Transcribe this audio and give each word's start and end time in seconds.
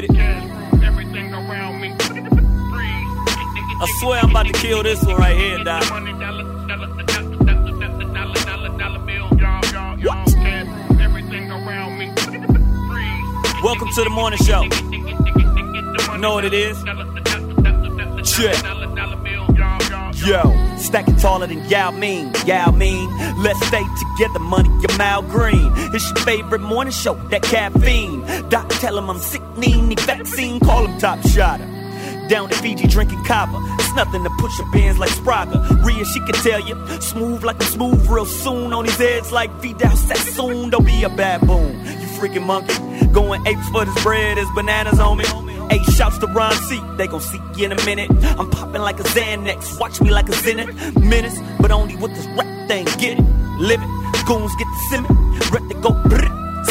Get 0.00 0.04
it? 0.04 0.10
I 3.76 3.86
swear 4.00 4.20
I'm 4.20 4.30
about 4.30 4.46
to 4.46 4.52
kill 4.52 4.82
this 4.82 5.04
one 5.04 5.16
right 5.16 5.36
here, 5.36 5.62
Doc. 5.62 5.82
Welcome 13.62 13.88
to 13.94 14.04
the 14.04 14.10
morning 14.10 14.38
show. 14.40 14.62
You 16.12 16.18
know 16.18 16.34
what 16.34 16.44
it 16.44 16.54
is? 16.54 16.76
Check. 18.34 18.56
Yo, 20.26 20.42
stacking 20.78 21.16
taller 21.16 21.46
than 21.46 21.68
Yao 21.68 21.90
Ming, 21.90 22.32
Yao 22.46 22.70
Ming. 22.70 23.10
Let's 23.36 23.64
stay 23.66 23.82
together, 24.16 24.38
money, 24.38 24.70
your 24.80 24.96
mouth 24.96 25.28
green. 25.28 25.70
It's 25.92 26.10
your 26.10 26.24
favorite 26.24 26.62
morning 26.62 26.92
show, 26.92 27.14
that 27.28 27.42
caffeine. 27.42 28.23
Doc, 28.54 28.68
tell 28.68 28.96
him 28.96 29.10
I'm 29.10 29.18
sick, 29.18 29.42
need 29.56 29.74
any 29.74 29.96
vaccine, 29.96 30.60
call 30.60 30.86
him 30.86 30.96
top 31.00 31.18
shotter. 31.26 31.66
Down 32.28 32.52
in 32.52 32.56
Fiji 32.58 32.86
drinking 32.86 33.24
kava. 33.24 33.58
It's 33.80 33.92
nothing 33.96 34.22
to 34.22 34.30
push 34.38 34.56
your 34.60 34.70
bands 34.70 34.96
like 34.96 35.10
Spragga. 35.10 35.84
Rhea, 35.84 36.04
she 36.04 36.20
can 36.20 36.34
tell 36.34 36.60
you. 36.60 36.76
Smooth 37.00 37.42
like 37.42 37.60
a 37.60 37.64
smooth 37.64 38.08
real 38.08 38.24
soon. 38.24 38.72
On 38.72 38.84
his 38.84 38.96
heads 38.96 39.32
like 39.32 39.50
Vidal 39.54 39.96
Sassoon. 39.96 40.70
Don't 40.70 40.86
be 40.86 41.02
a 41.02 41.08
baboon. 41.08 41.84
You 41.84 42.06
freaking 42.16 42.46
monkey. 42.46 43.06
Going 43.08 43.44
apes 43.44 43.68
for 43.70 43.84
this 43.86 44.02
bread 44.04 44.38
is 44.38 44.46
bananas 44.54 45.00
on 45.00 45.18
me. 45.18 45.24
Hey, 45.68 45.82
shouts 45.92 46.18
to 46.18 46.28
Ron 46.28 46.52
C. 46.52 46.80
They 46.96 47.08
gon' 47.08 47.22
see 47.22 47.40
you 47.56 47.64
in 47.64 47.72
a 47.72 47.84
minute. 47.84 48.08
I'm 48.38 48.48
popping 48.50 48.82
like 48.82 49.00
a 49.00 49.02
Xanax. 49.02 49.80
Watch 49.80 50.00
me 50.00 50.12
like 50.12 50.28
a 50.28 50.32
Zenith. 50.32 50.96
Menace, 50.96 51.40
but 51.58 51.72
only 51.72 51.96
with 51.96 52.14
this 52.14 52.26
rap 52.38 52.68
thing. 52.68 52.84
Get 53.00 53.18
it, 53.18 53.24
live 53.58 53.82
it. 53.82 54.26
Goons 54.26 54.54
get 54.54 54.68
the 54.74 54.80
simmer. 54.90 55.08
Rep 55.50 55.68
to 55.70 55.74
go. 55.82 55.90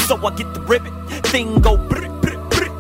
So 0.08 0.16
I 0.26 0.34
get 0.34 0.54
the 0.54 0.62
ribbit. 0.62 1.03
Thing 1.34 1.62
go. 1.62 1.78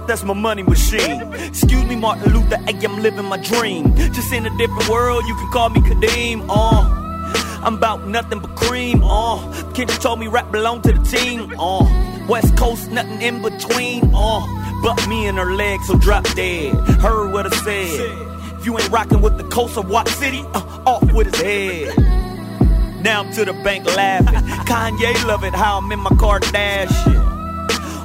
That's 0.05 0.23
my 0.23 0.35
money 0.35 0.61
machine. 0.61 1.23
Excuse 1.33 1.85
me, 1.85 1.95
Martin 1.95 2.33
Luther. 2.33 2.57
Hey, 2.57 2.85
I'm 2.85 3.01
living 3.01 3.25
my 3.25 3.37
dream. 3.37 3.95
Just 3.95 4.31
in 4.31 4.45
a 4.45 4.57
different 4.59 4.87
world, 4.89 5.23
you 5.25 5.33
can 5.33 5.49
call 5.51 5.69
me 5.69 5.81
Kadeem. 5.81 6.45
Uh. 6.47 7.63
I'm 7.65 7.73
about 7.73 8.05
nothing 8.05 8.41
but 8.41 8.55
cream. 8.55 9.01
Uh, 9.03 9.39
Kendrick 9.73 9.99
told 9.99 10.19
me 10.19 10.27
rap 10.27 10.51
belong 10.51 10.83
to 10.83 10.93
the 10.93 11.01
team. 11.01 11.51
Uh, 11.59 12.27
West 12.29 12.55
Coast, 12.55 12.91
nothing 12.91 13.23
in 13.23 13.41
between. 13.41 14.11
Uh, 14.13 14.45
but 14.83 15.07
me 15.07 15.25
and 15.25 15.39
her 15.39 15.55
legs, 15.55 15.88
so 15.88 15.97
drop 15.97 16.23
dead. 16.35 16.75
Heard 17.01 17.31
what 17.33 17.51
I 17.51 17.55
said. 17.57 18.59
If 18.59 18.67
you 18.67 18.77
ain't 18.77 18.91
rocking 18.91 19.21
with 19.21 19.39
the 19.39 19.45
coast 19.45 19.77
of 19.77 19.89
Watt 19.89 20.07
City, 20.09 20.43
uh, 20.53 20.83
off 20.85 21.11
with 21.11 21.33
his 21.33 21.41
head. 21.41 23.01
Now 23.01 23.23
I'm 23.23 23.33
to 23.33 23.45
the 23.45 23.53
bank 23.63 23.88
laughing. 23.95 24.35
Kanye 24.67 25.25
love 25.25 25.43
it 25.43 25.55
how 25.55 25.79
I'm 25.79 25.91
in 25.91 26.01
my 26.01 26.11
Kardashian. 26.11 27.32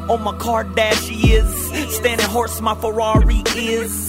On 0.09 0.23
my 0.23 0.33
Kardashian, 0.33 1.91
standing 1.91 2.27
horse, 2.27 2.61
my 2.61 2.75
Ferrari 2.75 3.43
is. 3.57 4.09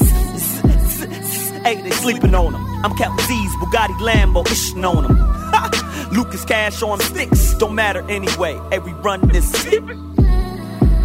Hey, 1.63 1.81
they 1.81 1.91
sleeping 1.91 2.33
on 2.33 2.53
them. 2.53 2.85
I'm 2.85 2.95
counting 2.97 3.25
Z's, 3.25 3.51
Bugatti, 3.57 3.99
Lambo, 3.99 4.45
ishing 4.45 4.85
on 4.85 5.05
him. 5.05 6.15
Lucas 6.15 6.45
Cash 6.45 6.81
on 6.81 6.99
sticks, 7.01 7.53
don't 7.55 7.75
matter 7.75 8.09
anyway. 8.09 8.57
Hey, 8.71 8.79
we 8.79 8.93
run 8.93 9.27
this 9.27 9.51
shit. 9.63 9.83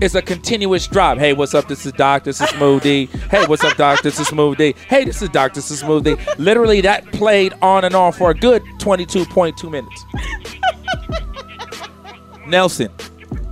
it's 0.00 0.14
a 0.14 0.22
continuous 0.22 0.86
drop. 0.86 1.18
Hey, 1.18 1.32
what's 1.32 1.54
up? 1.54 1.68
This 1.68 1.84
is 1.86 1.92
Doc. 1.92 2.24
This 2.24 2.40
is 2.40 2.48
Smooth 2.50 2.82
Dee. 2.82 3.06
Hey, 3.30 3.44
what's 3.46 3.64
up, 3.64 3.76
Doc? 3.76 4.02
This 4.02 4.18
is 4.20 4.26
Smooth 4.28 4.58
Dee. 4.58 4.74
Hey, 4.88 5.04
this 5.04 5.22
is 5.22 5.28
Doc. 5.28 5.54
This 5.54 5.70
is 5.70 5.80
Smooth 5.80 6.04
Dee. 6.04 6.16
Literally, 6.38 6.80
that 6.82 7.04
played 7.12 7.54
on 7.62 7.84
and 7.84 7.94
on 7.94 8.12
for 8.12 8.30
a 8.30 8.34
good 8.34 8.62
22.2 8.78 9.70
minutes. 9.70 10.04
Nelson, 12.46 12.90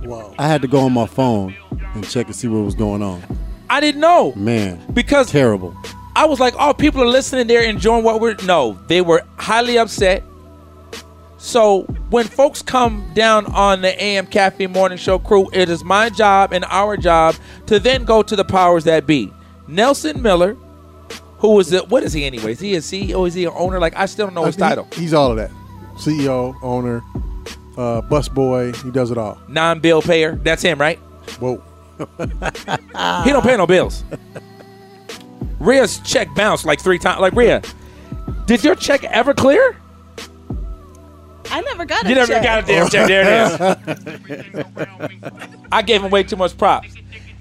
Wow. 0.01 0.33
I 0.39 0.47
had 0.47 0.61
to 0.61 0.67
go 0.67 0.79
on 0.79 0.93
my 0.93 1.05
phone 1.05 1.55
and 1.93 2.07
check 2.07 2.27
and 2.27 2.35
see 2.35 2.47
what 2.47 2.59
was 2.63 2.75
going 2.75 3.03
on. 3.03 3.21
I 3.69 3.79
didn't 3.81 4.01
know 4.01 4.33
Man, 4.35 4.81
because 4.93 5.29
terrible. 5.29 5.75
I 6.15 6.25
was 6.25 6.39
like, 6.39 6.55
oh, 6.57 6.73
people 6.73 7.03
are 7.03 7.07
listening. 7.07 7.45
They're 7.47 7.69
enjoying 7.69 8.03
what 8.03 8.19
we're. 8.21 8.35
No, 8.45 8.79
they 8.87 9.01
were 9.01 9.23
highly 9.37 9.77
upset. 9.77 10.23
So 11.37 11.81
when 12.09 12.25
folks 12.25 12.61
come 12.61 13.11
down 13.13 13.45
on 13.47 13.81
the 13.81 14.01
AM 14.03 14.25
Caffeine 14.25 14.71
Morning 14.71 14.97
Show 14.97 15.19
crew, 15.19 15.47
it 15.53 15.69
is 15.69 15.83
my 15.83 16.09
job 16.09 16.51
and 16.51 16.65
our 16.65 16.97
job 16.97 17.35
to 17.67 17.79
then 17.79 18.05
go 18.05 18.23
to 18.23 18.35
the 18.35 18.43
powers 18.43 18.85
that 18.85 19.05
be. 19.05 19.31
Nelson 19.67 20.21
Miller, 20.21 20.55
who 21.39 21.59
is 21.59 21.69
the 21.69 21.79
what 21.83 22.01
is 22.03 22.13
he 22.13 22.25
anyway? 22.25 22.53
Is 22.53 22.59
he 22.59 22.75
a 22.75 22.79
CEO? 22.79 23.27
Is 23.27 23.35
he 23.35 23.45
an 23.45 23.53
owner? 23.55 23.79
Like 23.79 23.95
I 23.95 24.07
still 24.07 24.25
don't 24.27 24.33
know 24.33 24.45
his 24.45 24.55
Uh, 24.55 24.65
he- 24.65 24.69
title. 24.69 24.87
he's 24.93 25.13
all 25.13 25.29
of 25.31 25.37
that. 25.37 25.51
CEO, 25.97 26.55
owner, 26.63 27.03
uh, 27.77 28.01
bus 28.01 28.27
boy. 28.29 28.71
He 28.73 28.89
does 28.91 29.11
it 29.11 29.17
all. 29.17 29.37
Non-bill 29.47 30.01
payer. 30.01 30.39
That's 30.43 30.61
him, 30.63 30.79
right? 30.79 30.97
Whoa. 31.39 31.61
He 33.23 33.31
don't 33.31 33.43
pay 33.43 33.57
no 33.57 33.65
bills. 33.67 34.03
Rhea's 35.59 35.99
check 35.99 36.27
bounced 36.35 36.65
like 36.65 36.79
three 36.79 36.99
times. 36.99 37.19
Like 37.21 37.33
Rhea, 37.33 37.61
did 38.45 38.63
your 38.63 38.75
check 38.75 39.03
ever 39.05 39.33
clear? 39.33 39.75
I 41.51 41.61
never 41.61 41.85
got 41.85 42.05
a 42.05 42.09
You 42.09 42.15
never 42.15 42.33
check. 42.33 42.43
got 42.43 42.63
a 42.63 42.67
damn 42.67 42.89
check. 42.89 43.07
There 43.07 43.77
it 43.87 44.57
is. 44.57 44.65
I 45.71 45.81
gave 45.81 46.03
him 46.03 46.11
way 46.11 46.23
too 46.23 46.35
much 46.35 46.57
props. 46.57 46.93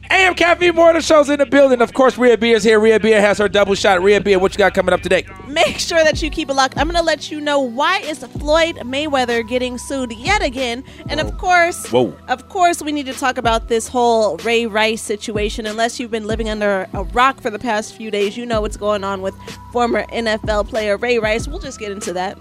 AM 0.09 0.35
Caffeine 0.37 0.73
Morning 0.75 1.03
Show's 1.03 1.29
in 1.31 1.41
the 1.41 1.47
building. 1.47 1.81
Of 1.81 1.93
course, 1.93 2.17
Rhea 2.17 2.39
Bea 2.39 2.53
is 2.53 2.63
here. 2.63 2.79
Rhea 2.79 3.01
Bea 3.01 3.11
has 3.13 3.39
her 3.39 3.49
double 3.49 3.75
shot. 3.75 4.01
Rhea 4.01 4.21
Bea, 4.21 4.37
what 4.37 4.53
you 4.53 4.59
got 4.59 4.73
coming 4.73 4.93
up 4.93 5.01
today? 5.01 5.27
Make 5.49 5.81
sure 5.81 6.05
that 6.05 6.23
you 6.23 6.31
keep 6.31 6.49
it 6.49 6.55
locked. 6.55 6.79
I'm 6.79 6.87
going 6.87 6.97
to 6.97 7.03
let 7.03 7.33
you 7.33 7.41
know 7.41 7.59
why 7.59 7.99
is 7.99 8.21
Floyd 8.21 8.77
Mayweather 8.77 9.47
getting 9.49 9.79
sued 9.79 10.13
yet 10.13 10.43
again. 10.45 10.85
And 11.09 11.19
of 11.19 11.37
course, 11.39 11.91
Whoa. 11.91 12.17
of 12.29 12.49
course, 12.49 12.81
we 12.83 12.93
need 12.93 13.07
to 13.07 13.15
talk 13.15 13.37
about 13.37 13.67
this 13.67 13.89
whole 13.89 14.37
Ray 14.39 14.67
Rice 14.67 15.03
situation. 15.03 15.67
Unless 15.67 15.99
you've 15.99 16.13
been 16.13 16.27
living 16.29 16.49
under 16.49 16.89
a 16.93 17.03
rock 17.03 17.41
for 17.41 17.51
the 17.51 17.59
past 17.59 17.97
few 17.97 18.13
days, 18.13 18.37
you 18.37 18.47
know 18.47 18.61
what's 18.61 18.77
going 18.77 19.03
on 19.03 19.23
with 19.23 19.35
former 19.73 20.05
NFL 20.05 20.69
player 20.69 20.97
Ray 20.97 21.19
Rice. 21.19 21.49
We'll 21.49 21.59
just 21.59 21.81
get 21.81 21.91
into 21.91 22.13
that. 22.13 22.39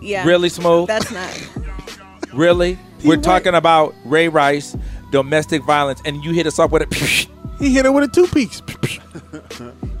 Yeah. 0.00 0.24
Really 0.26 0.48
smooth? 0.48 0.86
That's 0.88 1.10
not. 1.10 1.48
Really? 2.32 2.78
We're 3.04 3.10
went- 3.10 3.24
talking 3.24 3.54
about 3.54 3.94
Ray 4.04 4.28
Rice, 4.28 4.76
domestic 5.10 5.62
violence, 5.64 6.00
and 6.04 6.22
you 6.24 6.32
hit 6.32 6.46
us 6.46 6.58
up 6.58 6.70
with 6.70 6.82
it. 6.82 7.28
He 7.60 7.74
hit 7.74 7.84
her 7.84 7.92
with 7.92 8.04
a 8.04 8.08
two 8.08 8.26
piece. 8.28 8.62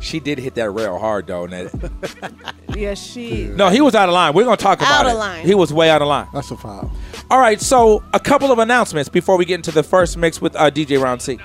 she 0.00 0.18
did 0.18 0.38
hit 0.38 0.54
that 0.54 0.70
rail 0.70 0.98
hard, 0.98 1.26
though. 1.26 1.44
and 1.44 1.52
that- 1.52 2.54
Yeah, 2.74 2.94
she. 2.94 3.44
No, 3.48 3.68
he 3.68 3.82
was 3.82 3.94
out 3.94 4.08
of 4.08 4.14
line. 4.14 4.32
We're 4.32 4.44
going 4.44 4.56
to 4.56 4.62
talk 4.62 4.78
about 4.78 5.04
Out 5.04 5.06
it. 5.06 5.12
of 5.12 5.18
line. 5.18 5.44
He 5.46 5.54
was 5.54 5.70
way 5.70 5.90
out 5.90 6.00
of 6.00 6.08
line. 6.08 6.26
That's 6.32 6.50
a 6.50 6.56
foul. 6.56 6.90
All 7.30 7.38
right, 7.38 7.60
so 7.60 8.02
a 8.14 8.18
couple 8.20 8.50
of 8.50 8.58
announcements 8.58 9.10
before 9.10 9.36
we 9.36 9.44
get 9.44 9.56
into 9.56 9.72
the 9.72 9.82
first 9.82 10.16
mix 10.16 10.40
with 10.40 10.56
uh, 10.56 10.70
DJ 10.70 10.98
Ron 11.02 11.20
C. 11.20 11.38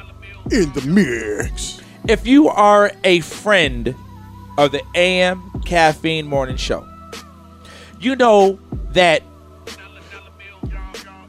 In 0.51 0.71
the 0.71 0.81
mix. 0.87 1.81
If 2.07 2.25
you 2.25 2.47
are 2.47 2.93
a 3.03 3.19
friend 3.19 3.93
of 4.57 4.71
the 4.71 4.83
AM 4.95 5.51
Caffeine 5.65 6.27
Morning 6.27 6.55
Show, 6.55 6.87
you 8.05 8.15
know 8.15 8.59
that 8.93 9.23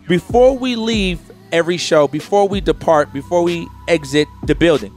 before 0.07 0.57
we 0.57 0.77
leave 0.77 1.19
every 1.51 1.77
show, 1.77 2.07
before 2.07 2.47
we 2.47 2.61
depart, 2.61 3.13
before 3.13 3.43
we 3.43 3.67
exit 3.89 4.29
the 4.45 4.55
building, 4.55 4.95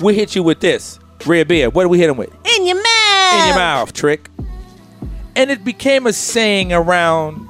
we 0.00 0.14
hit 0.14 0.36
you 0.36 0.42
with 0.42 0.60
this. 0.60 1.00
Rhea 1.26 1.44
Bea, 1.44 1.66
what 1.66 1.82
do 1.82 1.88
we 1.88 1.98
hit 1.98 2.08
him 2.08 2.16
with? 2.16 2.30
In 2.56 2.66
your 2.66 2.76
mouth. 2.76 3.40
In 3.40 3.46
your 3.48 3.56
mouth, 3.56 3.92
trick. 3.92 4.30
And 5.34 5.50
it 5.50 5.64
became 5.64 6.06
a 6.06 6.12
saying 6.12 6.72
around 6.72 7.46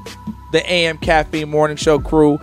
the 0.53 0.71
AM 0.71 0.97
Caffeine 0.99 1.51
Morning 1.51 1.77
Show 1.77 1.99
crew, 1.99 2.41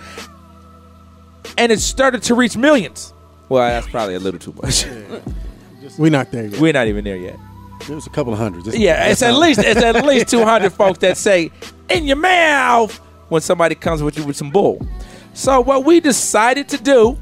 and 1.58 1.72
it 1.72 1.80
started 1.80 2.24
to 2.24 2.36
reach 2.36 2.58
millions. 2.58 3.14
Well, 3.50 3.68
that's 3.68 3.88
probably 3.88 4.16
a 4.16 4.20
little 4.20 4.40
too 4.40 4.54
much. 4.62 4.86
We're 5.98 6.12
not 6.12 6.32
there 6.32 6.48
yet. 6.48 6.60
We're 6.60 6.74
not 6.74 6.88
even 6.88 7.04
there 7.04 7.18
yet. 7.18 7.40
There 7.88 7.96
was 7.96 8.08
a 8.08 8.10
couple 8.10 8.34
of 8.34 8.40
hundreds. 8.40 8.66
This- 8.66 8.78
Yeah, 8.78 9.06
it's 9.08 9.22
at 9.22 9.34
how- 9.34 9.40
least 9.40 9.60
it's 9.60 9.82
at 9.82 10.04
least 10.06 10.28
two 10.30 10.44
hundred 10.44 10.74
folks 10.74 11.00
that 11.00 11.18
say 11.18 11.52
"in 11.90 12.06
your 12.06 12.16
mouth" 12.18 12.96
when 13.30 13.42
somebody 13.42 13.76
comes 13.76 14.02
with 14.02 14.18
you 14.18 14.24
with 14.24 14.36
some 14.38 14.50
bull. 14.52 14.86
So 15.34 15.60
what 15.62 15.84
we 15.86 16.00
decided 16.00 16.70
to 16.70 16.78
do, 16.82 17.18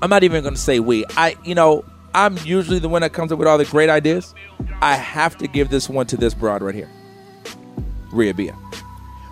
I'm 0.00 0.10
not 0.10 0.24
even 0.24 0.42
going 0.42 0.54
to 0.54 0.60
say 0.60 0.80
we. 0.80 1.04
I, 1.16 1.36
you 1.44 1.54
know, 1.54 1.84
I'm 2.14 2.38
usually 2.44 2.78
the 2.78 2.88
one 2.88 3.02
that 3.02 3.12
comes 3.12 3.30
up 3.32 3.38
with 3.38 3.46
all 3.48 3.58
the 3.58 3.64
great 3.66 3.90
ideas. 3.90 4.34
I 4.80 4.94
have 4.96 5.36
to 5.38 5.46
give 5.46 5.68
this 5.70 5.88
one 5.88 6.06
to 6.06 6.16
this 6.16 6.34
broad 6.34 6.62
right 6.62 6.74
here, 6.74 6.90
Rhea 8.12 8.34
Bea. 8.34 8.52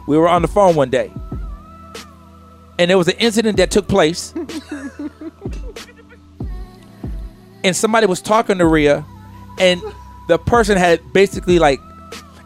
We 0.07 0.17
were 0.19 0.29
on 0.29 0.43
the 0.43 0.49
phone 0.49 0.75
one 0.77 0.91
day, 0.91 1.11
and 2.79 2.91
there 2.91 2.99
was 2.99 3.09
an 3.09 3.17
incident 3.19 3.57
that 3.57 3.71
took 3.71 3.89
place. 3.89 4.35
and 7.65 7.77
somebody 7.77 8.07
was 8.07 8.21
talking 8.21 8.59
to 8.59 8.67
Rhea, 8.67 9.05
and 9.59 9.81
the 10.29 10.39
person 10.39 10.77
had 10.77 11.13
basically 11.13 11.59
like 11.59 11.81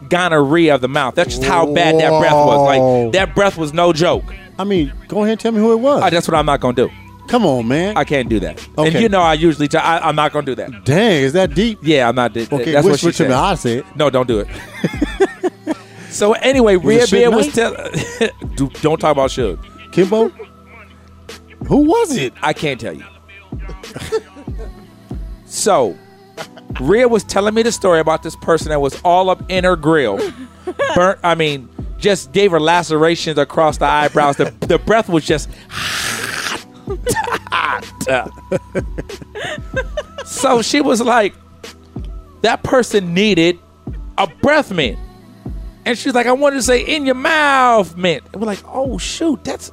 gonorrhea 0.09 0.75
of 0.75 0.81
the 0.81 0.87
mouth. 0.87 1.15
That's 1.15 1.35
just 1.35 1.47
how 1.47 1.71
bad 1.73 1.95
that 1.95 2.19
breath 2.19 2.33
was. 2.33 2.67
Like 2.67 3.13
that 3.13 3.35
breath 3.35 3.57
was 3.57 3.73
no 3.73 3.93
joke. 3.93 4.23
I 4.57 4.63
mean, 4.63 4.93
go 5.07 5.19
ahead 5.19 5.31
and 5.33 5.39
tell 5.39 5.51
me 5.51 5.59
who 5.59 5.73
it 5.73 5.77
was. 5.77 6.03
Uh, 6.03 6.09
that's 6.09 6.27
what 6.27 6.35
I'm 6.35 6.45
not 6.45 6.61
gonna 6.61 6.75
do. 6.75 6.89
Come 7.27 7.45
on, 7.45 7.67
man. 7.67 7.97
I 7.97 8.03
can't 8.03 8.29
do 8.29 8.39
that. 8.41 8.65
And 8.77 8.93
you 8.93 9.09
know, 9.09 9.21
I 9.21 9.33
usually 9.33 9.67
I, 9.77 9.99
I'm 9.99 10.15
not 10.15 10.31
gonna 10.31 10.45
do 10.45 10.55
that. 10.55 10.85
Dang, 10.85 11.23
is 11.23 11.33
that 11.33 11.55
deep? 11.55 11.79
Yeah, 11.81 12.07
I'm 12.07 12.15
not. 12.15 12.33
That's 12.33 12.51
Okay, 12.51 12.71
that's 12.71 12.85
what 12.85 12.93
whisper 12.93 13.11
she 13.11 13.17
said. 13.17 13.31
I 13.31 13.55
said. 13.55 13.83
No, 13.95 14.09
don't 14.09 14.27
do 14.27 14.45
it. 14.45 15.75
so 16.09 16.33
anyway, 16.33 16.75
Rhea 16.75 17.03
it 17.03 17.09
Suge 17.09 17.11
Bear 17.11 17.31
was 17.31 17.51
telling. 17.53 17.91
Do, 18.55 18.69
don't 18.81 18.99
talk 18.99 19.11
about 19.11 19.31
Suge. 19.31 19.59
Kimbo? 19.91 20.29
Who 21.67 21.77
was 21.87 22.15
it? 22.15 22.33
I 22.41 22.53
can't 22.53 22.79
tell 22.79 22.93
you. 22.93 23.05
so, 25.65 25.97
Rhea 26.79 27.07
was 27.07 27.23
telling 27.23 27.55
me 27.55 27.63
the 27.63 27.71
story 27.71 27.99
about 27.99 28.21
this 28.21 28.35
person 28.35 28.69
that 28.69 28.79
was 28.79 29.01
all 29.03 29.31
up 29.31 29.43
in 29.49 29.63
her 29.63 29.75
grill. 29.75 30.17
Burnt, 30.95 31.19
I 31.23 31.33
mean, 31.33 31.67
just 31.97 32.31
gave 32.33 32.51
her 32.51 32.59
lacerations 32.59 33.39
across 33.39 33.79
the 33.79 33.85
eyebrows. 33.85 34.37
The, 34.37 34.53
the 34.59 34.77
breath 34.77 35.09
was 35.09 35.25
just 35.25 35.49
hot. 35.67 36.61
so 40.27 40.61
she 40.61 40.81
was 40.81 41.01
like, 41.01 41.33
that 42.43 42.61
person 42.61 43.15
needed 43.15 43.57
a 44.19 44.27
breath 44.27 44.71
mint. 44.71 44.99
And 45.83 45.97
she's 45.97 46.13
like, 46.13 46.27
I 46.27 46.31
wanted 46.33 46.57
to 46.57 46.61
say 46.61 46.81
in 46.81 47.07
your 47.07 47.15
mouth 47.15 47.97
mint. 47.97 48.23
And 48.31 48.39
we're 48.39 48.45
like, 48.45 48.63
oh 48.67 48.99
shoot, 48.99 49.43
that's 49.43 49.71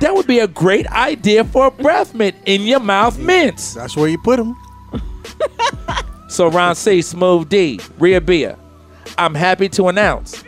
that 0.00 0.14
would 0.14 0.26
be 0.26 0.38
a 0.40 0.48
great 0.48 0.86
idea 0.88 1.44
for 1.44 1.66
a 1.66 1.70
breath 1.70 2.14
mint 2.14 2.36
in 2.46 2.62
your 2.62 2.80
mouth 2.80 3.18
mints. 3.18 3.74
That's 3.74 3.96
where 3.96 4.08
you 4.08 4.18
put 4.18 4.36
them. 4.36 4.56
So 6.34 6.48
Ron 6.48 6.74
C, 6.74 7.00
Smooth 7.00 7.48
Dee, 7.48 7.78
Rhea 7.96 8.20
Bea, 8.20 8.54
I'm 9.16 9.36
happy 9.36 9.68
to 9.68 9.86
announce 9.86 10.42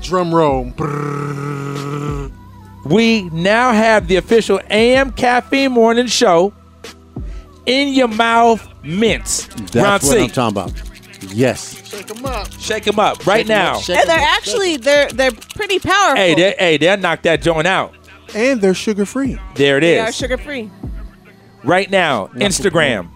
Drum 0.00 0.34
roll. 0.34 0.64
We 2.84 3.22
now 3.30 3.70
have 3.72 4.08
the 4.08 4.16
official 4.16 4.58
AM 4.68 5.12
Caffeine 5.12 5.70
Morning 5.70 6.08
Show 6.08 6.52
in 7.66 7.94
your 7.94 8.08
mouth 8.08 8.66
mints. 8.82 9.46
That's 9.46 9.76
Ron 9.76 9.84
what 9.92 10.02
C, 10.02 10.24
I'm 10.24 10.30
talking 10.30 10.58
about. 10.58 11.32
Yes. 11.32 11.88
Shake 11.88 12.08
them 12.08 12.24
up. 12.26 12.52
shake 12.54 12.82
them 12.84 12.98
up 12.98 13.24
right 13.24 13.46
now. 13.46 13.76
And 13.76 14.08
they're 14.08 14.18
actually 14.18 14.76
they're 14.76 15.08
they're 15.10 15.30
pretty 15.30 15.78
powerful. 15.78 16.16
Hey, 16.16 16.34
they, 16.34 16.54
hey, 16.58 16.76
they'll 16.78 16.96
knock 16.96 17.22
that 17.22 17.42
joint 17.42 17.68
out. 17.68 17.94
And 18.34 18.60
they're 18.60 18.74
sugar 18.74 19.04
free. 19.04 19.38
There 19.54 19.78
it 19.78 19.82
they 19.82 19.98
are 19.98 20.12
sugar 20.12 20.38
free. 20.38 20.70
right 21.64 21.90
now, 21.90 22.28
Instagram, 22.28 23.10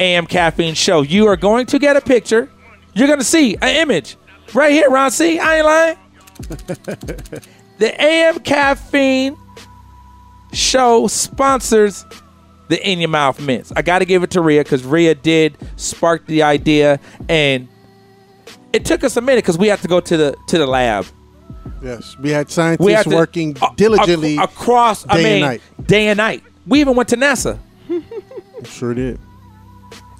AM 0.00 0.26
Caffeine 0.26 0.74
Show. 0.74 1.02
You 1.02 1.26
are 1.28 1.36
going 1.36 1.66
to 1.66 1.78
get 1.78 1.96
a 1.96 2.00
picture. 2.00 2.50
You're 2.94 3.06
going 3.06 3.18
to 3.20 3.24
see 3.24 3.56
an 3.56 3.76
image 3.76 4.16
right 4.52 4.72
here, 4.72 4.90
Ron 4.90 5.10
C. 5.10 5.38
I 5.38 5.56
ain't 5.56 5.66
lying. 5.66 5.98
the 7.78 7.94
AM 7.98 8.40
Caffeine 8.40 9.36
Show 10.52 11.06
sponsors 11.06 12.04
the 12.68 12.88
In 12.88 12.98
Your 13.00 13.08
Mouth 13.08 13.40
Mints. 13.40 13.72
I 13.76 13.82
got 13.82 14.00
to 14.00 14.04
give 14.04 14.22
it 14.22 14.30
to 14.32 14.40
Rhea 14.40 14.62
because 14.62 14.84
Rhea 14.84 15.14
did 15.14 15.56
spark 15.76 16.26
the 16.26 16.42
idea, 16.42 16.98
and 17.28 17.68
it 18.72 18.84
took 18.84 19.04
us 19.04 19.16
a 19.16 19.20
minute 19.20 19.44
because 19.44 19.58
we 19.58 19.68
had 19.68 19.80
to 19.80 19.88
go 19.88 20.00
to 20.00 20.16
the 20.16 20.36
to 20.48 20.58
the 20.58 20.66
lab. 20.66 21.06
Yes. 21.82 22.16
We 22.18 22.30
had 22.30 22.50
scientists 22.50 22.84
We 22.86 22.92
had 22.92 23.04
to, 23.04 23.14
working 23.14 23.56
a- 23.60 23.66
a- 23.66 23.74
diligently. 23.76 24.36
across. 24.38 25.06
I 25.08 25.16
day 25.22 25.32
and 25.32 25.40
night. 25.42 25.62
day 25.86 26.08
and 26.08 26.16
night. 26.16 26.42
We 26.66 26.80
even 26.80 26.96
went 26.96 27.08
to 27.10 27.16
NASA. 27.16 27.58
Sure 28.64 28.94
did. 28.94 29.18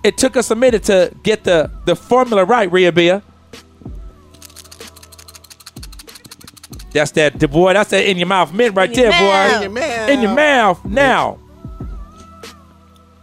it 0.02 0.18
took 0.18 0.36
us 0.36 0.50
a 0.50 0.54
minute 0.54 0.82
to 0.84 1.10
get 1.22 1.44
the 1.44 1.70
the 1.86 1.96
formula 1.96 2.44
right, 2.44 2.70
Rhea 2.70 2.92
Bea. 2.92 3.20
That's 6.92 7.10
that, 7.12 7.40
the 7.40 7.48
boy. 7.48 7.72
That's 7.72 7.88
that 7.90 8.04
in 8.08 8.18
your 8.18 8.26
mouth 8.28 8.52
mint 8.52 8.76
right 8.76 8.88
In 8.90 8.94
there, 8.96 9.10
mouth. 9.10 9.50
boy. 9.50 9.56
In 9.56 9.62
your 9.62 9.70
mouth. 9.70 10.08
In 10.10 10.20
your 10.20 10.34
mouth. 10.34 10.84
Now, 10.84 11.38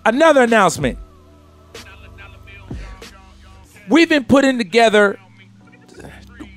another 0.05 0.41
announcement. 0.41 0.97
We've 3.87 4.09
been 4.09 4.23
putting 4.25 4.57
together. 4.57 5.19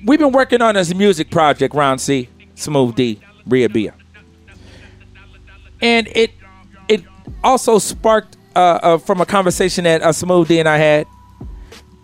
We've 0.05 0.19
been 0.19 0.31
working 0.31 0.61
on 0.61 0.75
this 0.75 0.93
music 0.93 1.31
project, 1.31 1.73
Ron 1.73 1.97
C, 1.97 2.29
Smooth 2.53 2.95
Dee, 2.95 3.19
Rhea 3.47 3.67
Bea, 3.67 3.91
and 5.81 6.07
it 6.09 6.31
it 6.87 7.03
also 7.43 7.79
sparked 7.79 8.37
uh, 8.55 8.59
uh, 8.59 8.97
from 8.99 9.19
a 9.19 9.25
conversation 9.25 9.83
that 9.85 10.03
uh, 10.03 10.13
Smooth 10.13 10.47
Dee 10.47 10.59
and 10.59 10.69
I 10.69 10.77
had, 10.77 11.07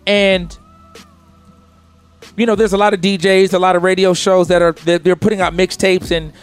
and 0.08 0.58
you 2.36 2.48
know, 2.48 2.56
there's 2.56 2.74
a 2.74 2.78
lot 2.78 2.94
of 2.94 3.02
DJs, 3.02 3.54
a 3.54 3.60
lot 3.60 3.76
of 3.76 3.84
radio 3.84 4.14
shows 4.14 4.48
that 4.48 4.64
are 4.64 4.72
that 4.86 5.04
they're 5.04 5.16
putting 5.16 5.42
out 5.42 5.54
mixtapes, 5.54 6.10
and 6.10 6.34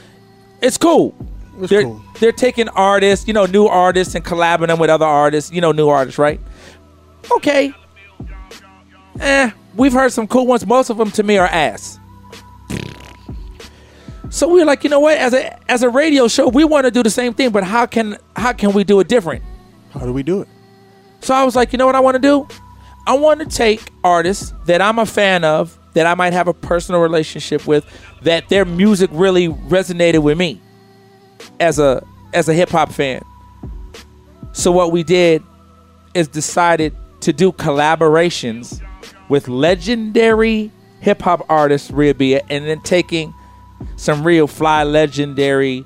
it's 0.62 0.78
cool. 0.78 1.12
It's 1.58 1.70
they're 1.70 1.82
cool. 1.82 2.00
they're 2.20 2.30
taking 2.30 2.68
artists, 2.68 3.26
you 3.26 3.34
know, 3.34 3.46
new 3.46 3.66
artists 3.66 4.14
and 4.14 4.24
collabing 4.24 4.68
them 4.68 4.78
with 4.78 4.90
other 4.90 5.06
artists, 5.06 5.50
you 5.50 5.60
know, 5.60 5.72
new 5.72 5.88
artists, 5.88 6.18
right? 6.18 6.40
Okay. 7.32 7.72
Eh, 9.18 9.50
we've 9.78 9.94
heard 9.94 10.12
some 10.12 10.28
cool 10.28 10.46
ones. 10.46 10.66
Most 10.66 10.90
of 10.90 10.98
them 10.98 11.10
to 11.12 11.24
me 11.24 11.38
are 11.38 11.48
ass. 11.48 12.00
So 14.30 14.48
we 14.48 14.60
were 14.60 14.66
like, 14.66 14.84
you 14.84 14.90
know 14.90 15.00
what? 15.00 15.18
As 15.18 15.34
a 15.34 15.70
as 15.70 15.82
a 15.84 15.90
radio 15.90 16.28
show, 16.28 16.48
we 16.48 16.64
want 16.64 16.86
to 16.86 16.92
do 16.92 17.02
the 17.04 17.10
same 17.10 17.34
thing, 17.34 17.50
but 17.50 17.64
how 17.64 17.86
can 17.86 18.18
how 18.36 18.52
can 18.54 18.72
we 18.74 18.84
do 18.84 19.00
it 19.00 19.08
different? 19.08 19.44
How 19.92 20.00
do 20.00 20.12
we 20.12 20.22
do 20.24 20.42
it? 20.42 20.48
So 21.20 21.34
I 21.34 21.44
was 21.44 21.56
like, 21.56 21.72
you 21.72 21.78
know 21.78 21.86
what 21.86 21.96
I 21.96 22.00
want 22.00 22.16
to 22.16 22.20
do? 22.20 22.48
I 23.06 23.14
want 23.18 23.40
to 23.40 23.46
take 23.46 23.90
artists 24.04 24.52
that 24.66 24.82
I'm 24.82 24.98
a 24.98 25.06
fan 25.06 25.44
of, 25.44 25.78
that 25.94 26.06
I 26.06 26.14
might 26.14 26.34
have 26.34 26.48
a 26.48 26.54
personal 26.54 27.00
relationship 27.02 27.66
with, 27.66 27.86
that 28.22 28.48
their 28.50 28.64
music 28.66 29.10
really 29.12 29.48
resonated 29.48 30.22
with 30.22 30.38
me. 30.38 30.60
as 31.60 31.78
a 31.78 32.02
as 32.34 32.48
a 32.48 32.54
hip 32.54 32.70
hop 32.70 32.92
fan. 32.92 33.22
So 34.52 34.72
what 34.72 34.92
we 34.92 35.02
did 35.04 35.42
is 36.14 36.28
decided 36.28 36.94
to 37.22 37.32
do 37.32 37.52
collaborations 37.52 38.82
with 39.28 39.48
legendary 39.48 40.70
hip 41.00 41.22
hop 41.22 41.44
artists, 41.48 41.90
Rhea 41.90 42.14
Bea, 42.14 42.40
and 42.50 42.66
then 42.66 42.80
taking 42.82 43.34
some 43.96 44.24
real 44.24 44.46
fly 44.46 44.82
legendary 44.84 45.84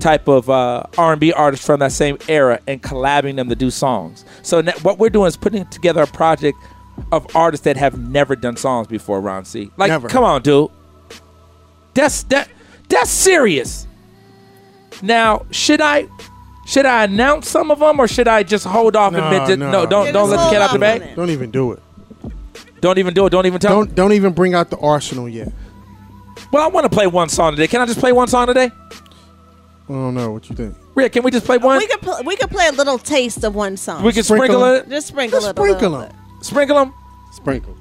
type 0.00 0.28
of 0.28 0.48
uh, 0.48 0.84
R&B 0.96 1.32
artists 1.32 1.66
from 1.66 1.80
that 1.80 1.90
same 1.90 2.18
era 2.28 2.60
and 2.68 2.80
collabing 2.82 3.34
them 3.36 3.48
to 3.48 3.56
do 3.56 3.70
songs. 3.70 4.24
So 4.42 4.60
na- 4.60 4.72
what 4.82 4.98
we're 4.98 5.10
doing 5.10 5.26
is 5.26 5.36
putting 5.36 5.66
together 5.66 6.02
a 6.02 6.06
project 6.06 6.56
of 7.10 7.34
artists 7.34 7.64
that 7.64 7.76
have 7.76 7.98
never 7.98 8.36
done 8.36 8.56
songs 8.56 8.86
before. 8.86 9.20
Ron 9.20 9.44
C. 9.44 9.70
Like, 9.76 9.88
Never. 9.88 10.08
come 10.08 10.22
on, 10.24 10.42
dude. 10.42 10.70
That's 11.94 12.22
that. 12.24 12.48
That's 12.88 13.10
serious. 13.10 13.86
Now, 15.02 15.46
should 15.50 15.80
I 15.80 16.06
should 16.66 16.86
I 16.86 17.04
announce 17.04 17.48
some 17.48 17.70
of 17.70 17.78
them 17.80 17.98
or 18.00 18.06
should 18.08 18.28
I 18.28 18.42
just 18.42 18.64
hold 18.66 18.94
off 18.96 19.12
No, 19.12 19.18
and 19.24 19.36
admit 19.42 19.58
no. 19.58 19.70
no, 19.70 19.86
don't 19.86 20.06
Yeah, 20.06 20.12
don't 20.12 20.30
let 20.30 20.36
the 20.44 20.50
cat 20.50 20.62
out 20.62 20.72
the 20.72 20.78
bag. 20.78 21.16
Don't 21.16 21.30
even 21.30 21.50
do 21.50 21.72
it. 21.72 21.82
Don't 22.80 22.98
even 22.98 23.14
do 23.14 23.26
it. 23.26 23.30
Don't 23.30 23.46
even 23.46 23.60
tell. 23.60 23.74
Don't 23.84 23.94
don't 23.94 24.12
even 24.12 24.32
bring 24.32 24.54
out 24.54 24.70
the 24.70 24.78
arsenal 24.78 25.28
yet. 25.28 25.52
Well, 26.52 26.62
I 26.62 26.68
want 26.68 26.84
to 26.84 26.90
play 26.90 27.06
one 27.06 27.28
song 27.28 27.52
today. 27.52 27.66
Can 27.66 27.80
I 27.80 27.86
just 27.86 27.98
play 27.98 28.12
one 28.12 28.28
song 28.28 28.46
today? 28.46 28.70
I 28.70 29.92
don't 29.92 30.14
know 30.14 30.32
what 30.32 30.48
you 30.48 30.54
think. 30.56 30.74
Rick, 30.94 31.12
can 31.12 31.22
we 31.22 31.30
just 31.30 31.44
play 31.46 31.58
one? 31.58 31.78
We 31.78 31.86
could 31.86 32.00
pl- 32.00 32.22
we 32.24 32.36
could 32.36 32.50
play 32.50 32.66
a 32.68 32.72
little 32.72 32.98
taste 32.98 33.42
of 33.44 33.54
one 33.54 33.76
song. 33.76 34.02
We 34.04 34.12
can 34.12 34.22
Sprinkle 34.22 34.46
sprinkle 34.60 34.64
it. 34.64 34.86
it. 34.86 34.90
just 34.90 35.06
sprinkle 35.08 35.40
Just 35.40 35.48
it. 35.48 35.58
a 35.58 35.62
sprinkle 35.62 35.98
bit. 36.00 36.10
'em. 36.10 36.42
Sprinkle 36.42 36.76
them. 36.76 36.94
Sprinkle. 37.32 37.76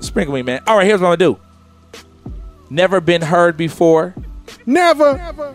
Sprinkle 0.00 0.34
me, 0.34 0.42
man. 0.42 0.60
All 0.66 0.76
right, 0.76 0.86
here's 0.86 1.00
what 1.00 1.08
I'm 1.12 1.18
gonna 1.18 1.34
do. 1.34 1.40
Never 2.68 3.00
been 3.00 3.22
heard 3.22 3.56
before. 3.56 4.14
Never, 4.66 5.54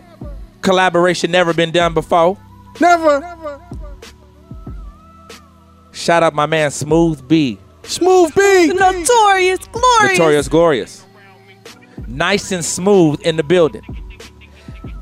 Collaboration 0.62 1.30
never 1.30 1.52
been 1.54 1.70
done 1.70 1.94
before. 1.94 2.36
never. 2.80 3.60
Shout 5.92 6.22
out 6.22 6.34
my 6.34 6.46
man 6.46 6.70
Smooth 6.70 7.26
B. 7.28 7.58
Smooth 7.84 8.34
B. 8.34 8.68
Notorious, 8.68 9.58
glorious. 9.68 10.18
Notorious 10.18 10.48
Glorious. 10.48 11.06
Nice 12.06 12.52
and 12.52 12.64
smooth 12.64 13.20
in 13.22 13.36
the 13.36 13.42
building. 13.42 13.82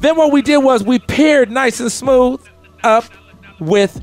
Then 0.00 0.16
what 0.16 0.32
we 0.32 0.42
did 0.42 0.58
was 0.58 0.82
we 0.82 0.98
paired 0.98 1.50
Nice 1.50 1.80
and 1.80 1.90
Smooth 1.90 2.40
up 2.82 3.04
with 3.58 4.00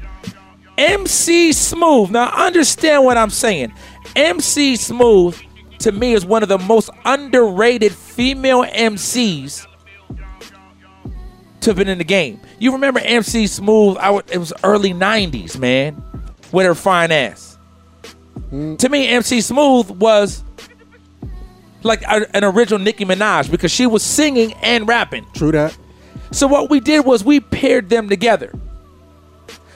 MC 0.78 1.54
Smooth. 1.54 2.12
Now 2.12 2.30
understand 2.30 3.04
what 3.04 3.18
I'm 3.18 3.30
saying. 3.30 3.74
MC 4.16 4.76
Smooth 4.76 5.40
to 5.80 5.92
me 5.92 6.14
is 6.14 6.26
one 6.26 6.44
of 6.44 6.50
the 6.50 6.58
most 6.58 6.90
underrated 7.06 7.94
female 7.94 8.64
MCs 8.64 9.66
to 11.62 11.70
have 11.70 11.78
been 11.78 11.88
in 11.88 11.98
the 11.98 12.04
game. 12.04 12.40
You 12.60 12.72
remember 12.74 13.00
MC 13.00 13.48
Smooth? 13.48 13.98
I 13.98 14.16
it 14.32 14.38
was 14.38 14.54
early 14.64 14.94
'90s, 14.94 15.58
man, 15.58 16.04
with 16.52 16.66
her 16.66 16.76
fine 16.76 17.12
ass. 17.12 17.47
To 18.52 18.90
me, 18.90 19.08
MC 19.08 19.42
Smooth 19.42 19.90
was 19.90 20.44
like 21.84 22.02
a- 22.04 22.36
an 22.36 22.44
original 22.44 22.80
Nicki 22.80 23.06
Minaj 23.06 23.52
because 23.52 23.72
she 23.72 23.86
was 23.86 24.04
singing 24.04 24.54
and 24.64 24.88
rapping. 24.88 25.26
True 25.34 25.52
that. 25.52 25.76
So 26.32 26.48
what 26.48 26.70
we 26.70 26.80
did 26.80 27.06
was 27.06 27.24
we 27.24 27.40
paired 27.40 27.90
them 27.90 28.10
together. 28.10 28.54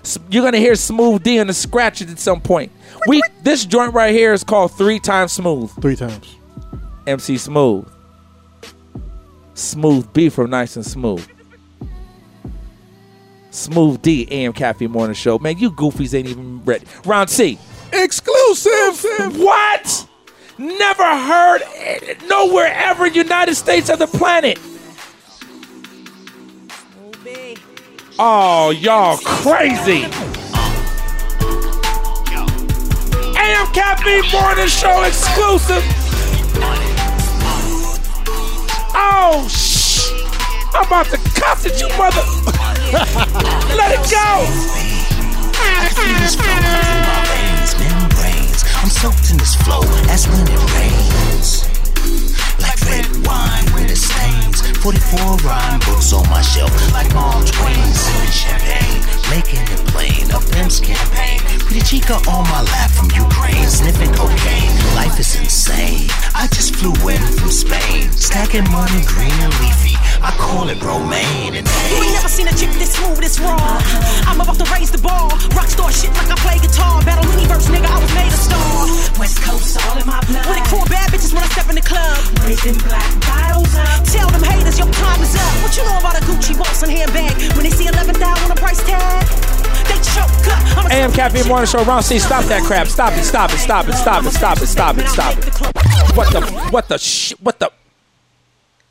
S- 0.03 0.17
You're 0.29 0.43
gonna 0.43 0.57
hear 0.57 0.75
Smooth 0.75 1.21
Dee 1.23 1.39
on 1.39 1.47
the 1.47 1.53
scratches 1.53 2.11
at 2.11 2.19
some 2.19 2.41
point. 2.41 2.71
We 3.07 3.21
this 3.43 3.65
joint 3.65 3.93
right 3.93 4.13
here 4.13 4.33
is 4.33 4.43
called 4.43 4.71
Three 4.73 4.99
Times 4.99 5.31
Smooth. 5.33 5.69
Three 5.81 5.95
times. 5.95 6.35
MC 7.07 7.37
Smooth. 7.37 7.85
Smooth 9.53 10.11
B 10.13 10.29
from 10.29 10.49
Nice 10.49 10.75
and 10.75 10.85
Smooth. 10.85 11.25
Smooth 13.51 14.01
Dee 14.01 14.27
AM 14.31 14.53
Caffeine 14.53 14.91
Morning 14.91 15.13
Show. 15.13 15.37
Man, 15.39 15.57
you 15.57 15.71
goofies 15.71 16.13
ain't 16.17 16.27
even 16.29 16.63
ready. 16.63 16.85
Ron 17.05 17.27
C. 17.27 17.59
Exclusive. 17.93 19.37
What? 19.37 20.07
Never 20.57 21.03
heard 21.03 21.61
it 21.75 22.21
nowhere 22.27 22.71
ever 22.73 23.07
United 23.07 23.55
States 23.55 23.89
of 23.89 23.99
the 23.99 24.07
planet. 24.07 24.59
Oh, 28.19 28.69
y'all 28.69 29.17
crazy. 29.17 30.05
AM 33.37 33.67
Caffeine 33.73 34.29
Morning 34.31 34.67
Show 34.67 35.03
exclusive. 35.03 35.83
Oh, 38.93 39.47
shh. 39.49 40.11
I'm 40.73 40.85
about 40.85 41.07
to 41.07 41.17
cuss 41.17 41.65
at 41.65 41.81
you, 41.81 41.89
mother. 41.97 42.21
Let 43.75 43.91
it 43.93 44.11
go. 44.11 44.61
Veins, 47.77 47.93
membranes. 47.93 48.63
I'm 48.77 48.89
soaked 48.89 49.29
in 49.31 49.37
this 49.37 49.55
flow 49.55 49.81
as 50.09 50.27
when 50.27 50.41
it 50.41 50.61
rains. 50.75 51.65
Like 52.59 52.79
red 52.85 53.05
wine 53.25 53.65
with 53.73 53.87
the 53.89 53.95
stains. 53.95 54.61
44 54.79 55.37
rhyme 55.37 55.79
books 55.81 56.13
on 56.13 56.27
my 56.29 56.41
shelf. 56.41 56.71
Like 56.91 57.13
Mark 57.13 57.45
Twain, 57.47 57.93
sipping 57.93 58.31
champagne. 58.31 59.01
Making 59.29 59.63
it 59.63 59.81
plain, 59.87 60.31
a 60.31 60.39
pimp's 60.51 60.79
campaign. 60.79 61.39
Pretty 61.65 61.81
chica 61.81 62.15
on 62.29 62.43
my 62.49 62.61
lap 62.61 62.91
from 62.91 63.09
Ukraine. 63.11 63.67
Sniffing 63.67 64.13
cocaine. 64.13 64.80
Life 64.95 65.19
is 65.19 65.35
insane. 65.39 66.07
I 66.35 66.47
just 66.51 66.75
flew 66.75 66.93
in 67.07 67.21
from 67.39 67.51
Spain. 67.51 68.11
Stacking 68.11 68.67
money 68.71 69.01
green 69.07 69.31
and 69.39 69.53
leafy. 69.63 69.95
I 70.21 70.31
call 70.37 70.69
it 70.69 70.77
romaine 70.83 71.55
and 71.55 71.65
You 71.65 71.97
ain't 72.03 72.13
never 72.13 72.29
seen 72.29 72.47
a 72.47 72.53
chick 72.53 72.69
this 72.77 72.93
smooth, 72.93 73.17
this 73.17 73.39
raw. 73.39 73.57
I'm 74.27 74.39
about 74.39 74.59
to 74.59 74.67
raise 74.69 74.91
the 74.91 74.99
bar. 74.99 75.31
Rockstar 75.55 75.89
shit 75.89 76.11
like 76.13 76.29
I 76.29 76.37
play 76.43 76.59
guitar. 76.59 77.01
Battle 77.07 77.25
universe, 77.31 77.67
nigga, 77.71 77.87
I 77.87 77.97
was 78.03 78.11
made 78.13 78.29
a 78.29 78.39
star. 78.39 78.85
West 79.17 79.41
Coast, 79.41 79.79
all 79.87 79.97
in 79.97 80.05
my 80.05 80.19
blood. 80.27 80.45
With 80.45 80.59
it 80.59 80.67
cool 80.69 80.85
bad 80.91 81.09
bitches 81.09 81.33
when 81.33 81.43
I 81.43 81.49
step 81.55 81.69
in 81.69 81.75
the 81.75 81.87
club. 81.87 82.19
Raising 82.43 82.77
black 82.83 83.09
bottles 83.25 83.73
up. 83.73 84.03
Tell 84.11 84.29
them 84.29 84.43
haters 84.43 84.77
your 84.77 84.91
time 84.91 85.21
is 85.23 85.33
up. 85.35 85.53
What 85.63 85.71
you 85.77 85.83
know 85.87 85.97
about 86.03 86.19
a 86.19 86.23
Gucci 86.27 86.53
boss 86.57 86.83
and 86.83 86.91
handbag? 86.91 87.31
When 87.55 87.63
they 87.63 87.73
see 87.73 87.87
11,000 87.87 88.19
on 88.19 88.51
a 88.51 88.59
price 88.59 88.83
tag, 88.83 89.60
AM 90.91 91.11
Caffeine 91.13 91.47
Morning 91.47 91.67
Show. 91.67 91.83
Ron 91.83 92.03
C. 92.03 92.19
Stop 92.19 92.45
that 92.45 92.63
crap. 92.63 92.87
Stop 92.87 93.13
it. 93.13 93.23
Stop 93.23 93.51
it. 93.51 93.57
Stop 93.57 93.87
it. 93.87 93.93
Stop 93.93 94.25
it. 94.25 94.31
Stop 94.31 94.57
it. 94.57 94.67
Stop 94.67 94.97
it. 94.97 95.07
Stop 95.07 95.37
it. 95.37 96.17
What 96.17 96.33
the? 96.33 96.41
What 96.71 96.87
the? 96.89 96.97
Sh- 96.97 97.33
what 97.39 97.59
the? 97.59 97.71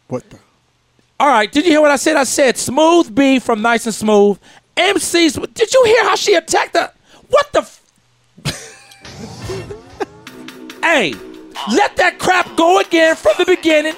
What 0.08 0.28
the? 0.30 0.38
All 1.18 1.28
right. 1.28 1.50
Did 1.50 1.66
you 1.66 1.72
hear 1.72 1.80
what 1.80 1.90
I 1.90 1.96
said? 1.96 2.16
I 2.16 2.24
said 2.24 2.56
Smooth 2.56 3.14
B 3.14 3.38
from 3.38 3.60
Nice 3.60 3.86
and 3.86 3.94
Smooth. 3.94 4.38
MC's. 4.76 5.34
Did 5.34 5.72
you 5.72 5.84
hear 5.84 6.04
how 6.04 6.16
she 6.16 6.34
attacked 6.34 6.72
the? 6.72 6.90
What 7.28 7.52
the? 7.52 7.60
F- 7.60 7.80
hey, 10.82 11.12
let 11.72 11.96
that 11.96 12.18
crap 12.18 12.56
go 12.56 12.80
again 12.80 13.16
from 13.16 13.34
the 13.38 13.44
beginning. 13.44 13.94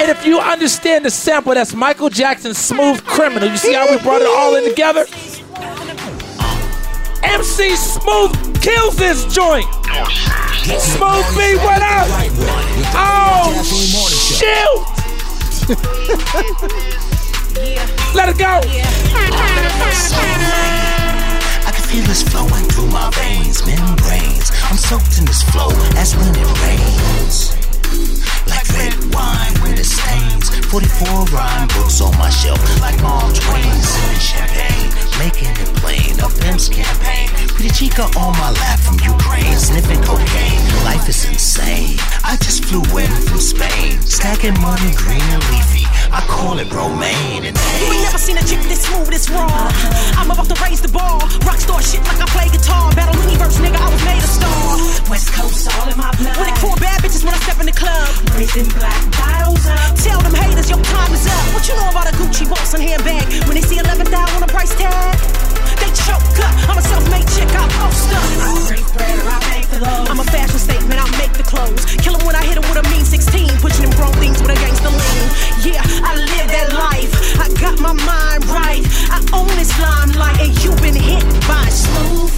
And 0.00 0.10
if 0.10 0.26
you 0.26 0.40
understand 0.40 1.04
the 1.04 1.10
sample, 1.10 1.54
that's 1.54 1.74
Michael 1.74 2.10
Jackson's 2.10 2.58
Smooth 2.58 3.04
Criminal. 3.04 3.48
You 3.48 3.56
see 3.56 3.72
how 3.72 3.88
we 3.90 3.98
brought 4.02 4.20
it 4.22 4.28
all 4.28 4.56
in 4.56 4.64
together? 4.68 5.06
MC 7.22 7.76
Smooth 7.76 8.60
kills 8.62 8.96
this 8.96 9.24
joint. 9.32 9.66
Smooth 10.64 11.36
B, 11.36 11.56
what 11.56 11.80
up? 11.82 12.08
Oh, 12.96 13.52
shoot! 14.10 14.84
Let 18.14 18.28
it 18.28 18.38
go. 18.38 18.60
I 21.66 21.70
can 21.72 21.84
feel 21.88 22.02
this 22.04 22.22
flowing 22.22 22.64
through 22.70 22.88
my 22.88 23.10
veins, 23.14 23.64
membranes. 23.64 24.50
I'm 24.64 24.76
soaked 24.76 25.18
in 25.18 25.24
this 25.24 25.42
flow 25.50 25.70
as 25.96 26.14
when 26.16 26.34
it 26.34 26.62
rains. 26.62 27.63
Like 28.46 28.66
red 28.74 28.94
wine 29.14 29.54
with 29.62 29.76
the 29.76 29.84
stains. 29.84 30.50
44 30.70 31.24
rhyme 31.30 31.68
books 31.68 32.00
on 32.00 32.16
my 32.18 32.30
shelf. 32.30 32.58
Like 32.80 33.00
Mark 33.02 33.34
Twain, 33.34 33.74
sipping 33.82 34.18
champagne. 34.18 34.90
Making 35.18 35.54
it 35.56 35.70
plain, 35.78 36.18
a 36.20 36.28
pimp's 36.28 36.68
campaign. 36.68 37.28
Pretty 37.54 37.70
chica 37.70 38.04
on 38.18 38.32
my 38.38 38.50
lap 38.50 38.80
from 38.80 38.98
Ukraine. 39.00 39.56
Sniffing 39.56 40.02
cocaine. 40.02 40.62
Life 40.84 41.08
is 41.08 41.24
insane. 41.24 41.96
I 42.24 42.36
just 42.42 42.64
flew 42.64 42.82
in 42.98 43.10
from 43.28 43.40
Spain. 43.40 44.00
Stacking 44.02 44.58
money 44.60 44.92
green 44.96 45.22
and 45.34 45.42
leafy. 45.50 45.83
I 46.14 46.22
call 46.30 46.62
it 46.62 46.70
romaine 46.70 47.42
You 47.42 47.90
ain't 47.90 48.06
never 48.06 48.22
seen 48.22 48.38
a 48.38 48.44
chick 48.46 48.62
this 48.70 48.86
smooth, 48.86 49.10
this 49.10 49.26
raw. 49.30 49.50
I'm 50.14 50.30
about 50.30 50.46
to 50.46 50.54
raise 50.62 50.80
the 50.80 50.86
bar. 50.86 51.18
Rockstar 51.42 51.82
shit 51.82 52.06
like 52.06 52.22
I 52.22 52.26
play 52.30 52.46
guitar. 52.54 52.94
Battle 52.94 53.18
universe, 53.26 53.58
nigga, 53.58 53.74
I 53.74 53.90
was 53.90 54.02
made 54.06 54.22
a 54.22 54.30
star. 54.30 55.10
West 55.10 55.34
Coast, 55.34 55.66
all 55.74 55.90
in 55.90 55.98
my 55.98 56.14
blood. 56.14 56.38
With 56.38 56.54
it 56.54 56.58
cool 56.62 56.78
bad 56.78 57.02
bitches 57.02 57.26
when 57.26 57.34
I 57.34 57.40
step 57.42 57.58
in 57.58 57.66
the 57.66 57.74
club. 57.74 58.06
Raising 58.38 58.70
black 58.78 59.02
bottles 59.18 59.66
up. 59.66 59.98
Tell 60.06 60.22
them 60.22 60.34
haters 60.38 60.70
your 60.70 60.78
time 60.86 61.10
is 61.10 61.26
up. 61.26 61.44
What 61.50 61.66
you 61.66 61.74
know 61.74 61.90
about 61.90 62.06
a 62.06 62.14
Gucci 62.14 62.46
boss 62.46 62.74
and 62.78 62.82
handbag? 62.86 63.26
When 63.50 63.58
they 63.58 63.66
see 63.66 63.82
11,000 63.82 64.14
on 64.14 64.42
a 64.46 64.46
price 64.46 64.70
tag, 64.78 65.18
Choke 65.94 66.38
up. 66.42 66.54
I'm 66.68 66.78
a 66.78 66.82
self-made 66.82 67.28
chick, 67.30 67.48
I 67.54 67.66
post 67.78 68.10
up. 68.10 68.24
I'm 70.10 70.20
a 70.20 70.24
fashion 70.24 70.58
statement, 70.58 71.00
I 71.00 71.06
make 71.18 71.32
the 71.34 71.42
clothes. 71.42 71.84
Kill 72.02 72.14
him 72.16 72.26
when 72.26 72.36
I 72.36 72.44
hit 72.44 72.56
him 72.56 72.66
with 72.68 72.78
a 72.78 72.86
mean 72.90 73.04
16. 73.04 73.58
Pushing 73.58 73.82
them 73.86 73.94
grown 73.98 74.12
things 74.22 74.40
with 74.40 74.50
a 74.50 74.54
gangster 74.54 74.90
lean. 74.90 75.28
Yeah, 75.66 75.82
I 75.82 76.14
live 76.14 76.48
that 76.54 76.70
life. 76.74 77.10
I 77.40 77.48
got 77.60 77.80
my 77.80 77.92
mind 77.92 78.44
right. 78.46 78.84
I 79.10 79.18
own 79.32 79.48
this 79.58 79.72
limelight, 79.80 80.40
and 80.40 80.52
you've 80.62 80.80
been 80.82 80.94
hit 80.94 81.24
by 81.48 81.66
smooth. 81.68 82.30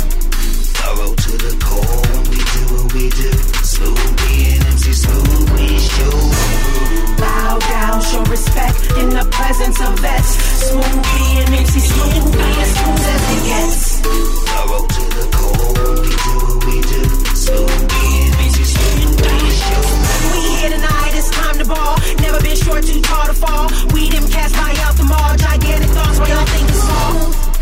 Thorough 0.80 1.14
to 1.14 1.32
the 1.36 1.56
core 1.60 2.00
when 2.14 2.24
we 2.30 2.45
we 2.96 3.10
do. 3.10 3.30
Sloopy 3.60 4.56
and 4.56 4.64
MC 4.72 4.92
Snoop, 4.92 5.50
we 5.52 5.68
show. 5.78 6.16
Bow 7.20 7.58
down, 7.58 8.00
show 8.00 8.24
respect 8.24 8.78
in 9.00 9.08
the 9.10 9.26
presence 9.30 9.78
of 9.80 9.92
vets. 10.00 10.32
Smooth 10.68 11.04
and 11.36 11.50
MC 11.52 11.80
Snoop, 11.80 12.24
be 12.32 12.48
as 12.64 12.70
smooth 12.76 13.06
as 13.14 13.22
it 13.36 13.42
gets. 13.50 13.80
Thorough 14.48 14.86
to 14.96 15.02
the 15.16 15.26
core, 15.36 15.92
we 16.00 16.12
do 16.24 16.34
what 16.46 16.58
we 16.66 16.76
do. 16.92 17.02
Sloopy 17.44 18.06
and 18.24 18.34
MC 18.48 18.64
Snoop, 18.64 19.12
we 19.20 19.50
show. 19.60 19.84
We 20.32 20.40
here 20.56 20.72
tonight, 20.76 21.12
it's 21.20 21.30
time 21.30 21.58
to 21.60 21.66
ball. 21.66 21.96
Never 22.24 22.40
been 22.40 22.56
short, 22.56 22.82
too 22.84 23.00
tall 23.02 23.26
to 23.26 23.34
fall. 23.34 23.68
We 23.92 24.08
them 24.08 24.26
cats 24.28 24.52
buy 24.56 24.72
out 24.84 24.96
the 24.96 25.04
mall. 25.04 25.36
Gigantic 25.36 25.90
thoughts, 25.90 26.18
why 26.18 26.28
y'all 26.32 26.46
think 26.48 26.68
it's 26.68 26.80
small? 26.80 27.55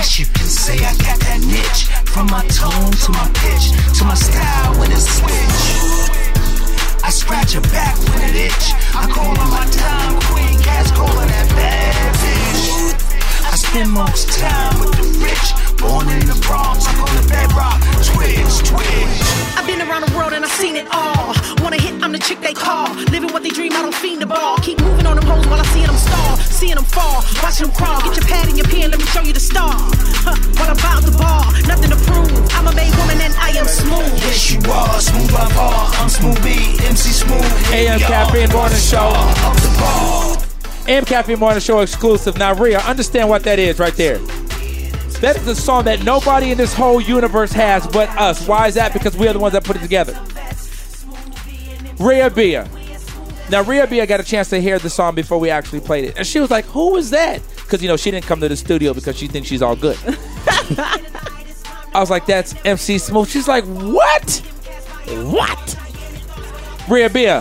You 0.00 0.24
can 0.24 0.48
say 0.48 0.76
I 0.80 0.96
got 0.96 1.20
that 1.28 1.44
niche. 1.44 1.84
From 2.08 2.32
my 2.32 2.40
tone 2.48 2.88
to 2.88 3.10
my 3.12 3.28
pitch, 3.36 3.68
to 4.00 4.02
my 4.08 4.16
style 4.16 4.72
when 4.80 4.90
it's 4.90 5.04
switch. 5.04 5.60
I 7.04 7.10
scratch 7.12 7.52
your 7.52 7.62
back 7.68 8.00
when 8.08 8.32
it 8.32 8.48
itch. 8.48 8.72
I 8.96 9.04
call 9.12 9.28
on 9.28 9.50
my 9.52 9.68
time 9.68 10.16
queen, 10.32 10.56
cats 10.64 10.90
calling 10.92 11.28
that 11.28 11.48
bad 11.52 12.16
bitch. 12.16 12.96
I 13.44 13.54
spend 13.60 13.92
most 13.92 14.32
time 14.40 14.80
with 14.80 14.96
the 14.96 15.04
rich. 15.20 15.46
Born 15.76 16.08
in 16.08 16.24
the 16.24 16.36
Bronx, 16.48 16.88
I 16.88 16.96
call 16.96 17.12
it 17.20 17.28
bedrock. 17.28 17.76
Twitch, 18.00 18.56
twitch. 18.72 19.19
I've 19.70 19.78
been 19.78 19.88
around 19.88 20.02
the 20.02 20.16
world 20.18 20.32
and 20.32 20.44
I've 20.44 20.50
seen 20.50 20.74
it 20.74 20.86
all. 20.90 21.30
Wanna 21.62 21.80
hit, 21.80 22.02
I'm 22.02 22.10
the 22.10 22.18
chick 22.18 22.40
they 22.40 22.52
call. 22.52 22.92
Living 23.14 23.30
what 23.32 23.44
they 23.44 23.50
dream, 23.50 23.72
I 23.72 23.82
don't 23.82 23.94
fiend 23.94 24.20
the 24.20 24.26
ball. 24.26 24.58
Keep 24.58 24.80
moving 24.80 25.06
on 25.06 25.14
them 25.14 25.24
hoes 25.26 25.46
while 25.46 25.60
I 25.60 25.66
see 25.66 25.86
them 25.86 25.94
stall. 25.94 26.36
Seeing 26.38 26.74
them 26.74 26.84
fall, 26.84 27.22
watching 27.40 27.68
them 27.68 27.76
crawl. 27.76 28.02
Get 28.02 28.16
your 28.16 28.26
pad 28.26 28.48
and 28.48 28.58
your 28.58 28.66
pen, 28.66 28.90
let 28.90 28.98
me 28.98 29.06
show 29.06 29.22
you 29.22 29.32
the 29.32 29.38
star. 29.38 29.70
Huh, 30.26 30.34
what 30.58 30.74
about 30.74 31.06
the 31.06 31.14
ball? 31.14 31.46
Nothing 31.70 31.90
to 31.94 31.98
prove. 32.02 32.34
I'm 32.50 32.66
a 32.66 32.74
made 32.74 32.90
woman 32.98 33.20
and 33.22 33.32
I 33.38 33.50
am 33.54 33.66
smooth. 33.66 34.10
Yes, 34.26 34.50
you 34.50 34.58
are 34.66 35.00
smooth 35.00 35.30
by 35.30 35.46
far. 35.54 35.86
I'm 36.02 36.08
smooth 36.08 36.42
B, 36.42 36.50
MC 36.90 37.14
Smooth. 37.14 37.46
AM 37.70 38.00
Caffeine 38.00 38.50
Morning 38.50 38.76
Show. 38.76 39.14
Up 39.14 39.54
the 39.62 39.70
ball. 39.78 40.36
AM 40.88 41.04
Caffeine 41.04 41.38
Morning 41.38 41.60
Show 41.60 41.78
exclusive. 41.78 42.36
Now, 42.38 42.54
Rhea, 42.54 42.80
understand 42.80 43.28
what 43.28 43.44
that 43.44 43.60
is 43.60 43.78
right 43.78 43.94
there. 43.94 44.18
That 45.20 45.36
is 45.36 45.46
a 45.46 45.54
song 45.54 45.84
that 45.84 46.02
nobody 46.02 46.50
in 46.50 46.56
this 46.56 46.72
whole 46.72 47.00
universe 47.00 47.52
has 47.52 47.86
but 47.86 48.08
us. 48.10 48.46
Why 48.48 48.68
is 48.68 48.74
that? 48.74 48.94
Because 48.94 49.16
we 49.16 49.28
are 49.28 49.34
the 49.34 49.38
ones 49.38 49.52
that 49.52 49.64
put 49.64 49.76
it 49.76 49.82
together. 49.82 50.18
Rhea 51.98 52.30
Bea. 52.30 52.62
Now, 53.50 53.62
Rhea 53.62 53.86
Bea 53.86 54.06
got 54.06 54.20
a 54.20 54.22
chance 54.22 54.48
to 54.50 54.60
hear 54.60 54.78
the 54.78 54.88
song 54.88 55.14
before 55.14 55.38
we 55.38 55.50
actually 55.50 55.80
played 55.80 56.04
it. 56.06 56.16
And 56.16 56.26
she 56.26 56.40
was 56.40 56.50
like, 56.50 56.64
Who 56.66 56.96
is 56.96 57.10
that? 57.10 57.42
Because, 57.56 57.82
you 57.82 57.88
know, 57.88 57.98
she 57.98 58.10
didn't 58.10 58.24
come 58.24 58.40
to 58.40 58.48
the 58.48 58.56
studio 58.56 58.94
because 58.94 59.18
she 59.18 59.26
thinks 59.26 59.48
she's 59.48 59.60
all 59.60 59.76
good. 59.76 59.98
I 60.06 61.96
was 61.96 62.08
like, 62.08 62.24
That's 62.24 62.54
MC 62.64 62.96
Smooth. 62.96 63.28
She's 63.28 63.48
like, 63.48 63.64
What? 63.64 64.38
What? 65.06 65.76
Rhea 66.88 67.10
Bea. 67.10 67.40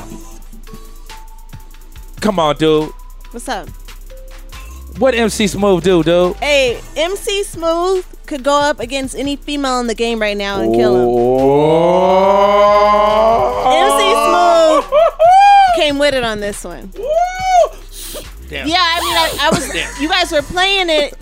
Come 2.20 2.40
on, 2.40 2.58
dude. 2.58 2.92
What's 3.32 3.48
up? 3.48 3.70
What 5.00 5.16
MC 5.16 5.48
Smooth 5.48 5.84
do, 5.84 6.04
dude? 6.04 6.36
Hey, 6.38 6.82
MC 6.98 7.44
Smooth 7.44 8.06
could 8.26 8.44
go 8.44 8.60
up 8.60 8.80
against 8.82 9.16
any 9.16 9.38
female 9.38 9.80
in 9.80 9.88
the 9.88 9.96
game 9.96 10.22
right 10.22 10.36
now 10.36 10.60
and 10.60 10.76
kill 10.76 10.94
him. 10.96 11.08
Oh. 11.10 12.40
MC 14.84 14.86
Smooth 14.92 15.00
came 15.78 15.98
with 16.00 16.14
it 16.14 16.24
on 16.26 16.42
this 16.42 16.64
one. 16.66 16.92
Damn. 18.50 18.68
Yeah, 18.68 18.76
I 18.78 19.00
mean, 19.00 19.16
I, 19.16 19.38
I 19.42 19.50
was. 19.52 20.02
You 20.02 20.10
guys 20.10 20.32
were 20.32 20.42
playing 20.42 20.88
it. 20.90 21.16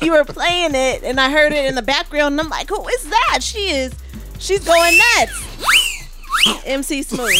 you 0.02 0.12
were 0.12 0.24
playing 0.24 0.74
it, 0.74 1.02
and 1.04 1.18
I 1.20 1.30
heard 1.30 1.52
it 1.52 1.64
in 1.64 1.74
the 1.74 1.82
background. 1.82 2.32
And 2.34 2.40
I'm 2.40 2.48
like, 2.50 2.68
"Who 2.68 2.86
is 2.88 3.04
that? 3.08 3.38
She 3.40 3.70
is. 3.70 3.94
She's 4.38 4.64
going 4.64 4.98
nuts." 5.16 6.64
MC 6.66 7.02
Smooth, 7.02 7.32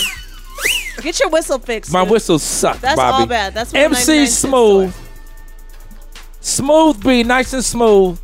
get 1.03 1.21
your 1.21 1.29
whistle 1.29 1.59
fixed. 1.59 1.93
My 1.93 2.03
dude. 2.05 2.13
whistle 2.13 2.39
sucked, 2.39 2.81
That's 2.81 2.97
Bobby. 2.97 3.21
all 3.21 3.27
bad. 3.27 3.53
That's 3.55 3.73
what 3.73 3.83
MC 3.83 4.13
99 4.13 4.27
cents 4.27 4.39
Smooth. 4.39 4.95
Smooth 6.47 7.03
B, 7.03 7.25
nice 7.25 7.53
and 7.55 7.65
smooth. 7.65 8.21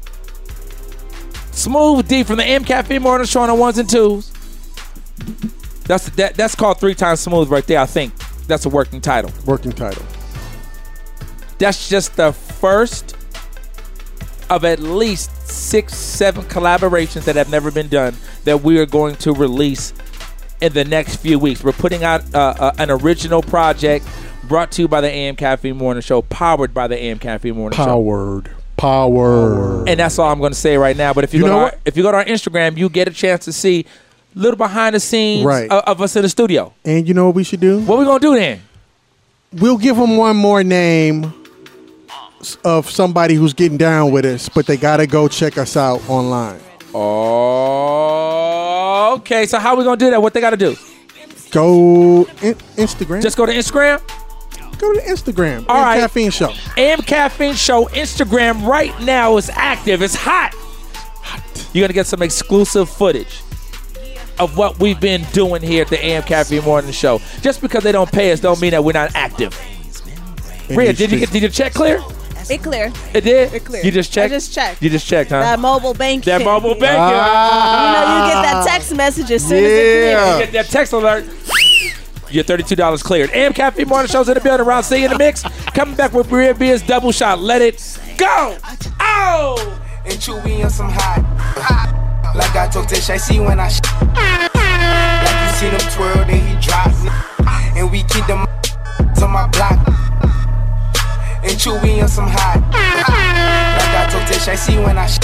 Smooth 1.50 2.06
Dee 2.06 2.22
from 2.22 2.36
the 2.36 2.44
M 2.44 2.64
Cafe 2.64 2.96
Morning 3.00 3.26
Show 3.26 3.40
on 3.40 3.48
the 3.48 3.54
ones 3.56 3.78
and 3.78 3.90
twos. 3.90 4.30
That's 5.86 6.08
that, 6.10 6.36
that's 6.36 6.54
called 6.54 6.78
three 6.78 6.94
times 6.94 7.18
smooth 7.18 7.48
right 7.48 7.66
there. 7.66 7.80
I 7.80 7.86
think 7.86 8.16
that's 8.46 8.64
a 8.64 8.68
working 8.68 9.00
title. 9.00 9.32
Working 9.44 9.72
title. 9.72 10.04
That's 11.58 11.88
just 11.88 12.14
the 12.14 12.32
first 12.32 13.16
of 14.48 14.64
at 14.64 14.78
least 14.78 15.48
six, 15.48 15.96
seven 15.96 16.44
collaborations 16.44 17.24
that 17.24 17.34
have 17.34 17.50
never 17.50 17.72
been 17.72 17.88
done 17.88 18.14
that 18.44 18.62
we 18.62 18.78
are 18.78 18.86
going 18.86 19.16
to 19.16 19.32
release 19.32 19.92
in 20.60 20.72
the 20.74 20.84
next 20.84 21.16
few 21.16 21.40
weeks. 21.40 21.64
We're 21.64 21.72
putting 21.72 22.04
out 22.04 22.22
uh, 22.32 22.54
uh, 22.56 22.72
an 22.78 22.88
original 22.88 23.42
project 23.42 24.06
brought 24.52 24.70
to 24.72 24.82
you 24.82 24.88
by 24.88 25.00
the 25.00 25.08
AM 25.10 25.34
Caffeine 25.34 25.78
Morning 25.78 26.02
Show, 26.02 26.20
powered 26.20 26.74
by 26.74 26.86
the 26.86 26.94
AM 27.02 27.18
Caffeine 27.18 27.56
Morning 27.56 27.74
Show. 27.74 27.86
Powered. 27.86 28.50
Powered. 28.76 29.88
And 29.88 29.98
that's 29.98 30.18
all 30.18 30.30
I'm 30.30 30.40
going 30.40 30.52
to 30.52 30.58
say 30.58 30.76
right 30.76 30.94
now. 30.94 31.14
But 31.14 31.24
if 31.24 31.32
you, 31.32 31.38
You 31.40 31.46
go 31.46 31.48
know 31.48 31.54
to 31.54 31.58
our, 31.60 31.64
what? 31.70 31.80
if 31.86 31.96
you 31.96 32.02
go 32.02 32.10
to 32.10 32.18
our 32.18 32.24
Instagram, 32.26 32.76
you 32.76 32.90
get 32.90 33.08
a 33.08 33.12
chance 33.12 33.46
to 33.46 33.52
see 33.54 33.86
little 34.34 34.58
behind 34.58 34.94
the 34.94 35.00
scenes 35.00 35.46
Right. 35.46 35.70
of, 35.70 35.82
of 35.84 36.02
us 36.02 36.16
in 36.16 36.22
the 36.22 36.28
studio. 36.28 36.74
And 36.84 37.08
you 37.08 37.14
know 37.14 37.24
what 37.24 37.34
we 37.34 37.44
should 37.44 37.60
do? 37.60 37.80
What 37.80 37.98
we 37.98 38.04
gonna 38.04 38.20
do 38.20 38.34
then? 38.34 38.60
We'll 39.54 39.78
give 39.78 39.96
them 39.96 40.18
one 40.18 40.36
more 40.36 40.62
name 40.62 41.32
of 42.62 42.90
somebody 42.90 43.34
who's 43.36 43.54
getting 43.54 43.78
down 43.78 44.12
with 44.12 44.26
us, 44.26 44.50
but 44.50 44.66
they 44.66 44.76
got 44.76 44.98
to 44.98 45.06
go 45.06 45.28
check 45.28 45.56
us 45.56 45.78
out 45.78 46.06
online. 46.10 46.60
Oh, 47.82 49.14
okay. 49.18 49.46
So 49.46 49.58
how 49.58 49.76
we 49.76 49.84
gonna 49.84 49.96
do 49.96 50.10
that? 50.10 50.20
What 50.20 50.34
they 50.34 50.42
got 50.42 50.50
to 50.50 50.58
do? 50.58 50.76
Go 51.52 52.24
in- 52.42 52.54
Instagram. 52.76 53.22
Just 53.22 53.38
go 53.38 53.46
to 53.46 53.52
Instagram. 53.52 54.00
Go 54.82 54.92
to 54.92 55.00
Instagram. 55.00 55.64
All 55.68 55.76
and 55.76 55.84
right. 55.86 56.00
Caffeine 56.00 56.30
Show. 56.30 56.52
AM 56.76 57.00
Caffeine 57.02 57.54
Show 57.54 57.86
Instagram 57.86 58.66
right 58.66 58.98
now 59.00 59.36
is 59.36 59.48
active. 59.50 60.02
It's 60.02 60.14
hot. 60.14 60.52
hot. 61.22 61.68
You're 61.72 61.84
gonna 61.84 61.94
get 61.94 62.06
some 62.06 62.22
exclusive 62.22 62.90
footage 62.90 63.40
of 64.38 64.56
what 64.56 64.78
we've 64.78 65.00
been 65.00 65.24
doing 65.32 65.62
here 65.62 65.82
at 65.82 65.88
the 65.88 66.04
AM 66.04 66.22
Caffeine 66.24 66.64
Morning 66.64 66.92
Show. 66.92 67.20
Just 67.40 67.60
because 67.60 67.82
they 67.84 67.92
don't 67.92 68.10
pay 68.10 68.32
us, 68.32 68.40
don't 68.40 68.60
mean 68.60 68.72
that 68.72 68.82
we're 68.84 68.92
not 68.92 69.14
active. 69.14 69.58
In 70.68 70.76
Rhea, 70.76 70.92
did 70.92 71.10
you 71.12 71.20
get 71.20 71.30
did 71.30 71.42
your 71.42 71.50
check 71.50 71.72
clear? 71.72 72.02
It 72.50 72.62
clear. 72.62 72.92
It 73.14 73.20
did. 73.22 73.54
It 73.54 73.64
clear. 73.64 73.84
You 73.84 73.92
just 73.92 74.12
checked. 74.12 74.32
I 74.32 74.36
just 74.36 74.52
checked. 74.52 74.82
You 74.82 74.90
just 74.90 75.06
checked, 75.06 75.30
huh? 75.30 75.40
That 75.40 75.60
mobile 75.60 75.94
banking. 75.94 76.30
That 76.30 76.44
mobile 76.44 76.74
banking. 76.74 76.88
Ah. 76.98 77.86
You 77.86 77.94
know, 77.94 78.26
you 78.26 78.32
get 78.34 78.42
that 78.52 78.66
text 78.66 78.94
message 78.96 79.30
as 79.30 79.46
soon 79.46 79.64
as 79.64 79.70
it 79.70 80.04
Yeah. 80.10 80.34
clears. 80.34 80.50
Get 80.50 80.52
that 80.52 80.70
text 80.72 80.92
alert. 80.92 81.24
Your 82.32 82.44
thirty-two 82.44 82.76
dollars 82.76 83.02
cleared. 83.02 83.30
AM 83.30 83.52
Caffeine 83.52 83.88
Morning 83.88 84.08
Show's 84.08 84.28
in 84.28 84.34
the 84.34 84.40
building. 84.40 84.66
Ron 84.66 84.82
C 84.82 85.04
in 85.04 85.10
the 85.10 85.18
mix. 85.18 85.42
Coming 85.74 85.94
back 85.94 86.12
with 86.12 86.30
Rhea 86.30 86.54
Bea's 86.54 86.80
double 86.82 87.12
shot. 87.12 87.38
Let 87.40 87.60
it 87.62 87.98
go. 88.16 88.56
Oh. 89.00 89.78
and 90.06 90.14
chewy 90.14 90.64
on 90.64 90.70
some 90.70 90.88
hot. 90.90 91.20
Like 92.34 92.56
I 92.56 92.68
told 92.68 92.88
Tish, 92.88 93.10
I 93.10 93.18
see 93.18 93.38
when 93.40 93.60
I 93.60 93.68
sh- 93.68 93.80
Like 94.16 95.38
you 95.44 95.52
see 95.58 95.68
them 95.68 95.92
twirl, 95.92 96.24
then 96.26 96.40
he 96.46 96.66
drop. 96.66 96.88
And 97.76 97.90
we 97.92 98.02
keep 98.04 98.26
them 98.26 98.46
to 99.16 99.28
my 99.28 99.46
block. 99.48 99.78
And 101.44 101.52
chewy 101.58 102.02
on 102.02 102.08
some 102.08 102.28
hot. 102.28 102.60
Like 102.72 103.94
I 103.94 104.10
told 104.10 104.26
Tish, 104.26 104.48
I 104.48 104.54
see 104.54 104.78
when 104.78 104.96
I 104.96 105.06
sh- 105.06 105.18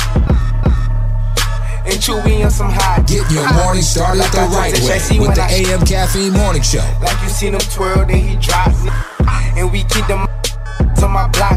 And 1.88 1.96
chewy 2.04 2.44
on 2.44 2.50
some 2.50 2.68
hot. 2.68 3.06
Get 3.06 3.24
your 3.32 3.48
morning 3.54 3.80
started 3.80 4.20
Like 4.20 4.32
the 4.32 4.44
right 4.52 4.76
way 4.76 5.18
with 5.18 5.34
the 5.34 5.40
I 5.40 5.64
AM 5.64 5.80
Caffeine 5.86 6.34
Morning 6.34 6.60
Show. 6.60 6.84
like 7.00 7.16
you 7.22 7.30
seen 7.30 7.54
him 7.54 7.64
twirl, 7.72 8.04
then 8.04 8.20
he 8.20 8.36
drop. 8.36 8.76
And 9.56 9.72
we 9.72 9.84
keep 9.84 10.06
them 10.06 10.28
to 11.00 11.08
my 11.08 11.28
block. 11.32 11.56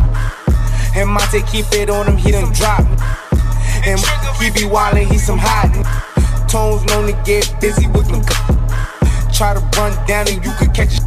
And 0.96 1.10
Monte 1.10 1.42
keep 1.52 1.66
it 1.74 1.90
on 1.90 2.08
him, 2.08 2.16
he 2.16 2.32
done 2.32 2.54
drop. 2.54 2.80
And 3.84 4.00
he 4.40 4.52
be 4.56 4.64
wildin', 4.72 5.12
he 5.12 5.18
some 5.18 5.38
hot. 5.38 5.68
Tones 6.48 6.86
known 6.86 7.12
to 7.12 7.16
get 7.28 7.52
busy 7.60 7.88
with 7.88 8.08
them. 8.08 8.24
Try 9.34 9.54
to 9.54 9.60
run 9.76 9.92
down 10.08 10.30
and 10.30 10.44
you 10.46 10.52
could 10.58 10.74
catch 10.74 11.00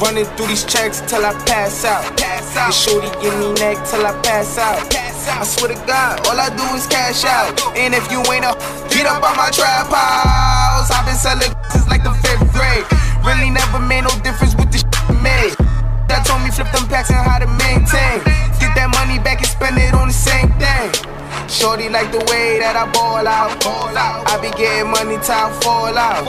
Running 0.00 0.26
through 0.38 0.46
these 0.46 0.64
checks 0.64 1.00
till 1.02 1.26
I 1.26 1.34
pass 1.42 1.84
out. 1.84 2.06
Pass 2.16 2.56
out. 2.56 2.70
And 2.70 2.74
shorty 2.74 3.10
give 3.20 3.34
me 3.34 3.52
neck 3.58 3.82
till 3.90 4.06
I 4.06 4.14
pass 4.22 4.56
out. 4.56 4.78
Pass 4.90 5.26
out. 5.26 5.42
I 5.42 5.44
swear 5.44 5.74
to 5.74 5.78
God, 5.86 6.22
all 6.26 6.38
I 6.38 6.54
do 6.54 6.62
is 6.78 6.86
cash 6.86 7.24
out. 7.24 7.58
And 7.74 7.94
if 7.94 8.06
you 8.10 8.22
ain't 8.30 8.46
a, 8.46 8.54
get 8.94 9.06
up 9.10 9.26
on 9.26 9.34
my 9.34 9.50
trap 9.50 9.90
house. 9.90 10.90
I've 10.94 11.04
been 11.04 11.18
selling 11.18 11.50
since 11.74 11.88
like 11.90 12.04
the 12.06 12.14
fifth 12.22 12.46
grade. 12.54 12.86
Really 13.26 13.50
never 13.50 13.80
made 13.82 14.06
no 14.06 14.14
difference 14.22 14.54
with 14.54 14.70
the 14.70 14.78
shit 14.78 15.18
made. 15.18 15.58
That 16.06 16.22
told 16.22 16.46
me 16.46 16.50
flip 16.54 16.70
them 16.70 16.86
packs 16.86 17.10
and 17.10 17.18
how 17.18 17.42
to 17.42 17.50
maintain. 17.58 18.22
Get 18.62 18.78
that 18.78 18.94
money 18.94 19.18
back 19.18 19.42
and 19.42 19.50
spend 19.50 19.78
it 19.82 19.92
on 19.98 20.08
the 20.08 20.14
same 20.14 20.46
thing. 20.62 21.17
Shorty 21.48 21.88
like 21.88 22.12
the 22.12 22.18
way 22.30 22.58
that 22.60 22.76
I 22.76 22.84
ball 22.92 23.26
out. 23.26 23.58
Ball 23.64 23.96
out. 23.96 24.28
I 24.28 24.36
be 24.40 24.50
getting 24.56 24.90
money 24.90 25.16
I 25.16 25.50
fall 25.60 25.96
out. 25.96 26.28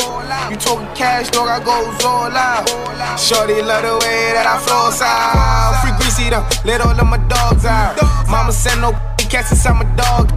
You 0.49 0.55
talking 0.55 0.87
cash, 0.95 1.29
dog, 1.29 1.49
I 1.49 1.59
goes 1.59 2.03
all 2.05 2.31
out. 2.31 2.65
Shorty 3.19 3.61
love 3.61 3.83
the 3.83 3.93
way 3.99 4.31
that 4.33 4.47
I 4.47 4.57
flows 4.63 5.01
out. 5.01 5.81
Free 5.83 5.91
greasy 5.99 6.29
them, 6.29 6.47
let 6.63 6.81
all 6.81 6.97
of 6.97 7.07
my 7.07 7.17
dogs 7.27 7.65
out. 7.65 7.99
Mama 8.29 8.51
send 8.51 8.81
no 8.81 8.91
cats 9.29 9.51
inside 9.51 9.73
my 9.73 9.85
dog. 9.95 10.31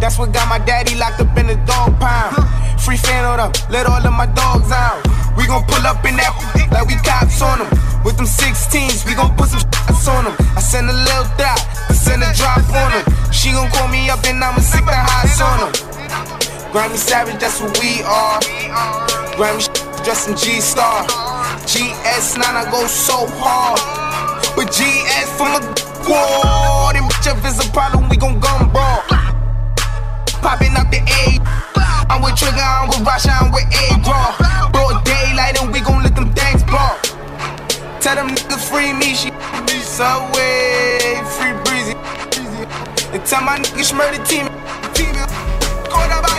That's 0.00 0.18
what 0.18 0.32
got 0.32 0.48
my 0.48 0.58
daddy 0.58 0.96
locked 0.96 1.20
up 1.20 1.36
in 1.36 1.46
the 1.46 1.60
dog 1.68 1.92
pound. 2.00 2.32
Free 2.80 2.96
fan 2.96 3.24
on 3.28 3.36
them, 3.36 3.52
let 3.68 3.84
all 3.84 4.00
of 4.00 4.12
my 4.16 4.24
dogs 4.32 4.72
out. 4.72 5.04
We 5.36 5.46
gon' 5.46 5.62
pull 5.68 5.84
up 5.84 6.00
in 6.08 6.16
that 6.16 6.32
like 6.72 6.88
we 6.88 6.96
cops 7.04 7.44
on 7.44 7.60
them. 7.60 7.68
With 8.00 8.16
them 8.16 8.24
16s, 8.24 9.04
we 9.04 9.12
gon' 9.12 9.36
put 9.36 9.52
some 9.52 9.60
shots 9.60 10.08
on 10.08 10.24
them. 10.24 10.34
I 10.56 10.60
send 10.64 10.88
a 10.88 10.96
little 10.96 11.28
dot, 11.36 11.60
I 11.88 11.92
send 11.92 12.24
a 12.24 12.32
drop 12.32 12.64
on 12.72 12.96
them. 12.96 13.04
She 13.28 13.52
gon' 13.52 13.68
call 13.68 13.88
me 13.92 14.08
up 14.08 14.24
and 14.24 14.40
I'ma 14.40 14.64
sick 14.64 14.88
the 14.88 14.96
highs 14.96 15.36
on 15.36 15.68
them. 15.68 15.72
Grammy 16.72 16.96
Savage, 16.96 17.36
that's 17.36 17.60
what 17.60 17.76
we 17.76 18.00
are. 18.00 18.40
Grammy 19.36 19.68
in 20.00 20.36
G 20.36 20.60
Star. 20.64 21.04
GS9, 21.68 22.40
I 22.40 22.64
go 22.72 22.86
so 22.86 23.28
hard. 23.36 23.78
But 24.56 24.72
GS 24.72 25.28
from 25.36 25.60
the 25.60 25.60
squad. 25.76 26.96
And 26.96 27.04
bitch, 27.04 27.28
if 27.28 27.44
it's 27.44 27.60
a 27.60 27.70
problem, 27.70 28.08
we 28.08 28.16
gon' 28.16 28.40
gun 28.40 28.72
brawl. 28.72 29.19
Popping 30.40 30.74
up 30.76 30.90
the 30.90 31.00
A. 31.04 31.36
I'm 32.08 32.22
with 32.22 32.36
Trigger, 32.36 32.64
I'm 32.64 32.88
with 32.88 33.04
Rasha, 33.04 33.30
I'm 33.36 33.52
with 33.52 33.68
A 33.68 34.00
Draw. 34.00 34.72
Broad 34.72 35.04
daylight, 35.04 35.60
and 35.60 35.72
we 35.72 35.80
gon' 35.80 36.02
let 36.02 36.16
them 36.16 36.32
things 36.32 36.64
ball. 36.64 36.96
Tell 38.00 38.16
them 38.16 38.28
niggas 38.28 38.64
free 38.68 38.92
me, 38.92 39.14
she 39.14 39.30
be 39.68 39.78
Subway, 39.84 41.20
free 41.36 41.52
breezy. 41.68 41.94
And 43.12 43.24
tell 43.26 43.42
my 43.44 43.58
niggas 43.58 43.92
murder 43.92 44.22
team. 44.24 44.48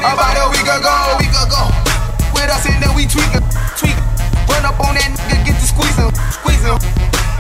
about 0.02 0.34
a 0.34 0.50
week 0.50 0.66
ago, 0.66 0.94
week 1.22 1.38
ago. 1.38 1.70
With 2.34 2.50
us 2.50 2.66
and 2.66 2.82
then 2.82 2.96
we 2.96 3.06
tweak 3.06 3.30
it, 3.38 3.46
tweak 3.78 3.94
it. 3.94 4.06
Run 4.50 4.66
up 4.66 4.80
on 4.82 4.98
that 4.98 5.14
nigga, 5.14 5.46
get 5.46 5.56
to 5.62 5.68
squeezing, 5.70 6.12
squeezing. 6.34 6.80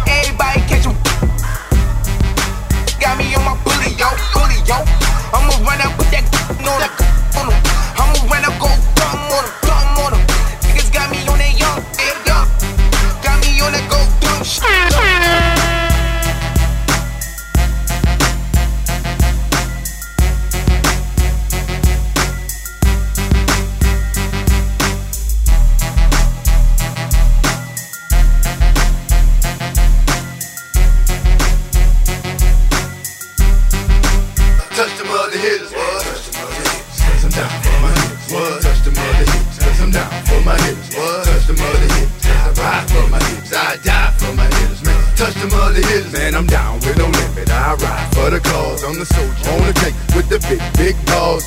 Everybody 0.05 0.61
catch 0.69 0.85
him. 0.85 0.95
Got 3.01 3.17
me 3.17 3.33
on 3.33 3.43
my 3.49 3.57
bully, 3.65 3.97
yo, 3.97 4.13
bully, 4.31 4.61
yo. 4.69 4.77
I'ma 5.33 5.57
run 5.65 5.81
up, 5.81 5.97
put 5.97 6.07
that 6.13 6.40
on 6.71 6.79
the 6.79 7.10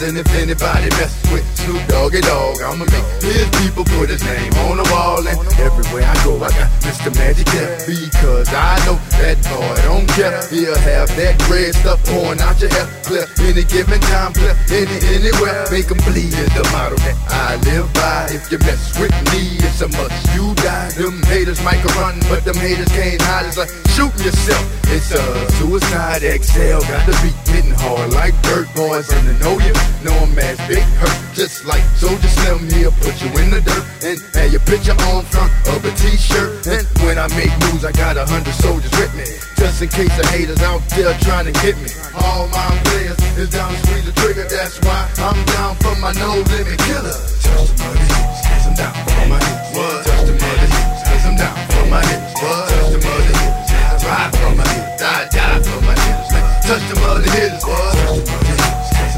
And 0.04 0.18
if 0.18 0.28
anybody 0.36 0.90
messes 1.00 1.32
with 1.32 1.44
Snoop 1.56 1.80
Doggy 1.88 2.20
Dog, 2.20 2.60
I'ma 2.60 2.84
make 2.84 3.08
his 3.24 3.48
people 3.64 3.88
put 3.96 4.10
his 4.10 4.22
name 4.22 4.52
on 4.68 4.76
the 4.76 4.84
wall. 4.92 5.24
And 5.26 5.40
everywhere 5.56 6.04
I 6.04 6.12
go, 6.20 6.36
I 6.44 6.52
got 6.52 6.68
Mr. 6.84 7.08
Magic 7.16 7.48
there 7.56 7.72
because 7.88 8.52
I 8.52 8.76
know 8.84 9.00
that 9.16 9.40
boy 9.48 9.72
don't 9.88 10.04
care. 10.12 10.44
He'll 10.52 10.76
have 10.76 11.08
that 11.16 11.40
red 11.48 11.72
stuff 11.74 12.04
pouring 12.04 12.36
out 12.44 12.60
your 12.60 12.68
hair, 12.68 12.84
clear 13.08 13.24
any 13.48 13.64
given 13.64 13.98
time, 14.12 14.34
clear 14.36 14.52
any 14.68 15.00
anywhere. 15.08 15.64
Make 15.72 15.88
'em 15.88 15.96
bleed 16.04 16.36
is 16.36 16.52
the 16.52 16.68
motto 16.68 17.00
that 17.00 17.16
I 17.32 17.56
live 17.64 17.88
by. 17.96 18.28
If 18.28 18.52
you 18.52 18.58
mess 18.60 18.92
with 19.00 19.16
me, 19.32 19.56
it's 19.64 19.80
a 19.80 19.88
must. 19.88 20.20
You 20.36 20.52
die. 20.60 20.92
Them 21.00 21.22
haters 21.32 21.64
might 21.64 21.80
run, 21.96 22.20
but 22.28 22.44
them 22.44 22.60
haters 22.60 22.92
can't 22.92 23.22
hide. 23.22 23.46
It's 23.46 23.56
like 23.56 23.72
shooting 23.96 24.20
yourself. 24.20 24.68
It's 24.92 25.10
a 25.16 25.24
suicide 25.56 26.22
XL. 26.22 26.84
Got 26.84 27.06
the 27.08 27.16
beat 27.24 27.40
hitting 27.48 27.72
hard 27.72 28.12
like 28.12 28.36
dirt 28.42 28.68
boys. 28.76 29.08
And 29.08 29.24
to 29.26 29.34
know 29.42 29.58
you, 29.58 29.72
know 30.02 30.16
I'm 30.16 30.38
as 30.38 30.58
big 30.66 30.82
hurt. 30.98 31.14
Just 31.34 31.64
like 31.64 31.82
soldiers. 32.00 32.14
Soldier 32.14 32.28
Slim 32.28 32.70
here, 32.70 32.90
put 33.02 33.18
you 33.18 33.28
in 33.42 33.50
the 33.50 33.60
dirt 33.60 33.82
and 34.06 34.16
have 34.38 34.50
your 34.54 34.62
picture 34.70 34.94
on 35.10 35.26
front 35.34 35.50
of 35.66 35.82
a 35.82 35.90
t-shirt. 35.98 36.62
And 36.66 36.86
when 37.02 37.18
I 37.18 37.26
make 37.34 37.50
moves, 37.66 37.84
I 37.84 37.90
got 37.90 38.16
a 38.16 38.24
hundred 38.24 38.54
soldiers 38.54 38.92
with 38.94 39.10
me. 39.18 39.26
Just 39.58 39.82
in 39.82 39.88
case 39.90 40.14
the 40.14 40.22
haters 40.30 40.62
out 40.62 40.78
there 40.94 41.10
trying 41.26 41.50
to 41.50 41.54
get 41.58 41.74
me. 41.82 41.90
All 42.14 42.46
my 42.54 42.70
players 42.86 43.18
is 43.34 43.50
down 43.50 43.72
to 43.72 43.78
squeeze 43.82 44.06
the 44.06 44.14
trigger. 44.14 44.46
That's 44.46 44.78
why 44.86 45.10
I'm 45.18 45.36
down 45.58 45.74
for 45.82 45.98
my 45.98 46.12
no 46.14 46.38
limit 46.54 46.78
killer. 46.86 47.18
Touch 47.42 47.66
the 47.66 47.82
mother 47.82 47.98
hips, 47.98 48.40
cause 48.46 48.64
I'm 48.70 48.74
down 48.78 48.94
for 48.94 49.24
my 49.26 49.40
hips. 49.42 49.68
What? 49.74 50.06
Touch 50.06 50.24
the 50.24 50.34
mother 50.38 50.68
hips, 50.70 51.00
cause 51.02 51.24
I'm 51.26 51.34
down 51.34 51.56
for 51.66 51.84
my 51.90 52.02
hips. 52.06 52.30
What? 52.38 52.68
Touch 52.70 52.88
the 52.94 53.00
mother 53.02 53.34
hips, 53.42 53.74
I 53.74 53.98
ride 54.06 54.30
for 54.38 54.52
my 54.54 54.66
hips. 54.70 55.02
I 55.02 55.28
die 55.34 55.60
for 55.66 55.80
my 55.82 55.96
hips. 55.98 56.28
Touch 56.62 56.84
the 56.88 56.96
mother 57.02 57.26
hips. 57.34 57.60
What? 57.66 58.63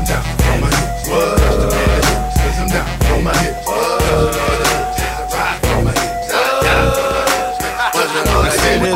My 0.09 0.21
my 0.61 0.71
my 3.23 3.33
my 3.33 3.57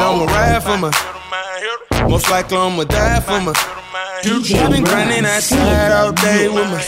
I'ma 0.03 0.25
ride 0.25 0.62
for 0.62 0.79
my. 0.79 0.90
Most 2.09 2.31
likely 2.31 2.57
I'ma 2.57 2.85
die 2.85 3.20
for 3.20 3.40
my. 3.40 3.53
I've 4.23 4.70
been 4.70 4.85
grinding 4.85 5.25
outside 5.25 5.92
all 5.92 6.12
day 6.12 6.49
with 6.49 6.68
my. 6.68 6.83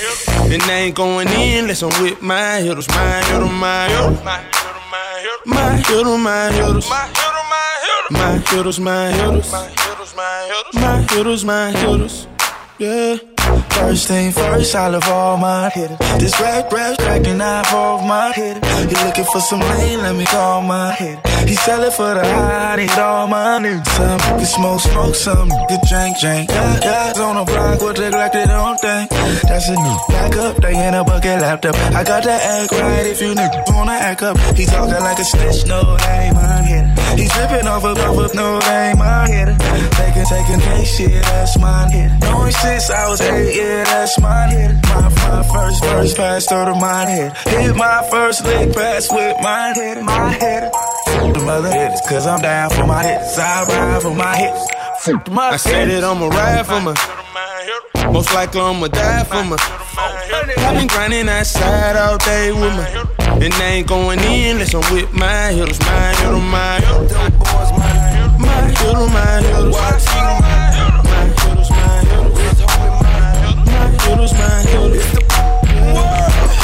And 0.52 0.62
I 0.62 0.72
ain't 0.72 0.94
going 0.94 1.28
in 1.28 1.64
unless 1.64 1.82
I'm 1.82 2.02
with 2.02 2.20
my 2.20 2.58
hitters, 2.60 2.88
my 2.88 3.22
hitter, 3.24 3.46
my 3.46 3.88
hitter. 3.88 4.10
My 5.46 5.76
hitter, 5.76 6.18
my 6.18 6.52
hitters. 6.52 6.90
My 8.10 8.38
hitters, 8.50 8.78
my 8.80 9.10
hitters. 9.12 9.52
My 10.74 11.06
hitters, 11.10 11.44
my 11.44 11.70
hitters. 11.70 12.26
Yeah. 12.78 13.16
First 13.78 14.08
thing 14.08 14.32
first, 14.32 14.74
I 14.74 14.88
love 14.88 15.08
all 15.08 15.36
my 15.36 15.68
hitters. 15.70 15.98
This 16.18 16.38
rap, 16.40 16.72
rap, 16.72 16.96
tracking 16.98 17.40
off 17.40 17.72
of 17.72 18.06
my 18.06 18.32
hitter. 18.32 18.60
You 18.82 19.06
looking 19.06 19.24
for 19.24 19.40
some 19.40 19.60
lane, 19.60 20.00
let 20.00 20.14
me 20.14 20.24
call 20.24 20.62
my 20.62 20.92
hitter. 20.92 21.20
He 21.46 21.54
sell 21.56 21.82
it 21.82 21.92
for 21.92 22.14
the 22.14 22.24
high, 22.24 22.76
need 22.76 22.90
all 22.98 23.26
my 23.26 23.58
niggas. 23.58 23.86
Some 23.86 24.18
can 24.20 24.46
smoke, 24.46 24.80
smoke, 24.80 25.14
some 25.14 25.48
can 25.48 25.80
drink, 25.88 26.18
drink. 26.20 26.50
Yeah, 26.50 26.80
guys 26.80 27.18
on 27.18 27.36
the 27.36 27.44
block 27.44 27.80
with 27.80 27.96
the 27.96 28.10
like 28.10 28.32
they 28.32 28.46
don't 28.46 28.78
think. 28.78 29.10
That's 29.10 29.68
a 29.68 29.74
new 29.74 29.98
back 30.08 30.36
up, 30.36 30.56
they 30.56 30.86
in 30.86 30.94
a 30.94 31.04
bucket 31.04 31.40
laptop. 31.40 31.74
I 31.74 32.04
got 32.04 32.22
to 32.22 32.32
act 32.32 32.72
right 32.72 33.06
if 33.06 33.20
you 33.20 33.34
niggas 33.34 33.74
wanna 33.74 33.92
act 33.92 34.22
up. 34.22 34.38
He 34.56 34.66
talking 34.66 35.02
like 35.02 35.18
a 35.18 35.24
snitch, 35.24 35.66
no, 35.66 35.82
that 35.82 36.24
ain't 36.24 36.34
my 36.34 36.62
hitter. 36.62 37.02
He 37.20 37.28
tripping 37.28 37.66
off 37.66 37.84
of, 37.84 37.98
off 37.98 38.18
of, 38.18 38.34
no, 38.34 38.60
that 38.60 38.90
ain't 38.90 38.98
my 38.98 39.28
hitter. 39.28 39.56
Taking, 39.98 40.24
taking, 40.24 40.60
hey, 40.60 40.84
shit, 40.84 41.22
that's 41.22 41.54
hitter. 41.56 42.18
Knowing 42.22 42.52
since 42.52 42.90
I 42.90 43.08
was 43.08 43.20
eight, 43.20 43.58
yeah, 43.62 43.84
that's 43.84 44.20
my 44.20 44.48
hitter. 44.48 44.80
My, 44.88 45.08
my 45.08 45.42
first 45.54 45.84
verse 45.84 46.14
passed 46.14 46.48
through 46.48 46.66
to 46.66 46.74
my 46.74 47.04
head. 47.04 47.36
Hit 47.46 47.76
my 47.76 48.06
first 48.10 48.44
lick 48.44 48.74
pass 48.74 49.10
with 49.12 49.36
my 49.42 49.72
hitter, 49.74 50.02
my 50.02 50.32
hitter. 50.32 50.70
Fuck 51.06 51.34
the 51.34 51.40
mother 51.44 51.70
hitters, 51.70 52.00
cause 52.08 52.26
I'm 52.26 52.40
down 52.42 52.70
for 52.70 52.86
my 52.86 53.02
hits. 53.02 53.38
I 53.38 53.64
ride 53.64 54.02
for 54.02 54.14
my 54.14 54.36
hits. 54.36 54.62
Fuck 55.04 55.24
the 55.24 55.32
I 55.32 55.56
said 55.56 55.88
that 55.90 56.04
I'ma 56.04 56.28
ride 56.28 56.66
for 56.66 56.80
my. 56.80 56.94
Most 58.12 58.34
likely 58.34 58.60
I'ma 58.60 58.88
die 58.88 59.24
for 59.24 59.44
my. 59.44 59.56
I've 60.64 60.76
been 60.78 60.86
grinding 60.88 61.28
outside 61.28 61.96
all 61.96 62.18
day 62.18 62.52
with 62.52 62.74
my. 62.78 62.88
And 63.42 63.54
I 63.54 63.64
ain't 63.76 63.86
going 63.86 64.20
in 64.20 64.52
unless 64.52 64.74
I'm 64.74 64.94
with 64.94 65.12
my 65.12 65.48
hitters, 65.52 65.80
my 65.80 66.14
hitter, 66.18 66.36
my 66.36 66.80
hitter. 66.80 67.18
My 68.38 68.60
hitter, 68.78 69.06
my 69.16 69.40
hitters. 69.40 70.61
My. 74.02 74.18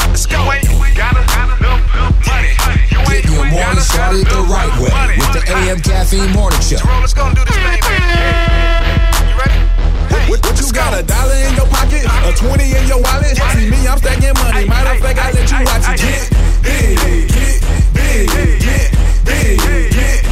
Let's 0.09 0.25
go. 0.25 0.43
You 0.43 0.95
got 0.95 1.15
enough 1.15 1.79
money. 2.27 2.51
You 2.91 2.99
ain't 2.99 3.25
Your 3.31 3.47
morning 3.47 3.79
started 3.79 4.27
the 4.27 4.43
right 4.43 4.75
way 4.75 4.91
with 5.15 5.31
the 5.31 5.43
AM 5.55 5.79
Caffeine 5.79 6.33
Morning 6.33 6.59
Show. 6.59 6.83
Let's 6.99 7.13
go 7.13 7.29
do 7.33 7.45
this 7.45 7.55
thing, 7.55 7.79
man. 7.87 8.83
You 9.29 9.37
ready? 9.39 9.55
What, 10.29 10.43
what 10.45 10.59
you 10.59 10.71
got, 10.73 10.99
a 10.99 11.01
dollar 11.01 11.35
in 11.47 11.55
your 11.55 11.67
pocket? 11.67 12.03
A 12.03 12.33
20 12.35 12.75
in 12.75 12.87
your 12.87 13.01
wallet? 13.01 13.37
See 13.55 13.69
me, 13.71 13.87
I'm 13.87 13.97
stacking 13.99 14.35
money. 14.35 14.67
Matter 14.67 14.95
of 14.95 14.99
fact, 14.99 15.19
I 15.19 15.31
let 15.31 15.49
you 15.49 15.63
watch 15.63 15.87
it. 15.87 15.99
Get 16.03 16.27
big, 16.61 16.99
get 17.31 17.63
big, 17.95 18.27
get 18.59 18.91
big, 19.23 19.59
get 19.59 19.95
big. 19.95 20.28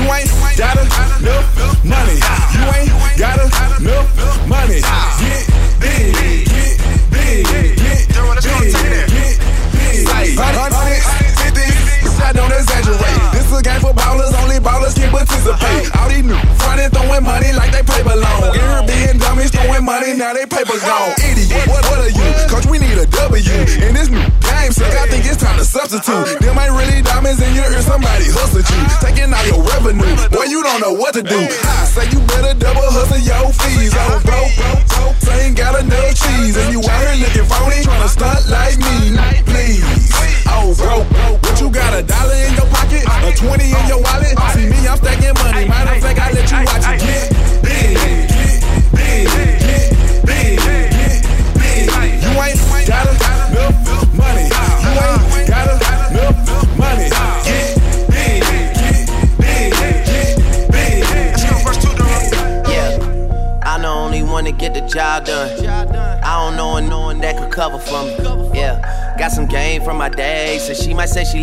You 0.00 0.06
ain't 0.12 0.32
got 0.56 0.76
enough 0.80 1.84
money. 1.84 2.16
You 2.56 2.64
ain't 2.72 3.18
got 3.18 3.36
enough 3.36 4.48
money. 4.48 4.80
Get 4.80 5.44
big, 5.78 6.14
get 6.16 6.80
big, 7.12 7.44
get 7.44 8.08
big, 8.08 8.72
get 8.72 9.38
big. 9.76 10.38
Hundreds, 10.40 11.04
fifties, 11.36 11.99
I 12.22 12.32
don't 12.32 12.52
exaggerate. 12.52 13.20
This 13.32 13.46
is 13.48 13.54
a 13.58 13.62
game 13.62 13.80
for 13.80 13.94
ballers, 13.94 14.32
only 14.42 14.58
ballers 14.58 14.94
can 14.94 15.10
participate. 15.10 15.88
All 15.96 16.08
these 16.08 16.24
new 16.24 16.38
frontin' 16.60 16.90
throwing 16.90 17.24
money 17.24 17.52
like 17.52 17.72
they 17.72 17.82
paper 17.82 18.16
long. 18.16 18.52
Airbnb 18.52 19.20
dummies 19.20 19.50
throwing 19.50 19.84
money, 19.84 20.12
now 20.16 20.34
they 20.34 20.44
paper 20.44 20.76
gone. 20.82 21.14
Idiot, 21.22 21.64
what, 21.70 21.84
what 21.86 21.98
are 22.02 22.12
you? 22.12 22.28
Coach, 22.50 22.66
we 22.66 22.78
need 22.78 22.98
a 22.98 23.06
W. 23.06 23.54
In 23.86 23.94
this 23.94 24.10
new 24.10 24.24
game, 24.42 24.72
suck, 24.74 24.90
I 24.92 25.06
think 25.06 25.24
it's 25.24 25.38
time 25.38 25.56
to 25.56 25.64
substitute. 25.64 26.40
Them 26.42 26.58
ain't 26.58 26.74
really 26.74 27.02
diamonds 27.02 27.40
in 27.40 27.54
your 27.54 27.68
ear, 27.70 27.82
somebody 27.82 28.26
hustled 28.28 28.66
you. 28.66 28.82
Taking 28.98 29.30
all 29.32 29.46
your 29.46 29.62
revenue. 29.76 30.10
Boy, 30.34 30.50
you 30.50 30.62
don't 30.62 30.80
know 30.80 30.92
what 30.92 31.14
to 31.14 31.22
do. 31.22 31.38
I 31.38 31.84
say 31.86 32.10
you 32.10 32.20
better 32.26 32.58
double 32.58 32.90
hustle 32.90 33.22
your 33.22 33.52
fees. 33.54 33.94
Oh, 33.94 34.20
bro, 34.26 34.40
bro, 34.58 34.70
bro, 34.90 35.34
ain't 35.40 35.56
got 35.56 35.78
enough 35.78 36.14
cheese. 36.18 36.56
And 36.56 36.72
you 36.74 36.80
out 36.82 37.00
here 37.06 37.22
looking 37.22 37.46
phony, 37.46 37.80
to 37.86 38.08
stunt 38.08 38.48
like 38.50 38.78
me. 38.78 39.39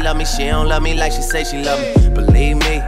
Love 0.08 0.16
me, 0.16 0.24
she 0.24 0.46
don't 0.46 0.70
love 0.70 0.82
me 0.82 0.94
like 0.94 1.12
she 1.12 1.22
say 1.22 1.44
she 1.44 1.62
love 1.62 1.82
me. 1.82 2.10
Believe 2.12 2.56
me, 2.60 2.82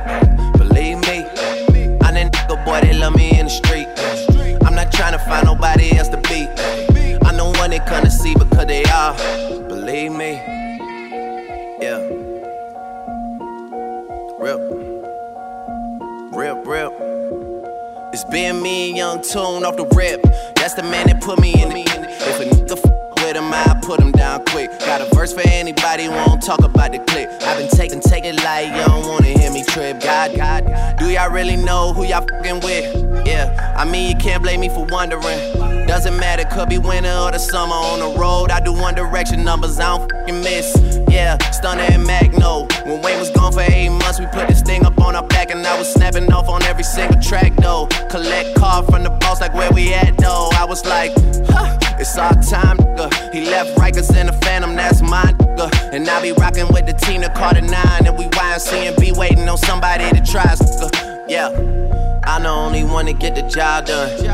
you 34.10 34.16
can't 34.16 34.42
blame 34.42 34.60
me 34.60 34.70
for 34.70 34.86
wondering. 34.86 35.40
Doesn't 35.86 36.18
matter, 36.18 36.44
could 36.46 36.70
be 36.70 36.78
winter 36.80 37.12
or 37.12 37.32
the 37.32 37.38
summer 37.38 37.76
on 37.76 38.00
the 38.00 38.20
road. 38.20 38.50
I 38.50 38.60
do 38.60 38.74
one 38.74 38.96
direction 38.96 39.44
numbers, 39.44 39.80
I 39.80 39.98
don't 39.98 40.12
fucking 40.12 40.42
miss. 40.42 40.76
Yeah, 41.10 41.38
Stunner 41.52 41.84
and 41.84 42.06
Magno. 42.06 42.68
When 42.86 43.02
Wayne 43.02 43.20
was 43.20 43.30
gone 43.30 43.54
for 43.54 43.62
eight 43.62 43.90
months, 43.90 44.20
we 44.20 44.26
put 44.28 44.48
this 44.48 44.62
thing 44.62 44.86
up 44.86 45.00
on 45.00 45.16
our 45.16 45.26
back, 45.28 45.52
and 45.52 45.66
I 45.66 45.78
was 45.78 45.92
snapping 45.94 46.32
off 46.32 46.50
on 46.50 46.64
every 46.64 46.84
single 46.84 47.22
track 47.22 47.56
though. 47.58 47.88
Collect 48.10 48.56
call 48.56 48.84
from 48.84 49.04
the 49.04 49.12
boss, 49.12 49.42
like 49.42 49.54
where 49.54 49.72
we 49.72 49.94
at 49.94 50.18
though. 50.18 50.50
I 50.54 50.66
was 50.66 50.86
like, 50.86 51.12
huh, 51.48 51.78
it's 52.00 52.18
our 52.18 52.34
time, 52.42 52.78
nigga. 52.78 53.34
He 53.34 53.46
left 53.46 53.78
Rikers 53.78 54.16
in 54.20 54.28
the 54.28 54.34
Phantom, 54.34 54.76
that's 54.76 55.02
my 55.02 55.24
nigga. 55.24 55.94
And 55.94 56.10
I 56.10 56.22
be 56.22 56.32
rocking 56.32 56.68
with 56.74 56.88
the 56.88 56.94
team, 56.94 57.22
the 57.22 57.30
Carter 57.30 57.62
9, 57.62 58.08
and 58.08 58.18
we 58.18 58.26
YMC 58.26 58.88
and 58.88 58.98
be 58.98 59.12
waiting 59.12 59.48
on 59.48 59.58
somebody 59.58 60.10
to 60.10 60.26
try, 60.26 60.46
nigga. 60.46 61.26
Yeah. 61.28 62.09
I'm 62.30 62.44
the 62.44 62.50
only 62.50 62.84
one 62.84 63.08
to 63.08 63.14
get 63.14 63.34
the 63.34 63.42
job 63.42 63.88
done. 63.88 64.28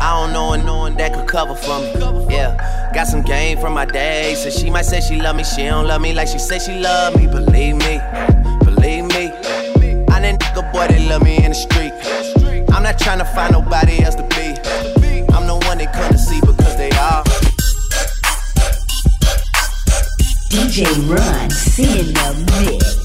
I 0.00 0.18
don't 0.18 0.32
know 0.32 0.54
and 0.54 0.64
no 0.64 0.78
one 0.78 0.94
that 0.94 1.12
could 1.12 1.28
cover 1.28 1.54
for 1.54 1.78
me. 1.78 2.34
Yeah, 2.34 2.56
got 2.94 3.06
some 3.06 3.20
game 3.20 3.58
from 3.58 3.74
my 3.74 3.84
day. 3.84 4.34
So 4.34 4.48
she 4.48 4.70
might 4.70 4.86
say 4.86 5.02
she 5.02 5.20
love 5.20 5.36
me, 5.36 5.44
she 5.44 5.64
don't 5.64 5.86
love 5.86 6.00
me 6.00 6.14
like 6.14 6.26
she 6.26 6.38
say 6.38 6.58
she 6.58 6.72
love 6.80 7.14
me. 7.20 7.26
Believe 7.26 7.76
me, 7.76 8.00
believe 8.64 9.04
me. 9.04 9.26
I'm 10.08 10.22
that 10.22 10.40
nigga 10.40 10.72
boy 10.72 10.86
that 10.88 11.06
love 11.06 11.22
me 11.22 11.36
in 11.36 11.50
the 11.50 11.54
street. 11.54 11.92
I'm 12.72 12.82
not 12.82 12.98
trying 12.98 13.18
to 13.18 13.26
find 13.26 13.52
nobody 13.52 14.02
else 14.02 14.14
to 14.14 14.22
be. 14.22 14.56
I'm 15.34 15.46
the 15.46 15.60
one 15.66 15.76
they 15.76 15.86
come 15.86 16.10
to 16.12 16.18
see 16.18 16.40
because 16.40 16.78
they 16.78 16.90
are. 16.92 17.24
DJ 20.48 20.86
Run, 21.10 21.50
C 21.50 22.00
in 22.00 22.06
the 22.14 22.62
mix. 22.62 23.03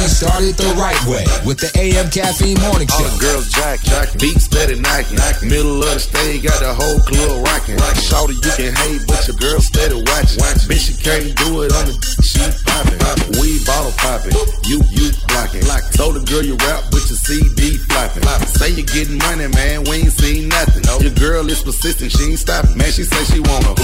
Get 0.00 0.08
morning 0.08 0.16
started 0.16 0.56
the 0.56 0.72
right 0.80 1.02
way 1.04 1.28
with 1.44 1.60
the 1.60 1.68
AM 1.76 2.08
Caffeine 2.08 2.56
Morning 2.64 2.88
All 2.88 3.04
Show. 3.04 3.12
the 3.12 3.20
girls 3.20 3.52
jack, 3.52 3.84
jack, 3.84 4.08
beats 4.16 4.48
steady 4.48 4.80
knocking. 4.80 5.20
Middle 5.44 5.76
of 5.84 5.92
the 5.92 6.00
stage, 6.00 6.40
got 6.40 6.56
the 6.56 6.72
whole 6.72 7.04
club 7.04 7.44
rocking. 7.44 7.76
Shorty, 8.00 8.32
you 8.32 8.52
can 8.56 8.72
hate, 8.80 9.04
but 9.04 9.20
your 9.28 9.36
girl 9.36 9.60
steady 9.60 10.00
watching. 10.00 10.40
Bitch, 10.64 10.88
she 10.88 10.96
can't 10.96 11.36
do 11.36 11.68
it 11.68 11.72
on 11.76 11.84
the 11.84 11.94
she 12.24 12.40
popping. 12.64 12.96
We 13.36 13.60
bottle 13.68 13.92
popping, 14.00 14.32
you 14.64 14.80
you 14.88 15.12
blocking. 15.28 15.68
Told 15.92 16.16
the 16.16 16.24
girl 16.24 16.48
you 16.48 16.56
rap, 16.64 16.88
but 16.88 17.04
your 17.04 17.20
CD 17.20 17.76
flopping. 17.76 18.24
Say 18.56 18.72
you 18.72 18.88
getting 18.88 19.20
money, 19.20 19.52
man, 19.52 19.84
we 19.84 20.08
ain't 20.08 20.16
seen 20.16 20.48
nothing. 20.48 20.80
Your 21.04 21.12
girl 21.12 21.44
is 21.44 21.60
persistent, 21.60 22.08
she 22.16 22.32
ain't 22.32 22.40
stopping. 22.40 22.72
Man, 22.72 22.88
she 22.88 23.04
say 23.04 23.20
she 23.28 23.40
wanna. 23.44 23.76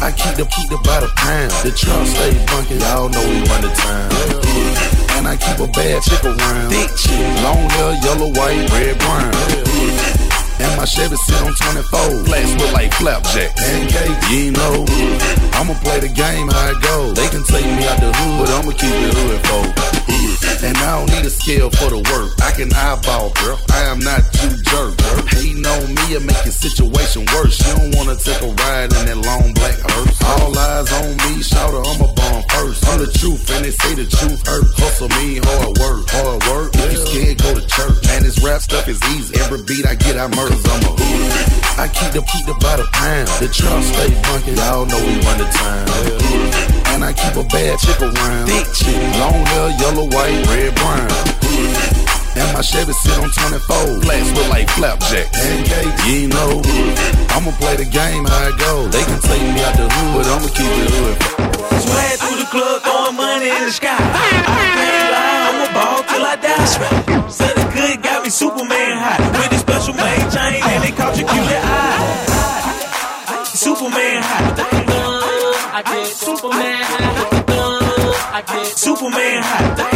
I 0.00 0.08
keep 0.08 0.40
the 0.40 0.48
keep 0.48 0.72
the 0.72 0.80
by 0.88 1.04
the 1.04 1.12
pound. 1.20 1.52
The 1.60 1.72
trunk 1.76 2.08
stay 2.08 2.32
funky, 2.48 2.80
y'all 2.80 3.12
know 3.12 3.20
we 3.28 3.44
run 3.44 3.60
the 3.60 3.72
town. 3.76 4.08
And 5.14 5.28
I 5.28 5.33
keep 5.38 5.58
a 5.58 5.66
bad 5.66 6.02
chick 6.02 6.24
around. 6.24 6.70
Thick 6.70 6.90
chick, 6.96 7.42
long 7.42 7.68
hair, 7.70 7.92
yellow, 8.02 8.30
white, 8.30 8.70
red, 8.72 8.98
brown. 8.98 10.43
And 10.60 10.76
my 10.76 10.84
Chevy 10.84 11.16
sit 11.16 11.42
on 11.42 11.54
24. 11.54 12.24
Flats 12.24 12.54
look 12.54 12.72
like 12.72 12.92
flapjack. 12.94 13.56
Pancake, 13.56 14.30
you 14.30 14.52
know. 14.52 14.84
I'ma 15.54 15.74
play 15.82 16.00
the 16.00 16.12
game 16.12 16.48
how 16.48 16.70
it 16.70 16.80
goes. 16.82 17.14
They 17.14 17.28
can 17.28 17.44
take 17.44 17.66
me 17.66 17.86
out 17.86 18.00
the 18.00 18.12
hood, 18.12 18.38
but 18.40 18.50
I'ma 18.50 18.72
keep 18.72 18.94
it 18.94 19.14
hood 19.14 19.40
for. 19.46 20.04
And 20.64 20.76
I 20.78 20.96
don't 20.96 21.10
need 21.12 21.26
a 21.26 21.30
scale 21.30 21.68
for 21.68 21.92
the 21.92 22.00
work. 22.00 22.32
I 22.40 22.48
can 22.56 22.72
eyeball, 22.72 23.36
girl. 23.36 23.60
I 23.68 23.84
am 23.92 23.98
not 24.00 24.24
you 24.40 24.48
jerk. 24.64 24.96
Hating 25.28 25.60
on 25.60 25.92
me, 25.92 26.16
it 26.16 26.24
make 26.24 26.40
your 26.40 26.56
situation 26.56 27.28
worse. 27.36 27.60
You 27.60 27.76
don't 27.76 27.92
wanna 27.92 28.16
take 28.16 28.40
a 28.40 28.48
ride 28.48 28.88
in 28.96 29.02
that 29.12 29.20
long 29.28 29.52
black 29.52 29.76
hearse. 29.76 30.16
All 30.24 30.56
eyes 30.56 30.88
on 30.88 31.20
me, 31.28 31.42
shout 31.44 31.68
I'm 31.68 32.00
a 32.00 32.08
bomb 32.08 32.42
first. 32.48 32.80
I'm 32.88 32.96
the 32.96 33.12
truth, 33.12 33.44
and 33.52 33.64
they 33.64 33.72
say 33.76 33.92
the 33.92 34.08
truth 34.08 34.40
hurt. 34.48 34.64
Hustle 34.80 35.12
me, 35.20 35.36
hard 35.44 35.76
work, 35.76 36.08
hard 36.08 36.40
work. 36.48 36.70
If 36.80 36.92
you 36.92 37.00
scared, 37.12 37.38
go 37.44 37.50
to 37.52 37.64
church. 37.68 38.00
Man, 38.08 38.22
this 38.24 38.40
rap 38.40 38.60
stuff 38.64 38.88
is 38.88 39.00
easy. 39.16 39.36
Every 39.44 39.60
beat 39.68 39.84
I 39.84 39.96
get, 39.96 40.16
I 40.16 40.28
murder. 40.28 40.43
Cause 40.48 40.66
I'm 40.68 40.82
a 40.82 40.92
hood. 40.92 41.80
I 41.80 41.88
keep 41.88 42.12
the 42.12 42.20
keep 42.20 42.44
the 42.44 42.52
by 42.60 42.76
the 42.76 42.84
pound. 42.92 43.28
The 43.40 43.48
trunk 43.48 43.82
stay 43.82 44.10
funky, 44.28 44.52
y'all 44.52 44.84
know 44.84 45.00
we 45.00 45.16
run 45.24 45.38
the 45.40 45.48
town. 45.48 45.88
And 46.92 47.02
I 47.02 47.14
keep 47.14 47.34
a 47.36 47.44
bad 47.48 47.78
chick 47.78 48.00
around. 48.02 48.46
Thick 48.46 48.68
chick, 48.76 49.00
long 49.16 49.40
hair, 49.46 49.70
yellow, 49.80 50.04
white, 50.04 50.44
red, 50.52 50.74
brown. 50.76 52.03
And 52.36 52.50
my 52.52 52.62
Chevy 52.62 52.92
sit 52.92 53.18
on 53.18 53.30
24. 53.30 54.02
Flats 54.02 54.30
look 54.34 54.48
like 54.50 54.68
flapjack. 54.70 55.32
Pancake, 55.32 55.94
you 56.06 56.28
know. 56.28 56.62
I'ma 57.30 57.50
play 57.62 57.76
the 57.76 57.86
game 57.86 58.24
how 58.24 58.48
it 58.50 58.58
go. 58.58 58.88
They 58.88 59.04
can 59.04 59.20
take 59.22 59.42
me 59.42 59.62
out 59.62 59.76
the 59.78 59.86
hood, 59.86 60.12
but 60.18 60.26
I'ma 60.26 60.48
keep 60.50 60.66
it 60.66 60.90
hood. 60.90 61.16
Swag 61.78 62.18
through 62.18 62.38
the 62.42 62.48
club, 62.50 62.82
throwing 62.82 63.16
money 63.16 63.50
in 63.50 63.62
the 63.64 63.70
sky. 63.70 63.94
I 63.94 64.74
can't 64.74 65.08
lie, 65.14 65.46
I'ma 65.50 65.66
ball 65.74 66.02
till 66.10 66.24
I 66.26 66.36
die. 66.42 67.30
Said 67.30 67.54
the 67.54 67.64
good 67.70 68.02
got 68.02 68.24
me 68.24 68.30
Superman 68.30 68.98
high. 68.98 69.18
With 69.38 69.50
this 69.50 69.60
special 69.60 69.94
made 69.94 70.26
chain, 70.34 70.62
and 70.62 70.82
they 70.82 70.90
caught 70.90 71.16
your 71.16 71.28
cutie 71.28 71.54
eye. 71.54 72.34
Superman 73.54 74.22
high. 74.22 74.74
I 75.74 75.82
get 75.82 76.06
Superman 76.06 76.82
high. 76.82 78.38
I 78.38 78.42
get 78.42 78.66
Superman 78.66 79.42
high. 79.42 79.93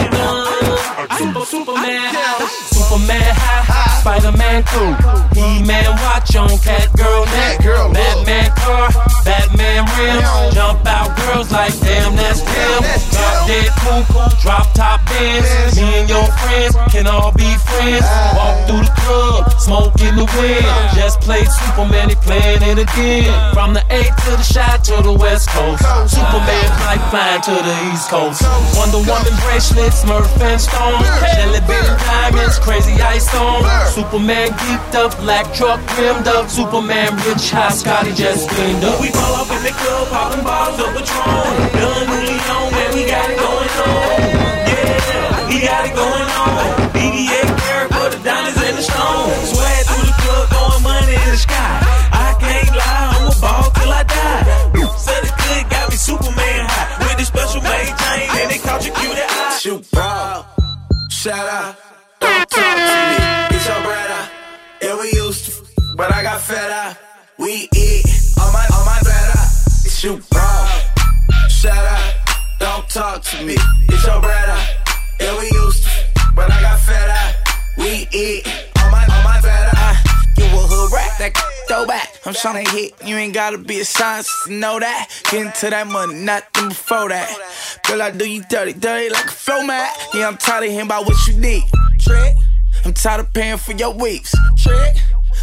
Super, 1.18 1.44
Superman 1.44 2.14
high. 2.14 2.46
Superman 2.46 3.35
high. 3.35 3.88
Spider-Man 4.00 4.62
cool. 4.64 4.94
He-Man 5.34 5.90
watch 6.02 6.34
on 6.37 6.48
cat 6.58 6.88
girl 6.96 7.24
neck. 7.26 7.58
Batman 7.62 8.50
car. 8.56 8.88
Batman 9.24 9.84
rims. 9.98 10.54
Jump 10.54 10.87
out 10.87 11.16
girls 11.18 11.50
like 11.50 11.74
damn 11.80 12.14
that's 12.16 12.40
him. 12.40 12.78
Drop 13.11 13.46
dead 13.46 13.70
cool. 13.82 14.02
Drop 14.40 14.66
top 14.74 15.04
bands. 15.06 15.76
Me 15.76 16.00
and 16.00 16.08
your 16.08 16.26
friends 16.42 16.76
can 16.92 17.06
all 17.06 17.32
be 17.32 17.50
friends. 17.66 18.06
Walk 18.34 18.56
through 18.66 18.84
the 18.87 18.94
club. 19.02 19.52
Smoke 19.61 20.00
in 20.00 20.16
the 20.16 20.26
wind. 20.38 20.66
Just 20.94 21.20
played 21.20 21.48
Superman. 21.48 22.08
He 22.08 22.14
playing 22.16 22.62
it 22.62 22.78
again. 22.78 23.28
From 23.52 23.74
the 23.74 23.82
A 23.90 24.02
to 24.04 24.30
the 24.37 24.42
shot 24.42 24.84
to 24.84 25.02
the 25.02 25.12
West 25.12 25.48
Coast. 25.50 25.82
Superman 26.06 26.68
like 26.87 27.02
flying 27.11 27.42
to 27.42 27.54
the 27.54 27.74
East 27.92 28.08
Coast. 28.08 28.42
Wonder 28.76 29.02
Woman 29.04 29.34
bracelets, 29.42 30.04
Smurf 30.04 30.30
and 30.40 30.61
Stone. 30.61 31.02
Jelly 31.34 31.61
bean 31.66 31.90
diamonds, 31.98 32.58
crazy 32.58 32.94
ice 33.02 33.34
on. 33.34 33.62
Superman 33.88 34.51
geeked 34.51 34.94
up, 34.94 35.16
black 35.18 35.53
truck 35.55 35.81
rimmed 35.98 36.29
up. 36.29 36.48
Superman 36.48 37.16
rich, 37.27 37.51
high 37.51 37.70
Scotty 37.70 38.12
just 38.14 38.48
cleaned 38.51 38.85
up. 38.85 39.01
We 39.01 39.11
pull 39.11 39.35
up 39.35 39.51
in 39.51 39.62
the 39.64 39.72
club, 39.72 40.09
popping 40.09 40.44
bottles 40.44 40.79
of 40.81 40.92
Patron. 40.94 41.48
Done 41.72 42.07
Leon, 42.07 42.72
man, 42.72 42.90
we 42.94 43.03
got 43.09 43.31
it 43.31 43.38
going 43.38 43.72
on. 43.88 44.20
Yeah, 44.68 45.48
we 45.48 45.57
got 45.64 45.83
it 45.88 45.94
going 45.96 46.29
on. 46.29 46.92
BBA 46.92 47.40
carrot 47.59 47.90
for 47.90 48.09
the 48.12 48.20
diamonds 48.22 48.61
and 48.61 48.77
the 48.77 48.85
stones. 48.85 49.57
Swag 49.57 49.83
through 49.88 50.07
the 50.07 50.14
club, 50.20 50.44
throwing 50.53 50.83
money 50.85 51.14
in 51.16 51.31
the 51.33 51.40
sky. 51.40 51.81
I 52.12 52.37
can't 52.38 52.70
lie, 52.77 53.09
I'ma 53.18 53.33
ball 53.40 53.70
till 53.72 53.92
I 53.92 54.03
die. 54.05 54.44
Said 55.01 55.22
the 55.24 55.33
good 55.33 55.64
got 55.70 55.88
me 55.90 55.96
Superman 55.96 56.68
high. 56.68 57.03
With 57.03 57.18
the 57.18 57.24
special 57.24 57.62
made 57.62 57.96
chain, 57.96 58.29
and 58.37 58.51
they 58.51 58.59
caught 58.59 58.85
your 58.85 58.94
cutie 58.94 59.24
eye. 59.24 59.59
Shoot, 59.59 59.85
your 63.68 63.83
bread. 63.83 64.31
Yeah, 64.81 64.96
we 64.98 65.12
used 65.12 65.44
to, 65.46 65.52
but 65.96 66.12
I 66.14 66.22
got 66.22 66.40
fed 66.40 66.70
up. 66.70 66.96
We 67.38 67.68
eat 67.76 68.04
on 68.40 68.52
my 68.52 68.64
on 68.72 68.85
my 68.87 68.98
better. 69.04 69.40
It's 69.85 70.02
you 70.02 70.20
ball. 70.31 70.68
Shut 71.48 71.76
up, 71.76 72.14
don't 72.59 72.88
talk 72.88 73.22
to 73.22 73.44
me. 73.44 73.57
It's 73.88 74.07
your 74.07 74.20
bread 74.20 74.48
out. 74.48 74.68
Yeah, 75.20 75.38
we 75.38 75.50
used 75.52 75.85
to, 75.85 75.90
but 76.35 76.50
I 76.50 76.61
got 76.62 76.81
fed 76.81 77.11
up. 77.11 77.35
We 77.76 78.09
eat 78.12 78.46
on 78.83 78.90
my 78.90 79.04
on 79.04 79.24
my 79.24 79.38
bread 79.40 79.68
Uh, 79.76 79.96
you 80.38 80.44
a 80.44 80.64
hood 80.70 80.92
rat, 80.92 81.12
that 81.18 81.33
throwback. 81.68 82.09
I'm 82.24 82.33
tryna 82.33 82.66
hit, 82.68 82.94
you 83.04 83.16
ain't 83.16 83.35
gotta 83.35 83.59
be 83.59 83.81
a 83.81 83.85
scientist 83.85 84.33
to 84.46 84.52
know 84.52 84.81
that. 84.81 85.11
Getting 85.31 85.52
to 85.61 85.70
that 85.70 85.87
money, 85.87 86.14
nothing 86.14 86.68
before 86.70 87.11
that. 87.11 87.28
Girl, 87.87 88.00
I 88.00 88.12
do 88.12 88.28
you 88.28 88.42
dirty, 88.48 88.72
dirty 88.72 89.11
like 89.11 89.26
a 89.26 89.37
flow 89.44 89.62
mat. 89.62 89.94
Yeah, 90.14 90.28
I'm 90.28 90.38
tired 90.38 90.64
of 90.64 90.70
hearing 90.70 90.87
about 90.87 91.04
what 91.07 91.18
you 91.26 91.35
need. 91.35 91.64
Trick. 91.98 92.35
I'm 92.84 92.92
tired 92.92 93.20
of 93.20 93.32
paying 93.32 93.58
for 93.58 93.72
your 93.72 93.92
weeks. 93.92 94.34
Trick. 94.56 94.96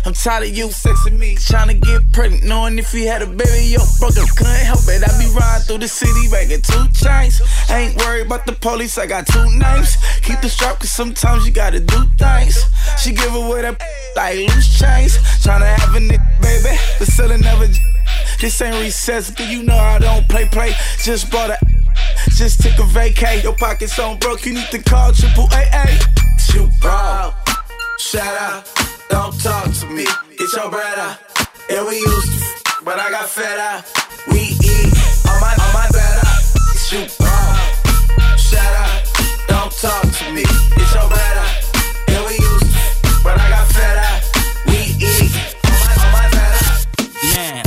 I'm 0.04 0.14
tired 0.14 0.44
of 0.44 0.56
you 0.56 0.68
sexing 0.68 1.18
me, 1.18 1.36
tryna 1.36 1.80
get 1.80 2.02
pregnant, 2.12 2.44
knowing 2.44 2.78
if 2.78 2.94
you 2.94 3.08
had 3.08 3.22
a 3.22 3.28
baby, 3.28 3.74
yo, 3.74 3.80
broke 3.98 4.18
up, 4.18 4.30
couldn't 4.36 4.66
help 4.66 4.82
it. 4.88 5.02
I 5.02 5.10
be 5.18 5.32
riding 5.34 5.66
through 5.66 5.80
the 5.80 5.88
city, 5.88 6.30
bagging 6.30 6.62
two 6.62 6.86
chains. 6.94 7.42
Ain't 7.72 7.98
worried 7.98 8.28
about 8.28 8.46
the 8.46 8.54
police, 8.54 8.98
I 8.98 9.08
got 9.08 9.26
two 9.26 9.46
names. 9.58 9.98
Keep 10.22 10.42
the 10.42 10.50
strap, 10.50 10.80
cause 10.80 10.92
sometimes 10.92 11.48
you 11.48 11.52
gotta 11.52 11.80
do 11.80 12.04
things. 12.18 12.66
She 13.02 13.14
give 13.14 13.34
away 13.34 13.62
that 13.62 13.82
like 14.16 14.38
loose 14.38 14.78
chains. 14.78 15.18
Tryna 15.42 15.74
have 15.76 15.96
a 15.96 16.00
nigga, 16.00 16.42
baby, 16.42 16.78
but 17.00 17.08
still 17.08 17.36
never. 17.38 17.68
This 18.40 18.62
ain't 18.62 18.76
recess, 18.84 19.32
but 19.32 19.48
you 19.50 19.64
know 19.64 19.78
I 19.78 19.98
don't 19.98 20.28
play, 20.30 20.46
play. 20.46 20.74
Just 21.04 21.32
bought 21.32 21.50
a, 21.50 21.58
just 22.36 22.62
took 22.62 22.74
a 22.74 22.88
vacay. 22.94 23.42
Your 23.42 23.56
pockets 23.56 23.98
on 23.98 24.20
broke, 24.20 24.46
you 24.46 24.54
need 24.54 24.70
to 24.72 24.84
call 24.84 25.14
triple 25.14 25.48
AA. 25.52 25.98
Shoot 26.56 26.72
ball. 26.80 27.34
Shout 27.98 28.24
out. 28.24 28.64
Don't 29.10 29.38
talk 29.44 29.74
to 29.74 29.86
me. 29.88 30.06
Get 30.38 30.54
your 30.54 30.72
bread 30.72 30.98
out. 30.98 31.18
Yeah, 31.70 31.86
we 31.86 31.98
used 31.98 32.32
to, 32.32 32.86
but 32.86 32.98
I 32.98 33.12
got 33.12 33.28
fed 33.28 33.60
out. 33.60 33.84
We 34.32 34.40
eat 34.40 34.96
on 35.28 35.42
my 35.42 35.52
on 35.52 35.72
my 35.74 35.86
bed 35.92 36.18
out. 36.24 36.42
Shoot 36.80 37.12
ball. 37.20 38.38
Shout 38.38 38.74
out. 38.88 39.04
Don't 39.50 39.72
talk 39.82 40.04
to 40.04 40.32
me. 40.32 40.44
Get 40.78 40.94
your 40.96 41.10
bread 41.10 41.38
out. 41.44 41.56
Yeah, 42.08 42.26
we 42.26 42.36
used 42.40 42.72
but 43.22 43.38
I 43.38 43.50
got 43.50 43.68
fed 43.76 43.98
out. 43.98 44.22
We 44.68 44.96
eat 44.96 45.36
on 45.66 45.76
my 45.84 45.94
on 46.06 46.12
my 46.16 46.30
bed 46.32 46.54
out. 46.64 46.80
Now, 47.36 47.64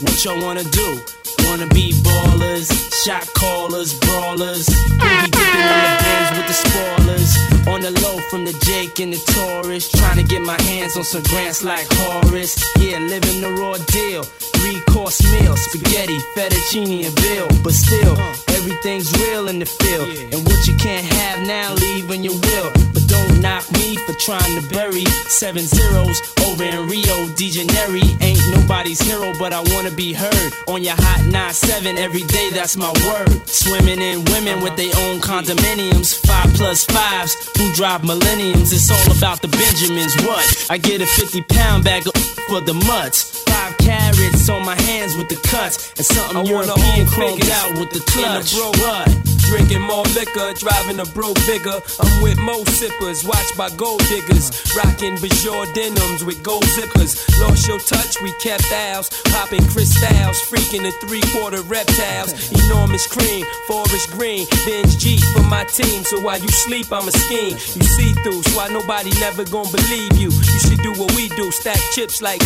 what 0.00 0.24
y'all 0.24 0.40
wanna 0.42 0.64
do? 0.64 1.21
Wanna 1.52 1.66
be 1.66 1.92
ballers, 2.00 2.72
shot 3.04 3.28
callers, 3.34 3.92
brawlers. 4.00 4.66
We 4.70 5.08
be 5.20 5.28
dipping 5.36 5.68
on 5.68 5.80
the 5.84 5.92
bins 6.00 6.30
with 6.38 6.48
the 6.48 6.56
spoilers. 6.64 7.30
On 7.68 7.80
the 7.82 7.90
low 8.00 8.16
from 8.30 8.46
the 8.46 8.56
Jake 8.64 8.98
and 9.00 9.12
the 9.12 9.20
Taurus. 9.34 9.90
Trying 9.90 10.16
to 10.16 10.22
get 10.22 10.40
my 10.40 10.58
hands 10.62 10.96
on 10.96 11.04
some 11.04 11.22
grants 11.24 11.62
like 11.62 11.86
Horace. 11.90 12.56
Yeah, 12.80 13.00
living 13.00 13.42
the 13.42 13.52
raw 13.52 13.76
deal. 13.76 14.22
Three 14.56 14.80
course 14.88 15.20
meal, 15.30 15.54
spaghetti, 15.58 16.16
fettuccine, 16.34 17.04
and 17.04 17.16
bill. 17.16 17.48
But 17.62 17.74
still, 17.74 18.16
uh. 18.16 18.34
everything's 18.56 19.12
real 19.20 19.48
in 19.48 19.58
the 19.58 19.66
field. 19.66 20.08
And 20.32 20.48
what 20.48 20.66
you 20.66 20.74
can't 20.76 21.04
have 21.04 21.46
now, 21.46 21.74
leave 21.74 22.08
when 22.08 22.24
you 22.24 22.32
will. 22.32 22.72
But 22.94 23.01
don't 23.12 23.40
knock 23.42 23.70
me 23.72 23.96
for 24.06 24.14
trying 24.14 24.54
to 24.56 24.62
bury 24.72 25.04
seven 25.28 25.62
zeros 25.62 26.16
over 26.46 26.64
in 26.64 26.88
Rio 26.88 27.28
de 27.36 27.50
Janeiro. 27.50 28.00
Ain't 28.20 28.40
nobody's 28.56 29.00
hero, 29.00 29.32
but 29.38 29.52
I 29.52 29.60
wanna 29.72 29.90
be 29.90 30.14
heard 30.14 30.52
on 30.66 30.82
your 30.82 30.96
hot 30.96 31.20
9-7 31.28 31.98
every 31.98 32.22
day. 32.22 32.48
That's 32.50 32.76
my 32.76 32.90
word. 33.04 33.46
Swimming 33.46 34.00
in 34.00 34.24
women 34.32 34.62
with 34.62 34.76
their 34.76 34.94
own 35.04 35.20
condominiums, 35.20 36.08
five 36.26 36.50
plus 36.54 36.84
fives 36.86 37.36
who 37.58 37.72
drive 37.74 38.02
millenniums. 38.02 38.72
It's 38.72 38.90
all 38.90 39.16
about 39.16 39.42
the 39.42 39.48
Benjamins. 39.48 40.14
What? 40.24 40.66
I 40.70 40.78
get 40.78 41.02
a 41.02 41.06
50 41.06 41.42
pound 41.42 41.84
bag 41.84 42.04
for 42.48 42.60
the 42.60 42.74
mutts. 42.74 43.42
Five 43.62 43.78
carrots 43.78 44.48
on 44.48 44.66
my 44.66 44.74
hands 44.74 45.14
with 45.14 45.28
the 45.28 45.38
cuts, 45.46 45.94
and 45.94 46.04
something 46.04 46.36
I 46.36 46.42
European 46.42 47.06
chromed 47.06 47.46
out 47.46 47.78
with 47.78 47.94
the 47.94 48.02
clutch. 48.10 48.50
bro, 48.58 48.74
what? 48.82 49.06
Drinking 49.46 49.86
more 49.86 50.02
liquor, 50.18 50.50
driving 50.58 50.98
a 50.98 51.06
bro 51.14 51.30
bigger. 51.46 51.78
I'm 52.02 52.22
with 52.26 52.42
mo 52.42 52.64
sippers, 52.66 53.22
watched 53.22 53.54
by 53.56 53.70
gold 53.78 54.02
diggers. 54.10 54.50
Rocking 54.74 55.14
Bajor 55.22 55.70
denims 55.78 56.24
with 56.24 56.42
gold 56.42 56.66
zippers. 56.74 57.14
Lost 57.38 57.68
your 57.68 57.78
touch, 57.78 58.18
we 58.18 58.34
kept 58.42 58.66
ours. 58.72 59.06
Popping 59.30 59.62
crystals, 59.70 60.42
freaking 60.50 60.82
the 60.82 60.90
three 61.06 61.22
quarter 61.30 61.62
reptiles. 61.62 62.34
Enormous 62.66 63.06
cream, 63.06 63.46
forest 63.70 64.10
green. 64.10 64.42
Benz 64.66 64.96
G 64.96 65.22
for 65.38 65.46
my 65.46 65.62
team, 65.70 66.02
so 66.02 66.18
while 66.18 66.42
you 66.42 66.50
sleep, 66.66 66.90
I'm 66.90 67.06
a 67.06 67.12
scheme. 67.14 67.54
You 67.78 67.86
see 67.94 68.10
through, 68.26 68.42
so 68.42 68.58
why 68.58 68.74
nobody 68.74 69.14
never 69.22 69.44
gonna 69.46 69.70
believe 69.70 70.18
you. 70.18 70.34
You 70.34 70.58
should 70.66 70.82
do 70.82 70.98
what 70.98 71.14
we 71.14 71.28
do, 71.38 71.52
stack 71.52 71.78
chips 71.94 72.20
like. 72.20 72.42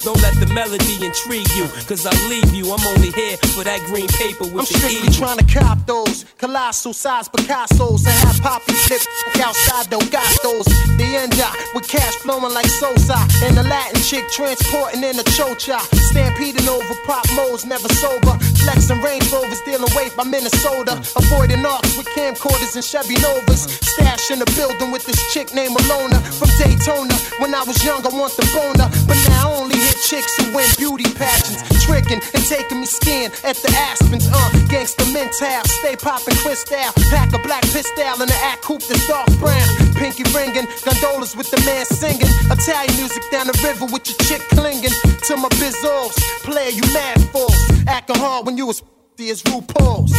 Don't 0.00 0.20
let 0.22 0.32
the 0.40 0.48
melody 0.54 0.96
intrigue 1.04 1.44
you, 1.52 1.68
cause 1.84 2.06
I'll 2.08 2.28
leave 2.28 2.54
you. 2.54 2.72
I'm 2.72 2.80
only 2.96 3.12
here 3.12 3.36
for 3.52 3.64
that 3.64 3.84
green 3.84 4.08
paper 4.16 4.48
with 4.48 4.64
I'm 4.64 4.68
the 4.68 4.80
strictly 4.80 5.04
eagle. 5.04 5.28
trying 5.28 5.40
to 5.44 5.44
cop 5.44 5.78
those 5.84 6.24
colossal 6.40 6.94
size 6.96 7.28
Picassos 7.28 8.08
and 8.08 8.16
have 8.24 8.40
poppy 8.40 8.72
flip 8.88 9.02
outside 9.44 9.92
those 9.92 10.08
gastos. 10.08 10.64
The 10.96 11.04
end 11.20 11.36
up 11.40 11.52
with 11.74 11.84
cash 11.86 12.16
flowing 12.24 12.54
like 12.54 12.64
Sosa 12.80 13.20
and 13.44 13.56
the 13.56 13.62
Latin 13.68 14.00
chick 14.00 14.24
transporting 14.32 15.04
in 15.04 15.20
a 15.20 15.26
chocha. 15.36 15.76
Stampeding 16.08 16.68
over 16.68 16.96
pop 17.04 17.28
modes, 17.36 17.66
never 17.68 17.88
sober. 18.00 18.40
Flexing 18.64 19.04
Range 19.04 19.28
Rovers, 19.28 19.60
dealing 19.68 19.92
weight 19.92 20.16
by 20.16 20.24
Minnesota. 20.24 20.96
Avoiding 21.12 21.60
arcs 21.66 21.92
with 22.00 22.08
camcorders 22.16 22.72
and 22.72 22.84
Chevy 22.84 23.20
Novas. 23.20 23.68
Stash 23.84 24.30
in 24.30 24.38
the 24.40 24.48
building 24.56 24.90
with 24.92 25.04
this 25.04 25.20
chick 25.32 25.52
named 25.52 25.76
Alona 25.76 26.24
from 26.40 26.48
Daytona. 26.56 27.12
When 27.36 27.52
I 27.54 27.64
was 27.68 27.76
young, 27.84 28.00
I 28.00 28.08
want 28.16 28.32
the 28.40 28.48
boner, 28.56 28.88
but 29.04 29.20
now 29.28 29.52
I 29.52 29.56
only 29.60 29.89
chicks 29.98 30.36
who 30.38 30.54
win 30.54 30.68
beauty 30.78 31.08
pageants. 31.14 31.62
Tricking 31.84 32.20
and 32.34 32.44
taking 32.44 32.80
me 32.80 32.86
skin 32.86 33.30
at 33.44 33.56
the 33.56 33.70
Aspens. 33.74 34.28
Uh, 34.28 34.50
gangsta 34.70 35.06
mental, 35.12 35.64
stay 35.80 35.96
popping 35.96 36.36
crystal. 36.42 36.92
Pack 37.10 37.32
a 37.34 37.38
black 37.40 37.62
pistol 37.74 38.22
in 38.22 38.28
the 38.28 38.38
act 38.42 38.62
coupe 38.62 38.82
that's 38.86 39.06
dark 39.08 39.28
brown. 39.38 39.66
Pinky 39.96 40.24
ringing, 40.34 40.66
gondolas 40.84 41.36
with 41.36 41.50
the 41.50 41.60
man 41.66 41.84
singing. 41.86 42.30
Italian 42.50 42.94
music 42.96 43.22
down 43.30 43.46
the 43.46 43.56
river 43.64 43.86
with 43.90 44.06
your 44.08 44.18
chick 44.28 44.42
clinging 44.54 44.94
to 45.26 45.36
my 45.36 45.48
bizzles. 45.60 46.14
Player, 46.44 46.70
you 46.70 46.82
mad 46.92 47.20
fools. 47.30 47.56
Acting 47.86 48.16
hard 48.16 48.46
when 48.46 48.56
you 48.56 48.66
was 48.66 48.82
as 49.28 49.42
RuPaul's. 49.42 50.10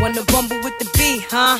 Wanna 0.00 0.22
rumble 0.32 0.60
with 0.62 0.78
the 0.78 0.88
B, 0.96 1.24
huh? 1.28 1.58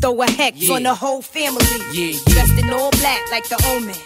Throw 0.00 0.20
a 0.22 0.30
hex 0.30 0.68
on 0.70 0.82
the 0.82 0.94
whole 0.94 1.22
family. 1.22 1.64
yeah 1.92 2.18
Dressed 2.26 2.58
in 2.58 2.70
all 2.70 2.90
black 3.02 3.20
like 3.30 3.48
the 3.48 3.56
omen. 3.72 3.96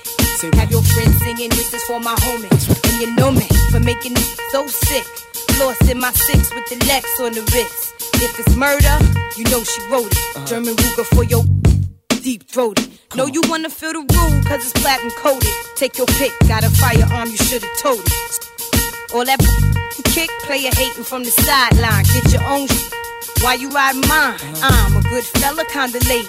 Have 0.61 0.71
your 0.71 0.83
friends 0.83 1.19
singing, 1.25 1.49
this 1.51 1.73
is 1.75 1.83
for 1.85 1.99
my 1.99 2.15
homies. 2.17 2.69
And 2.87 3.01
you 3.01 3.15
know 3.17 3.33
me 3.33 3.47
for 3.71 3.81
making 3.81 4.13
it 4.13 4.29
so 4.53 4.67
sick. 4.67 5.05
Lost 5.59 5.89
in 5.91 5.99
my 5.99 6.13
six 6.13 6.55
with 6.55 6.67
the 6.69 6.77
Lex 6.87 7.09
on 7.21 7.33
the 7.33 7.41
wrist. 7.53 7.95
If 8.23 8.39
it's 8.39 8.55
murder, 8.55 8.97
you 9.37 9.45
know 9.51 9.65
she 9.65 9.81
wrote 9.91 10.13
it. 10.13 10.47
German 10.47 10.75
Ruger 10.77 11.05
for 11.15 11.25
your 11.25 11.43
deep 12.23 12.47
throated. 12.49 12.89
Know 13.17 13.27
you 13.27 13.41
wanna 13.49 13.71
feel 13.71 13.93
the 13.93 14.01
rule, 14.01 14.43
cause 14.45 14.61
it's 14.63 14.73
platinum 14.83 15.11
coated. 15.17 15.51
Take 15.77 15.97
your 15.99 16.07
pick, 16.19 16.33
got 16.47 16.63
a 16.65 16.71
firearm, 16.71 17.31
you 17.31 17.37
should've 17.39 17.77
told 17.79 18.01
it. 18.01 19.15
All 19.15 19.25
that 19.25 19.41
kick, 20.13 20.31
player 20.45 20.71
hating 20.75 21.05
from 21.05 21.25
the 21.25 21.31
sideline. 21.31 22.05
Get 22.13 22.33
your 22.33 22.45
own 22.45 22.67
sh- 22.69 22.91
Why 23.47 23.55
you 23.55 23.71
riding 23.71 24.01
mine? 24.09 24.35
I'm 24.61 24.97
a 24.97 25.03
good 25.03 25.23
fella, 25.23 25.65
kinda 25.67 26.01
lady. 26.09 26.27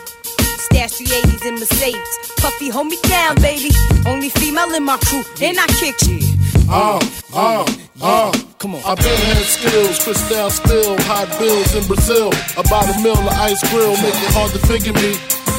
Stash 0.69 0.97
the 0.99 1.05
80s 1.05 1.45
in 1.47 1.55
Mercedes. 1.55 2.11
Puffy, 2.37 2.69
hold 2.69 2.89
me 2.93 2.97
down, 3.09 3.33
baby. 3.41 3.71
Only 4.05 4.29
female 4.29 4.71
in 4.75 4.83
my 4.83 4.97
crew, 4.97 5.23
and 5.41 5.57
I 5.59 5.65
kick 5.65 5.99
you. 6.05 6.19
Uh, 6.69 7.01
uh, 7.33 7.65
uh. 8.03 8.31
Come 8.59 8.75
on. 8.75 8.83
I've 8.85 8.99
been 8.99 9.17
had 9.17 9.43
skills, 9.45 9.97
crystal 10.03 10.51
spill, 10.51 10.95
hot 11.09 11.27
bills 11.39 11.73
in 11.73 11.87
Brazil. 11.87 12.29
About 12.55 12.85
a 12.85 13.01
mill 13.01 13.17
of 13.17 13.33
ice 13.49 13.67
grill, 13.71 13.97
make 13.97 14.13
it 14.13 14.33
hard 14.37 14.51
to 14.51 14.59
figure 14.67 14.93
me. 14.93 15.17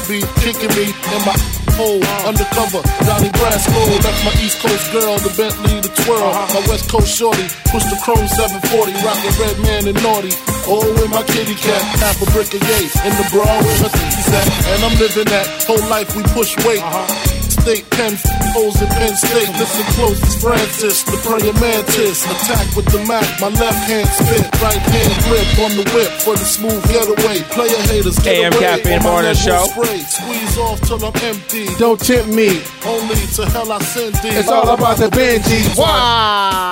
Be 0.08 0.24
kicking 0.40 0.72
me 0.72 0.88
in 0.88 1.20
my 1.28 1.36
hole, 1.76 2.00
undercover. 2.24 2.80
Johnny 3.04 3.28
Brasco, 3.28 4.00
that's 4.00 4.24
my 4.24 4.32
East 4.40 4.56
Coast 4.56 4.90
girl, 4.90 5.20
the 5.20 5.28
Bentley, 5.36 5.84
the 5.84 5.92
twirl. 6.00 6.32
Uh-huh. 6.32 6.48
My 6.56 6.64
West 6.64 6.88
Coast 6.88 7.12
shorty, 7.12 7.44
push 7.68 7.84
the 7.92 8.00
chrome 8.00 8.24
740, 8.24 8.96
rockin' 9.04 9.36
red 9.36 9.56
man 9.60 9.84
and 9.84 10.00
naughty. 10.00 10.32
Oh, 10.64 10.80
with 10.96 11.12
my 11.12 11.20
kitty 11.28 11.52
cat, 11.60 11.84
half 12.00 12.16
a 12.24 12.26
brick 12.32 12.48
of 12.56 12.62
yay. 12.64 12.88
In 13.04 13.12
the 13.20 13.26
bra 13.28 13.44
with 13.60 13.84
her 13.84 13.92
titties 13.92 14.32
at. 14.32 14.48
And 14.72 14.80
I'm 14.88 14.96
living 14.96 15.28
that 15.28 15.44
whole 15.68 15.84
life 15.92 16.16
we 16.16 16.24
push 16.32 16.56
weight. 16.64 16.80
Uh-huh. 16.80 17.27
State 17.62 17.88
Penn 17.90 18.14
O's 18.56 18.80
in 18.80 18.88
Penn 18.88 19.14
State. 19.14 19.48
Listen 19.58 19.84
close, 19.94 20.18
it's 20.22 20.40
Francis, 20.40 21.02
the 21.04 21.16
prayer 21.22 21.52
mantis. 21.60 22.24
Attack 22.24 22.74
with 22.76 22.86
the 22.86 23.04
Mac, 23.06 23.26
my 23.40 23.48
left 23.48 23.82
hand 23.88 24.08
spit, 24.08 24.44
right 24.62 24.76
hand 24.76 25.12
grip 25.24 25.48
on 25.64 25.72
the 25.76 25.84
whip 25.94 26.10
for 26.22 26.34
the 26.34 26.44
smooth 26.44 26.82
getaway. 26.88 27.42
Player 27.54 27.80
haters, 27.88 28.18
get 28.18 28.34
AM 28.34 28.52
away. 28.52 28.62
Caffeine 28.62 29.02
Morning 29.02 29.34
Show. 29.34 29.64
Spray. 29.66 29.98
Squeeze 29.98 30.58
off 30.58 30.80
till 30.82 31.04
I'm 31.04 31.16
empty. 31.22 31.66
Don't 31.78 32.00
tempt 32.00 32.30
me. 32.34 32.62
Only 32.86 33.20
to 33.36 33.46
hell 33.46 33.70
I 33.72 33.78
send 33.80 34.14
thee. 34.16 34.30
It's 34.30 34.48
all 34.48 34.68
about 34.70 34.98
the 34.98 35.08
Benji. 35.08 35.76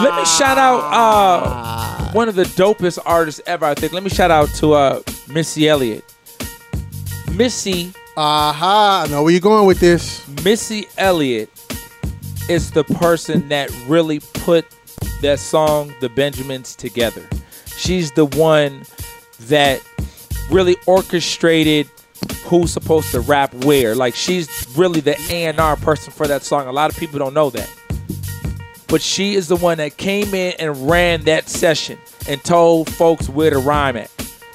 Let 0.03 0.15
me 0.17 0.25
shout 0.25 0.59
out 0.59 0.81
uh, 0.93 2.13
one 2.13 2.29
of 2.29 2.35
the 2.35 2.45
dopest 2.45 2.99
artists 3.05 3.41
ever. 3.47 3.65
I 3.65 3.75
think. 3.75 3.93
Let 3.93 4.03
me 4.03 4.11
shout 4.11 4.31
out 4.31 4.49
to 4.57 4.73
uh, 4.73 5.03
Missy 5.29 5.69
Elliott. 5.69 6.05
Missy. 7.33 7.93
Aha! 8.19 9.05
I 9.07 9.11
know 9.11 9.23
where 9.23 9.33
you're 9.33 9.41
going 9.41 9.67
with 9.67 9.79
this. 9.79 10.27
Missy 10.43 10.87
Elliott 10.97 11.51
is 12.49 12.71
the 12.71 12.83
person 12.85 13.51
that 13.51 13.71
really 13.87 14.21
put 14.21 14.65
that 15.21 15.39
song 15.39 15.93
The 16.01 16.09
Benjamins 16.09 16.75
together. 16.75 17.29
She's 17.77 18.13
the 18.13 18.25
one 18.25 18.85
that 19.41 19.83
really 20.51 20.77
orchestrated 20.87 21.91
who's 22.45 22.73
supposed 22.73 23.11
to 23.11 23.21
rap 23.21 23.53
where. 23.53 23.95
Like 23.95 24.15
she's 24.15 24.67
really 24.77 25.01
the 25.01 25.17
A&R 25.29 25.77
person 25.77 26.11
for 26.11 26.27
that 26.27 26.43
song. 26.43 26.69
A 26.69 26.73
lot 26.73 26.91
of 26.91 26.97
people 26.99 27.19
don't 27.19 27.35
know 27.35 27.51
that. 27.51 27.71
But 28.89 29.03
she 29.03 29.35
is 29.35 29.49
the 29.49 29.57
one 29.57 29.77
that 29.77 29.99
came 29.99 30.33
in 30.33 30.55
and 30.59 30.89
ran 30.89 31.25
that 31.25 31.51
session 31.51 31.99
and 32.27 32.43
told 32.43 32.89
folks 32.89 33.29
where 33.29 33.51
to 33.51 33.59
rhyme 33.59 33.99
at. 33.99 34.11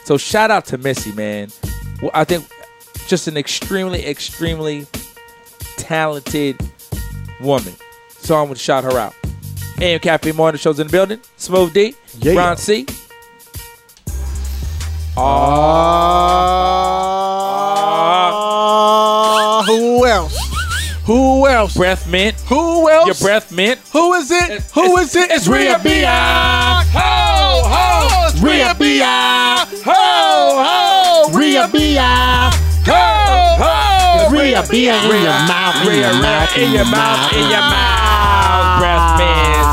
So 0.06 0.18
shout 0.18 0.50
out 0.50 0.66
to 0.68 0.80
Missy, 0.80 1.12
man. 1.12 1.50
I 2.16 2.24
think 2.24 2.48
just 3.12 3.28
an 3.28 3.36
extremely, 3.36 4.08
extremely 4.08 4.88
talented 5.76 6.56
woman. 7.42 7.74
So 8.20 8.38
I'm 8.38 8.46
gonna 8.46 8.58
shout 8.58 8.86
her 8.86 8.98
out. 8.98 9.14
AM 9.82 10.00
Cafe 10.00 10.32
Morning 10.32 10.58
Show's 10.58 10.80
in 10.80 10.88
the 10.88 10.92
building. 10.92 11.20
Smooth 11.36 11.74
Dee, 11.74 11.94
Yeah. 12.20 12.36
Ron 12.36 12.56
C. 12.56 12.86
Ah, 18.38 19.64
who 19.68 20.06
else? 20.06 20.38
Who 21.04 21.50
else? 21.50 21.76
Breath 21.76 22.08
mint. 22.08 22.40
Who 22.48 22.90
else? 22.90 23.08
Your 23.08 23.16
breath 23.16 23.52
mint. 23.52 23.82
Who 23.92 24.14
is 24.14 24.32
it? 24.32 24.62
Who 24.74 24.98
is 25.00 25.14
it? 25.18 25.30
It's 25.32 25.50
Rhea 25.50 25.78
Bea. 25.84 26.06
Ho 26.06 27.62
ho! 27.66 28.28
It's 28.30 28.40
Rhea 28.42 28.74
Bea. 28.80 29.00
Ho 29.84 29.92
ho! 30.64 31.38
Rhea 31.38 31.68
Bea. 31.74 32.71
Ho 32.86 33.58
ho! 33.62 34.24
It's 34.24 34.32
Rhea 34.34 34.64
Bea 34.70 34.90
in 34.90 35.04
your 35.04 35.40
mouth, 35.48 35.76
in 35.88 36.00
your 36.00 36.14
mouth, 36.22 36.58
in 36.58 36.72
your 36.74 36.86
mouth, 36.86 37.34
in 37.34 37.50
your 37.50 37.60
mouth. 37.60 38.80
Breath 38.80 39.18
mint. 39.18 39.68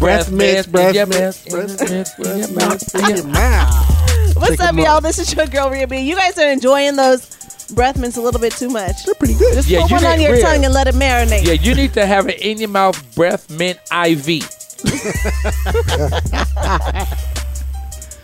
Breath 0.00 0.30
mints, 0.30 0.66
breath 0.68 1.08
mints, 1.08 1.44
breath 1.48 1.90
mints, 1.90 2.18
in 2.18 2.38
your 2.38 2.48
mouth, 2.52 2.94
in 2.94 3.16
your 3.16 3.26
mouth. 3.26 4.36
What's 4.36 4.50
Take 4.50 4.60
up, 4.60 4.68
'em 4.68 4.78
y'all? 4.78 5.00
This 5.00 5.18
is 5.18 5.32
your 5.34 5.46
girl 5.46 5.70
Rhea 5.70 5.86
Bea. 5.86 6.00
You 6.00 6.14
guys 6.16 6.36
are 6.38 6.50
enjoying 6.50 6.96
those 6.96 7.26
breath 7.74 7.96
mints 7.98 8.16
a 8.16 8.20
little 8.20 8.40
bit 8.40 8.52
too 8.52 8.68
much. 8.68 9.04
They're 9.04 9.14
pretty 9.14 9.34
good. 9.34 9.54
Just 9.54 9.68
Yeah, 9.68 9.82
put 9.82 9.90
you 9.90 9.96
one 9.96 10.06
on 10.06 10.20
your 10.20 10.32
Rhea. 10.32 10.42
tongue 10.42 10.64
and 10.64 10.74
let 10.74 10.86
it 10.88 10.94
marinate. 10.94 11.44
Yeah, 11.44 11.52
you 11.54 11.74
need 11.74 11.92
to 11.94 12.04
have 12.06 12.24
an 12.26 12.32
in 12.32 12.58
your 12.58 12.68
mouth 12.68 13.02
breath 13.14 13.48
mint 13.50 13.78
IV. 13.90 14.44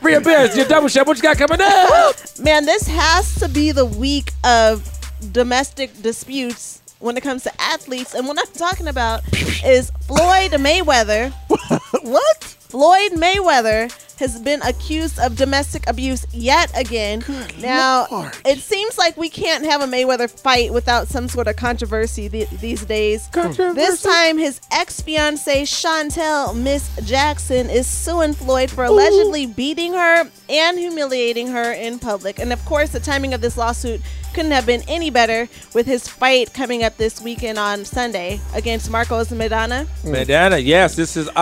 Rhea 0.03 0.21
Bea's, 0.21 0.57
your 0.57 0.67
double 0.67 0.89
shot. 0.89 1.07
What 1.07 1.17
you 1.17 1.23
got 1.23 1.39
coming 1.39 1.59
up? 1.61 2.17
Man, 2.41 2.65
this 2.65 2.89
has 2.89 3.37
to 3.37 3.49
be 3.49 3.71
the 3.71 3.85
week 3.85 4.33
of 4.45 4.89
domestic 5.33 6.03
disputes 6.03 6.83
when 6.99 7.17
it 7.17 7.23
comes 7.23 7.45
to 7.45 7.61
athletes. 7.61 8.15
And 8.15 8.27
what 8.27 8.39
I'm 8.39 8.53
talking 8.55 8.89
about 8.89 9.23
is 9.65 9.91
Floyd 10.07 10.53
Mayweather. 10.53 11.33
what? 12.03 12.45
Floyd 12.73 13.13
Mayweather 13.13 13.91
has 14.19 14.41
been 14.41 14.63
accused 14.63 15.19
of 15.19 15.37
domestic 15.37 15.87
abuse 15.89 16.25
yet 16.33 16.71
again. 16.79 17.23
now, 17.61 18.07
it 18.47 18.61
seems 18.61 18.97
like 18.97 19.15
we 19.19 19.29
can't 19.29 19.65
have 19.67 19.83
a 19.83 19.85
Mayweather 19.85 20.31
fight 20.31 20.73
without 20.73 21.09
some 21.09 21.29
sort 21.29 21.49
of 21.49 21.57
controversy 21.57 22.29
th- 22.31 22.49
these 22.51 22.83
days. 22.87 23.29
This 23.75 24.01
time, 24.01 24.39
his 24.39 24.61
ex 24.71 25.01
fiancee 25.03 25.63
Shantel 25.65 26.57
Miss 26.57 26.89
Jackson 27.05 27.69
is 27.69 27.87
suing 27.87 28.33
Floyd 28.33 28.71
for 28.71 28.85
allegedly 28.85 29.45
beating 29.47 29.93
her 29.93 30.31
and 30.49 30.79
humiliating 30.79 31.49
her 31.49 31.73
in 31.73 31.99
public. 31.99 32.39
And 32.39 32.53
of 32.55 32.65
course, 32.65 32.91
the 32.91 33.01
timing 33.01 33.35
of 33.35 33.41
this 33.43 33.57
lawsuit 33.59 34.01
couldn't 34.35 34.53
have 34.53 34.65
been 34.65 34.83
any 34.89 35.11
better 35.11 35.47
with 35.75 35.85
his 35.85 36.09
fight 36.09 36.55
coming 36.55 36.83
up 36.85 36.97
this 36.97 37.21
weekend 37.21 37.59
on 37.59 37.85
Sunday 37.85 38.41
against 38.55 38.91
Marcos 38.91 39.29
Maidana. 39.29 39.87
Madonna, 40.05 40.57
yes, 40.57 40.97
this 40.97 41.19
is 41.19 41.29
uh 41.29 41.33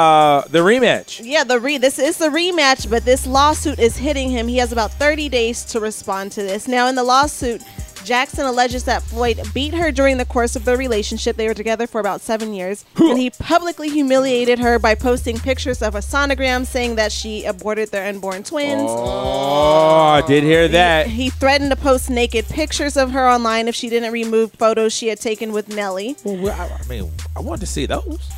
the 0.48 0.58
rematch. 0.58 1.20
Yeah, 1.22 1.44
the 1.44 1.60
re 1.60 1.78
this 1.78 1.98
is 1.98 2.16
the 2.16 2.28
rematch, 2.28 2.88
but 2.88 3.04
this 3.04 3.26
lawsuit 3.26 3.78
is 3.78 3.96
hitting 3.96 4.30
him. 4.30 4.48
He 4.48 4.58
has 4.58 4.72
about 4.72 4.92
30 4.92 5.28
days 5.28 5.64
to 5.66 5.80
respond 5.80 6.32
to 6.32 6.42
this. 6.42 6.68
Now, 6.68 6.88
in 6.88 6.94
the 6.94 7.04
lawsuit, 7.04 7.62
Jackson 8.04 8.46
alleges 8.46 8.84
that 8.84 9.02
Floyd 9.02 9.40
beat 9.52 9.74
her 9.74 9.92
during 9.92 10.16
the 10.16 10.24
course 10.24 10.56
of 10.56 10.64
their 10.64 10.76
relationship. 10.76 11.36
They 11.36 11.46
were 11.46 11.54
together 11.54 11.86
for 11.86 12.00
about 12.00 12.20
seven 12.20 12.54
years, 12.54 12.84
and 12.96 13.18
he 13.18 13.30
publicly 13.30 13.88
humiliated 13.88 14.58
her 14.58 14.78
by 14.78 14.94
posting 14.94 15.38
pictures 15.38 15.82
of 15.82 15.94
a 15.94 15.98
sonogram 15.98 16.66
saying 16.66 16.96
that 16.96 17.12
she 17.12 17.44
aborted 17.44 17.90
their 17.90 18.08
unborn 18.08 18.42
twins. 18.42 18.88
Oh, 18.88 20.22
I 20.22 20.22
did 20.26 20.44
hear 20.44 20.68
that. 20.68 21.08
He 21.08 21.30
threatened 21.30 21.70
to 21.70 21.76
post 21.76 22.10
naked 22.10 22.46
pictures 22.48 22.96
of 22.96 23.10
her 23.12 23.28
online 23.28 23.68
if 23.68 23.74
she 23.74 23.88
didn't 23.88 24.12
remove 24.12 24.52
photos 24.52 24.92
she 24.92 25.08
had 25.08 25.20
taken 25.20 25.52
with 25.52 25.68
Nelly. 25.68 26.16
Well, 26.24 26.50
I, 26.50 26.78
I 26.82 26.88
mean, 26.88 27.10
I 27.36 27.40
wanted 27.40 27.60
to 27.60 27.66
see 27.66 27.86
those. 27.86 28.30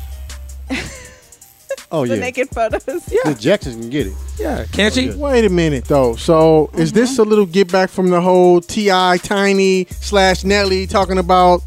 Oh 1.91 2.03
yeah. 2.03 2.09
the 2.09 2.15
yeah. 2.15 2.21
naked 2.21 2.49
photos. 2.49 2.83
Yeah, 3.11 3.31
the 3.33 3.35
Jackson 3.39 3.79
can 3.79 3.89
get 3.89 4.07
it. 4.07 4.13
Yeah, 4.39 4.65
can't 4.71 4.93
she? 4.93 5.11
Wait 5.11 5.45
a 5.45 5.49
minute 5.49 5.85
though. 5.85 6.15
So 6.15 6.69
is 6.73 6.91
Mm-hmm. 6.91 6.99
this 6.99 7.19
a 7.19 7.23
little 7.23 7.45
get 7.45 7.71
back 7.71 7.89
from 7.89 8.09
the 8.09 8.19
whole 8.21 8.61
T.I. 8.61 9.17
Tiny 9.17 9.85
slash 9.89 10.43
Nelly 10.43 10.87
talking 10.87 11.17
about? 11.17 11.61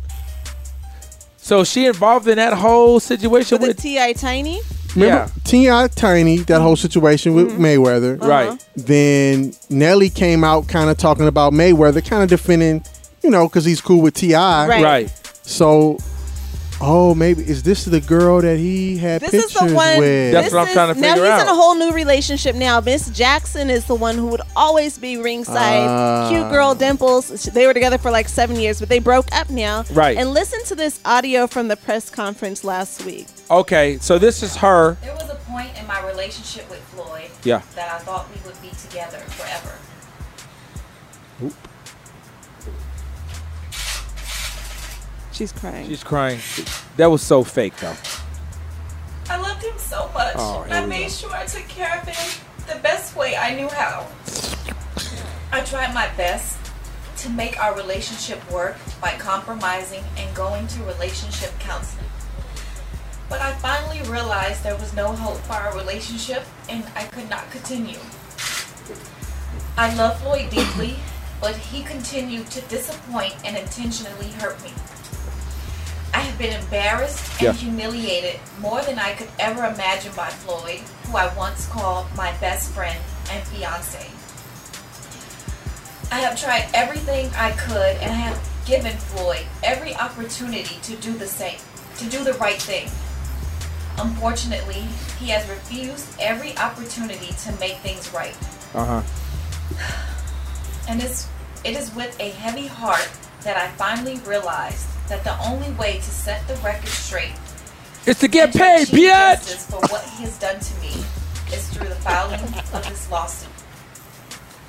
So 1.37 1.63
she 1.63 1.87
involved 1.87 2.27
in 2.27 2.37
that 2.37 2.55
whole 2.55 2.99
situation 2.99 3.61
The 3.61 3.69
with 3.69 3.81
T.I. 3.81 4.15
Tiny. 4.15 4.61
Remember 4.97 5.31
T.I. 5.45 5.89
Tiny 5.89 6.39
that 6.39 6.61
whole 6.61 6.75
situation 6.77 7.35
with 7.35 7.53
Mm-hmm. 7.53 7.65
Mayweather, 7.65 8.21
Right. 8.21 8.67
Then 8.77 9.53
Nelly 9.71 10.11
came 10.11 10.43
out 10.43 10.67
kind 10.69 10.91
of 10.91 10.97
talking 10.99 11.27
about 11.29 11.53
Mayweather, 11.53 12.05
kind 12.05 12.23
of 12.23 12.29
defending, 12.31 12.83
you 13.23 13.31
know, 13.31 13.47
because 13.47 13.65
he's 13.65 13.81
cool 13.81 14.01
with 14.03 14.15
T.I., 14.15 14.67
Right. 14.67 14.83
Right. 14.83 15.23
So, 15.43 15.99
oh, 16.81 17.15
maybe 17.15 17.43
is 17.43 17.63
this 17.63 17.85
the 17.85 18.01
girl 18.01 18.41
that 18.43 18.59
he 18.59 18.97
had 18.99 19.21
This 19.21 19.35
is 19.35 19.53
pictures 19.53 19.71
the 19.71 19.75
one. 19.75 19.99
with? 19.99 20.33
That's 20.33 20.47
this 20.47 20.53
what 20.55 20.61
I'm 20.63 20.69
is- 20.69 20.75
trying 20.75 20.89
to 20.89 20.95
figure 20.95 21.09
now 21.09 21.15
figure 21.15 21.33
he's 21.33 21.43
in 21.43 21.49
a 21.49 21.55
whole 21.55 21.75
new 21.75 21.93
relationship 21.93 22.55
now. 22.57 22.81
Miss 22.81 23.09
Jackson 23.11 23.71
is 23.71 23.85
the 23.87 23.95
one 23.95 24.17
who 24.17 24.27
would 24.29 24.43
always 24.55 24.99
be 24.99 25.17
ringside. 25.17 25.87
Ah. 25.89 26.29
Cute 26.29 26.49
girl 26.51 26.75
Dimples. 26.75 27.29
They 27.45 27.67
were 27.67 27.75
together 27.75 27.99
for 27.99 28.11
like 28.11 28.29
seven 28.29 28.57
years, 28.57 28.79
but 28.81 28.89
they 28.89 28.99
broke 28.99 29.27
up 29.33 29.49
now. 29.51 29.85
Right. 29.93 30.17
And 30.17 30.31
listen 30.33 30.63
to 30.65 30.75
this 30.75 31.01
audio 31.05 31.47
from 31.47 31.69
the 31.69 31.77
press 31.77 32.11
conference 32.11 32.63
last 32.65 33.05
week. 33.05 33.27
Okay, 33.51 33.99
so 34.01 34.19
this 34.19 34.43
is 34.43 34.57
her. 34.57 34.97
There 35.03 35.15
was 35.15 35.31
a 35.31 35.37
point 35.47 35.71
in 35.79 35.87
my 35.87 36.05
relationship 36.07 36.69
with 36.69 36.81
Floyd 36.95 37.31
Yeah. 37.45 37.63
that 37.75 37.91
I 37.93 37.99
thought 38.05 38.29
we 38.35 38.41
would 38.47 38.61
be 38.61 38.71
together 38.71 39.19
forever. 39.19 39.73
She's 45.37 45.53
crying. 45.53 45.87
She's 45.87 46.03
crying. 46.03 46.41
That 46.97 47.11
was 47.11 47.21
so 47.21 47.45
fake, 47.45 47.77
though. 47.77 47.95
I 49.29 49.39
loved 49.39 49.63
him 49.63 49.77
so 49.77 50.11
much. 50.15 50.33
Oh, 50.37 50.67
I 50.71 50.87
made 50.87 51.03
go. 51.03 51.09
sure 51.11 51.31
I 51.31 51.45
took 51.45 51.69
care 51.69 52.01
of 52.01 52.09
him 52.09 52.41
the 52.67 52.81
best 52.81 53.15
way 53.15 53.37
I 53.37 53.55
knew 53.55 53.69
how. 53.69 54.07
I 55.53 55.61
tried 55.61 55.93
my 55.93 56.09
best 56.17 56.57
to 57.19 57.29
make 57.29 57.63
our 57.63 57.77
relationship 57.77 58.51
work 58.51 58.79
by 58.99 59.13
compromising 59.19 60.03
and 60.17 60.35
going 60.35 60.69
to 60.69 60.83
relationship 60.85 61.53
counseling. 61.59 62.07
But 63.29 63.43
I 63.43 63.53
finally 63.57 64.01
realized 64.09 64.65
there 64.65 64.79
was 64.79 64.95
no 64.95 65.13
hope 65.13 65.37
for 65.41 65.53
our 65.53 65.77
relationship 65.77 66.45
and 66.71 66.83
I 66.95 67.05
could 67.05 67.29
not 67.29 67.51
continue. 67.51 67.99
I 69.77 69.95
love 69.97 70.19
Floyd 70.23 70.49
deeply, 70.49 70.97
but 71.43 71.57
he 71.57 71.83
continued 71.83 72.51
to 72.53 72.63
disappoint 72.63 73.35
and 73.45 73.59
intentionally 73.59 74.31
hurt 74.31 74.63
me. 74.65 74.73
Been 76.39 76.53
embarrassed 76.61 77.25
and 77.33 77.41
Yeah. 77.41 77.53
humiliated 77.53 78.39
more 78.61 78.83
than 78.83 78.99
I 78.99 79.15
could 79.15 79.31
ever 79.39 79.65
imagine 79.65 80.13
by 80.15 80.29
Floyd, 80.29 80.81
who 81.07 81.17
I 81.17 81.29
once 81.29 81.67
called 81.67 82.07
my 82.15 82.33
best 82.33 82.71
friend 82.73 82.99
and 83.31 83.43
fiance. 83.49 84.07
I 86.13 86.21
have 86.21 86.39
tried 86.39 86.67
everything 86.75 87.31
I 87.35 87.53
could 87.53 87.97
and 88.03 88.11
I 88.13 88.17
have 88.17 88.39
given 88.67 88.97
Floyd 88.99 89.47
every 89.63 89.95
opportunity 89.97 90.77
to 90.83 90.95
do 90.97 91.13
the 91.17 91.27
same, 91.27 91.59
to 91.99 92.05
do 92.05 92.23
the 92.23 92.35
right 92.35 92.61
thing. 92.61 92.91
Unfortunately, 93.99 94.85
he 95.19 95.29
has 95.31 95.49
refused 95.49 96.07
every 96.21 96.57
opportunity 96.59 97.35
to 97.45 97.53
make 97.59 97.79
things 97.79 98.13
right. 98.13 98.37
Uh 98.75 99.01
huh. 99.01 99.03
And 100.89 101.03
it's, 101.03 101.27
it 101.65 101.77
is 101.77 101.95
with 101.95 102.15
a 102.21 102.29
heavy 102.31 102.67
heart 102.67 103.09
that 103.43 103.57
I 103.57 103.69
finally 103.77 104.17
realized 104.27 104.87
that 105.09 105.25
the 105.25 105.39
only 105.49 105.71
way 105.73 105.97
to 105.97 106.03
set 106.03 106.47
the 106.49 106.55
record 106.57 106.89
straight 106.89 107.35
is 108.07 108.19
to 108.21 108.29
get 108.29 108.53
paid, 108.53 108.85
achieve 108.85 109.11
bitch. 109.11 109.71
for 109.71 109.81
what 109.93 110.03
he 110.11 110.25
has 110.25 110.39
done 110.39 110.61
to 110.61 110.81
me 110.81 111.05
is 111.53 111.69
through 111.71 111.89
the 111.89 111.95
filing 111.97 112.41
of 112.41 112.89
this 112.89 113.11
lawsuit. 113.11 113.51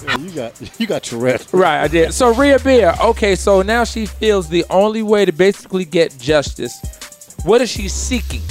Yeah, 0.04 0.18
you 0.18 0.32
got 0.32 0.80
you 0.80 0.88
got 0.88 1.04
Tourette. 1.04 1.48
Right, 1.52 1.84
I 1.84 1.88
did. 1.88 2.14
So 2.14 2.34
Rhea 2.34 2.60
Bea. 2.60 2.86
Okay, 2.86 3.36
so 3.36 3.62
now 3.62 3.84
she 3.84 4.06
feels 4.06 4.48
the 4.50 4.66
only 4.70 5.02
way 5.02 5.26
to 5.26 5.32
basically 5.32 5.86
get 5.86 6.18
justice. 6.20 6.80
What 7.44 7.62
is 7.62 7.70
she 7.70 7.88
seeking? 7.88 8.42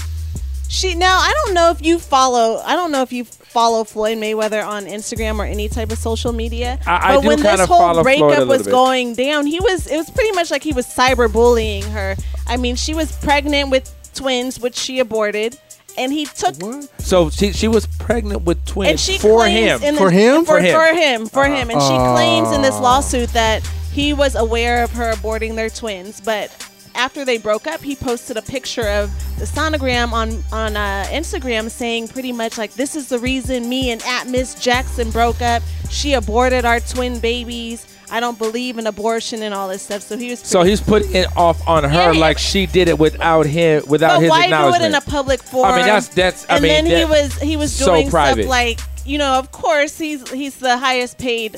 She 0.69 0.95
now 0.95 1.19
I 1.19 1.33
don't 1.45 1.55
know 1.55 1.71
if 1.71 1.85
you 1.85 1.99
follow 1.99 2.61
I 2.65 2.75
don't 2.75 2.91
know 2.91 3.03
if 3.03 3.13
you 3.13 3.25
follow 3.57 3.85
Floyd 3.85 4.19
Mayweather 4.19 4.63
on 4.67 4.85
Instagram 4.85 5.39
or 5.39 5.47
any 5.47 5.69
type 5.71 5.91
of 5.91 5.99
social 5.99 6.33
media. 6.33 6.79
I- 6.87 7.13
I 7.13 7.15
but 7.17 7.21
do 7.23 7.29
when 7.29 7.41
this 7.41 7.61
whole 7.65 7.79
follow 7.79 8.03
Floyd 8.03 8.17
a 8.21 8.27
breakup 8.27 8.49
was 8.49 8.63
bit. 8.65 8.71
going 8.71 9.15
down, 9.15 9.47
he 9.47 9.61
was 9.61 9.87
it 9.87 9.97
was 9.97 10.11
pretty 10.11 10.33
much 10.33 10.51
like 10.51 10.63
he 10.63 10.73
was 10.75 10.87
cyberbullying 10.87 11.85
her. 11.85 12.17
I 12.47 12.57
mean, 12.59 12.77
she 12.77 12.93
was 12.95 13.13
pregnant 13.13 13.71
with 13.71 13.91
twins, 14.15 14.61
which 14.61 14.77
she 14.77 14.99
aborted. 14.99 15.59
and 15.99 16.13
he 16.13 16.27
took 16.27 16.55
So 16.99 17.31
she 17.31 17.53
she 17.55 17.69
was 17.69 17.87
pregnant 17.99 18.43
with 18.43 18.63
twins 18.67 18.91
and 18.91 19.01
she 19.01 19.17
for 19.17 19.47
him. 19.47 19.83
in 19.83 19.95
the- 19.95 20.01
for 20.03 20.11
him. 20.11 20.45
for, 20.45 20.61
for 20.61 20.87
him 20.93 21.27
for 21.27 21.45
him 21.47 21.71
and 21.71 21.81
she 21.81 21.95
Uh-huh. 21.97 22.13
claims 22.15 22.53
in 22.53 22.61
this 22.61 22.79
lawsuit 22.79 23.33
that 23.33 23.63
he 23.95 24.13
was 24.13 24.35
aware 24.35 24.83
of 24.85 24.91
her 24.93 25.15
aborting 25.15 25.55
their 25.57 25.71
twins 25.71 26.21
but 26.21 26.51
after 26.97 27.25
they 27.25 27.39
broke 27.39 27.67
up 27.67 27.81
he 27.81 27.95
posted 27.95 28.37
a 28.37 28.43
picture 28.43 28.89
of 28.89 29.11
the 29.39 29.45
sonogram 29.45 30.13
on 30.13 30.43
on 30.53 30.77
uh, 30.77 31.05
instagram 31.11 31.71
saying 31.71 32.09
pretty 32.09 32.33
much 32.33 32.57
like 32.59 32.73
this 32.75 32.97
is 32.97 33.09
the 33.09 33.19
reason 33.19 33.69
me 33.69 33.91
and 33.91 34.03
at 34.05 34.27
miss 34.27 34.55
jackson 34.55 35.11
broke 35.11 35.41
up 35.43 35.63
she 35.91 36.15
aborted 36.15 36.65
our 36.65 36.81
twin 36.81 37.19
babies 37.21 37.87
i 38.11 38.19
don't 38.21 38.39
believe 38.39 38.79
in 38.79 38.87
abortion 38.87 39.43
and 39.43 39.53
all 39.55 39.69
this 39.69 39.83
stuff 39.83 40.01
so 40.03 40.17
he 40.17 40.31
was 40.31 40.41
So 40.41 40.63
he's 40.63 40.81
putting 40.81 41.15
it 41.15 41.29
off 41.37 41.67
on 41.69 41.85
her 41.85 42.13
Yeah. 42.13 42.19
like 42.19 42.39
she 42.39 42.67
did 42.67 42.89
it 42.89 42.99
without 42.99 43.47
him, 43.47 43.83
without 43.89 44.17
but 44.17 44.21
his 44.23 44.31
why 44.31 44.49
do 44.49 44.75
it 44.75 44.83
in 44.87 44.95
a 44.95 45.01
public 45.01 45.43
forum? 45.43 45.75
I 45.75 45.77
mean, 45.79 45.87
that's 45.87 46.09
that's. 46.09 46.47
I 46.49 46.55
and 46.55 46.63
mean, 46.63 46.85
then 46.85 46.99
he 46.99 47.05
was 47.05 47.35
he 47.41 47.57
was 47.57 47.73
so 47.73 47.87
doing 47.87 48.09
private. 48.11 48.43
stuff 48.43 48.51
like 48.51 48.81
you 49.05 49.19
know, 49.19 49.39
of 49.39 49.51
course 49.53 49.99
he's 49.99 50.29
he's 50.31 50.57
the 50.57 50.77
highest 50.79 51.19
paid 51.19 51.57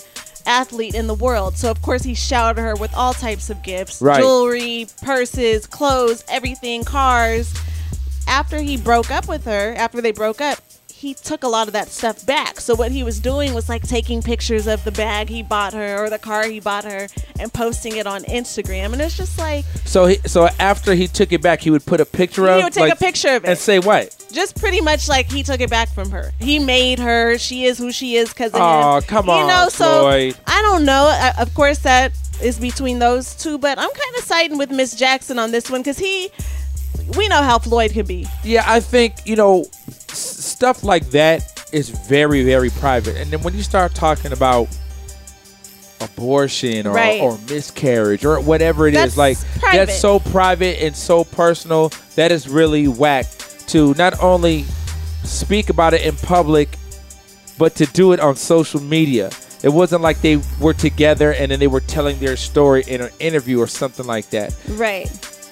athlete 0.49 0.94
in 0.94 1.07
the 1.07 1.14
world, 1.14 1.57
so 1.57 1.70
of 1.70 1.80
course 1.82 2.03
he 2.03 2.14
showered 2.14 2.59
her 2.59 2.74
with 2.74 2.92
all 2.94 3.12
types 3.12 3.51
of 3.51 3.62
gifts, 3.62 4.01
Right. 4.01 4.20
jewelry, 4.20 4.86
purses, 5.03 5.66
clothes, 5.66 6.24
everything, 6.28 6.84
cars. 6.84 7.53
After 8.26 8.61
he 8.61 8.76
broke 8.76 9.11
up 9.11 9.28
with 9.28 9.44
her, 9.44 9.74
after 9.76 10.01
they 10.01 10.12
broke 10.12 10.40
up. 10.40 10.59
He 10.99 11.14
took 11.14 11.44
a 11.44 11.49
lot 11.49 11.68
of 11.68 11.74
that 11.74 11.88
stuff 11.88 12.26
back. 12.26 12.59
So 12.59 12.74
what 12.74 12.90
he 12.90 13.05
was 13.05 13.20
doing 13.20 13.55
was 13.55 13.68
like 13.68 13.86
taking 13.86 14.20
pictures 14.20 14.66
of 14.66 14.82
the 14.82 14.90
bag 14.90 15.28
he 15.28 15.44
bought 15.44 15.72
her 15.72 16.03
or 16.03 16.11
the 16.11 16.18
car 16.18 16.49
he 16.49 16.59
bought 16.59 16.82
her 16.82 17.07
and 17.38 17.53
posting 17.53 17.96
it 17.99 18.07
on 18.09 18.24
Instagram. 18.24 18.92
And 18.92 19.01
it's 19.01 19.16
just 19.16 19.38
like 19.38 19.64
so 19.84 20.07
he, 20.07 20.16
so 20.26 20.49
after 20.59 20.94
he 20.94 21.07
took 21.07 21.32
it 21.32 21.40
back, 21.40 21.61
he 21.61 21.70
would 21.70 21.86
put 21.86 22.01
a 22.01 22.05
picture 22.05 22.46
He 22.53 22.59
of 22.59 22.64
would 22.64 22.72
take 22.72 22.92
a 22.92 22.96
picture 22.96 23.28
of 23.28 23.44
it. 23.44 23.49
and 23.49 23.57
say 23.59 23.78
what? 23.78 24.12
just 24.32 24.59
pretty 24.61 24.80
much 24.80 25.09
like 25.09 25.30
he 25.30 25.42
took 25.44 25.61
it 25.61 25.70
back 25.70 25.88
from 25.88 26.11
her. 26.11 26.32
He 26.40 26.59
made 26.59 26.99
her. 26.99 27.38
She 27.38 27.64
is 27.64 27.78
who 27.78 27.92
she 27.92 28.16
is 28.16 28.28
because 28.30 28.53
of 28.53 28.61
Aw, 28.61 28.96
him. 28.96 29.03
come 29.05 29.26
You 29.26 29.32
on, 29.32 29.46
know, 29.46 29.68
so 29.70 30.01
Floyd. 30.03 30.36
I 30.49 30.62
don't 30.62 30.84
know. 30.84 31.05
I, 31.11 31.32
of 31.40 31.55
course, 31.55 31.78
that 31.78 32.12
is 32.42 32.59
between 32.59 32.99
those 32.99 33.34
two, 33.36 33.57
but 33.57 33.78
I'm 33.78 33.88
kind 33.90 34.16
of 34.18 34.24
siding 34.24 34.59
with 34.59 34.70
Miss 34.72 34.94
Jackson 34.96 35.38
on 35.38 35.53
this 35.53 35.70
one 35.70 35.80
because 35.80 35.99
he. 35.99 36.30
We 37.16 37.26
know 37.28 37.42
how 37.42 37.59
Floyd 37.59 37.92
can 37.92 38.05
be. 38.05 38.26
Yeah, 38.44 38.64
I 38.66 38.80
think 38.80 39.14
you 39.24 39.36
know 39.36 39.64
stuff 40.59 40.82
like 40.82 41.09
that 41.11 41.64
is 41.72 41.88
very 41.90 42.42
very 42.44 42.68
private, 42.70 43.16
and 43.16 43.30
then 43.30 43.40
when 43.42 43.54
you 43.54 43.62
start 43.62 43.94
talking 43.94 44.32
about 44.32 44.66
abortion 46.00 46.84
or, 46.86 46.94
Right. 46.94 47.20
or 47.20 47.38
miscarriage 47.48 48.24
or 48.24 48.40
whatever 48.40 48.88
it 48.88 48.94
is, 48.94 49.14
That's 49.14 49.16
like 49.16 49.38
private. 49.61 49.86
that's 49.86 50.00
so 50.00 50.18
private 50.18 50.82
and 50.82 50.96
so 50.96 51.22
personal 51.22 51.92
that 52.16 52.32
is 52.32 52.48
really 52.48 52.88
whack 52.88 53.26
to 53.68 53.94
not 53.94 54.20
only 54.20 54.64
speak 55.22 55.70
about 55.70 55.94
it 55.94 56.02
in 56.02 56.16
public, 56.16 56.68
but 57.56 57.76
to 57.76 57.86
do 57.86 58.12
it 58.12 58.18
on 58.20 58.34
social 58.34 58.80
media. 58.80 59.30
It 59.62 59.68
wasn't 59.70 60.02
like 60.02 60.20
they 60.20 60.40
were 60.61 60.72
together 60.74 61.32
and 61.34 61.50
then 61.52 61.59
they 61.61 61.66
were 61.66 61.80
telling 61.80 62.18
their 62.18 62.36
story 62.36 62.82
in 62.88 63.00
an 63.00 63.11
interview 63.20 63.61
or 63.61 63.66
something 63.68 64.06
like 64.06 64.30
that. 64.30 64.54
Right. 64.68 65.09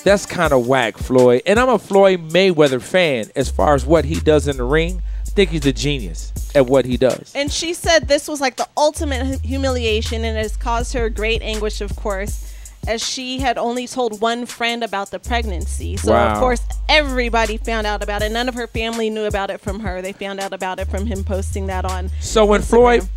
That's 0.07 0.25
kind 0.25 0.53
of 0.53 0.69
whack, 0.69 0.97
Floyd. 0.97 1.43
And 1.47 1.59
I'm 1.59 1.69
a 1.69 1.81
Floyd 1.81 2.31
Mayweather 2.31 2.81
fan 2.81 3.25
as 3.35 3.51
far 3.51 3.75
as 3.75 3.85
what 3.85 4.05
he 4.05 4.21
does 4.21 4.47
in 4.47 4.57
the 4.57 4.63
ring. 4.63 5.03
I 5.27 5.31
think 5.31 5.51
he's 5.51 5.67
a 5.67 5.73
genius 5.73 6.33
at 6.55 6.65
what 6.67 6.85
he 6.85 6.97
does. 6.97 7.33
And 7.35 7.51
she 7.51 7.75
said 7.75 8.07
this 8.07 8.29
was 8.29 8.41
like 8.41 8.55
the 8.57 8.69
ultimate 8.77 9.41
humiliation 9.41 10.25
and 10.25 10.39
it 10.39 10.43
has 10.43 10.57
caused 10.57 10.93
her 10.93 11.11
great 11.11 11.43
anguish, 11.43 11.81
of 11.81 11.97
course, 11.97 12.55
as 12.87 13.05
she 13.05 13.41
had 13.41 13.59
only 13.59 13.89
told 13.89 14.21
one 14.21 14.47
friend 14.47 14.85
about 14.85 15.11
the 15.11 15.19
pregnancy. 15.19 15.97
So, 15.97 16.13
Wow. 16.13 16.35
of 16.35 16.39
course, 16.39 16.63
everybody 16.89 17.57
found 17.57 17.85
out 17.85 18.01
about 18.01 18.23
it. 18.23 18.31
None 18.31 18.49
of 18.49 18.55
her 18.55 18.69
family 18.69 19.11
knew 19.11 19.25
about 19.25 19.51
it 19.51 19.61
from 19.61 19.81
her. 19.81 20.01
They 20.03 20.13
found 20.13 20.39
out 20.39 20.53
about 20.53 20.79
it 20.79 20.87
from 20.87 21.07
him 21.07 21.25
posting 21.25 21.67
that 21.67 21.85
on. 21.85 22.13
So 22.21 22.45
when 22.47 22.63
Floyd, 22.63 23.09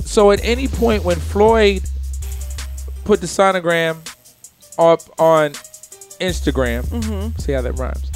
so 0.00 0.30
at 0.30 0.42
any 0.42 0.66
point 0.66 1.04
when 1.04 1.18
Floyd 1.18 1.82
put 3.04 3.20
the 3.20 3.26
sonogram 3.26 3.98
up 4.78 5.02
on 5.20 5.52
Instagram, 6.22 6.84
Mhm. 6.86 7.40
see 7.40 7.52
how 7.52 7.60
that 7.62 7.78
rhymes. 7.78 8.10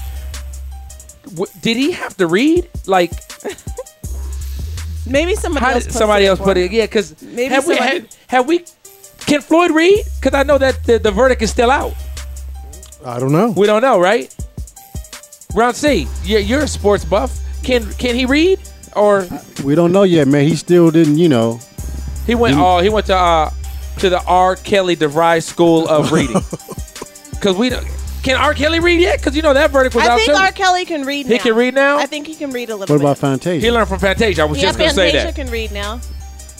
W- 1.34 1.52
did 1.61 1.76
he 1.76 1.92
have 1.92 2.16
to 2.18 2.26
read? 2.26 2.68
Like, 2.86 3.11
Maybe 5.09 5.34
somebody 5.36 5.64
how 5.64 5.72
else. 5.72 5.86
somebody 5.92 6.26
else 6.26 6.40
put 6.40 6.57
it? 6.57 6.72
Yeah, 6.72 6.82
because 6.84 7.14
Maybe 7.22 7.54
have 7.54 7.66
we 7.66 7.76
had, 7.76 8.09
have 8.26 8.46
we? 8.46 8.64
Can 9.26 9.40
Floyd 9.40 9.70
read? 9.70 10.04
Because 10.20 10.34
I 10.38 10.42
know 10.42 10.59
that 10.59 10.82
the, 10.84 10.98
the 10.98 11.11
verdict 11.12 11.42
is 11.42 11.50
still 11.50 11.70
out. 11.70 11.94
I 13.04 13.20
don't 13.20 13.30
know. 13.32 13.50
We 13.57 13.66
don't 13.66 13.82
know, 13.82 14.00
right? 14.00 14.34
Ron 15.54 15.74
C, 15.74 16.09
you're, 16.24 16.40
you're 16.40 16.62
a 16.64 16.68
sports 16.68 17.04
buff. 17.04 17.38
Can 17.62 17.90
can 17.94 18.14
he 18.16 18.26
read? 18.26 18.59
Or 18.96 19.26
We 19.64 19.74
don't 19.74 19.92
know 19.92 20.02
yet, 20.02 20.26
man. 20.28 20.44
He 20.46 20.57
still 20.57 20.90
didn't, 20.90 21.18
you 21.18 21.28
know. 21.28 21.61
he 22.26 22.34
went? 22.34 22.57
He- 22.57 22.61
Oh, 22.62 22.78
he 22.80 22.88
went 22.88 23.07
to 23.07 23.16
uh 23.16 23.50
to 23.98 24.11
the 24.11 24.20
R. 24.24 24.57
Kelly 24.57 24.96
DeVry 24.96 25.42
School 25.42 25.86
of 25.88 26.11
Reading. 26.16 26.42
Because 27.30 27.57
we 27.57 27.68
don't. 27.70 27.86
Can 28.27 28.35
R. 28.37 28.55
Kelly 28.55 28.81
read 28.81 29.01
yet? 29.01 29.20
Because 29.20 29.37
you 29.37 29.43
know 29.43 29.55
that 29.55 29.70
verdict 29.70 29.95
was 29.95 30.05
I 30.05 30.09
out 30.09 30.16
think 30.16 30.31
too. 30.33 30.35
R. 30.37 30.51
Kelly 30.51 30.85
can 30.85 31.05
read 31.07 31.27
He 31.27 31.37
now. 31.37 31.43
can 31.45 31.55
read 31.55 31.74
now? 31.74 31.99
I 31.99 32.07
think 32.07 32.27
he 32.27 32.35
can 32.35 32.51
read 32.51 32.70
a 32.70 32.74
little 32.74 32.93
What 32.93 32.99
bit. 32.99 33.05
about 33.05 33.18
Fantasia? 33.18 33.64
he 33.64 33.70
learned 33.70 33.89
from 33.89 34.01
Fantasia. 34.01 34.43
I 34.43 34.45
was 34.47 34.59
yeah, 34.59 34.64
just 34.64 34.79
gonna 34.81 34.91
say 34.91 35.12
Fantasia 35.12 35.27
that. 35.27 35.35
can 35.37 35.49
read 35.49 35.70
now. 35.70 36.01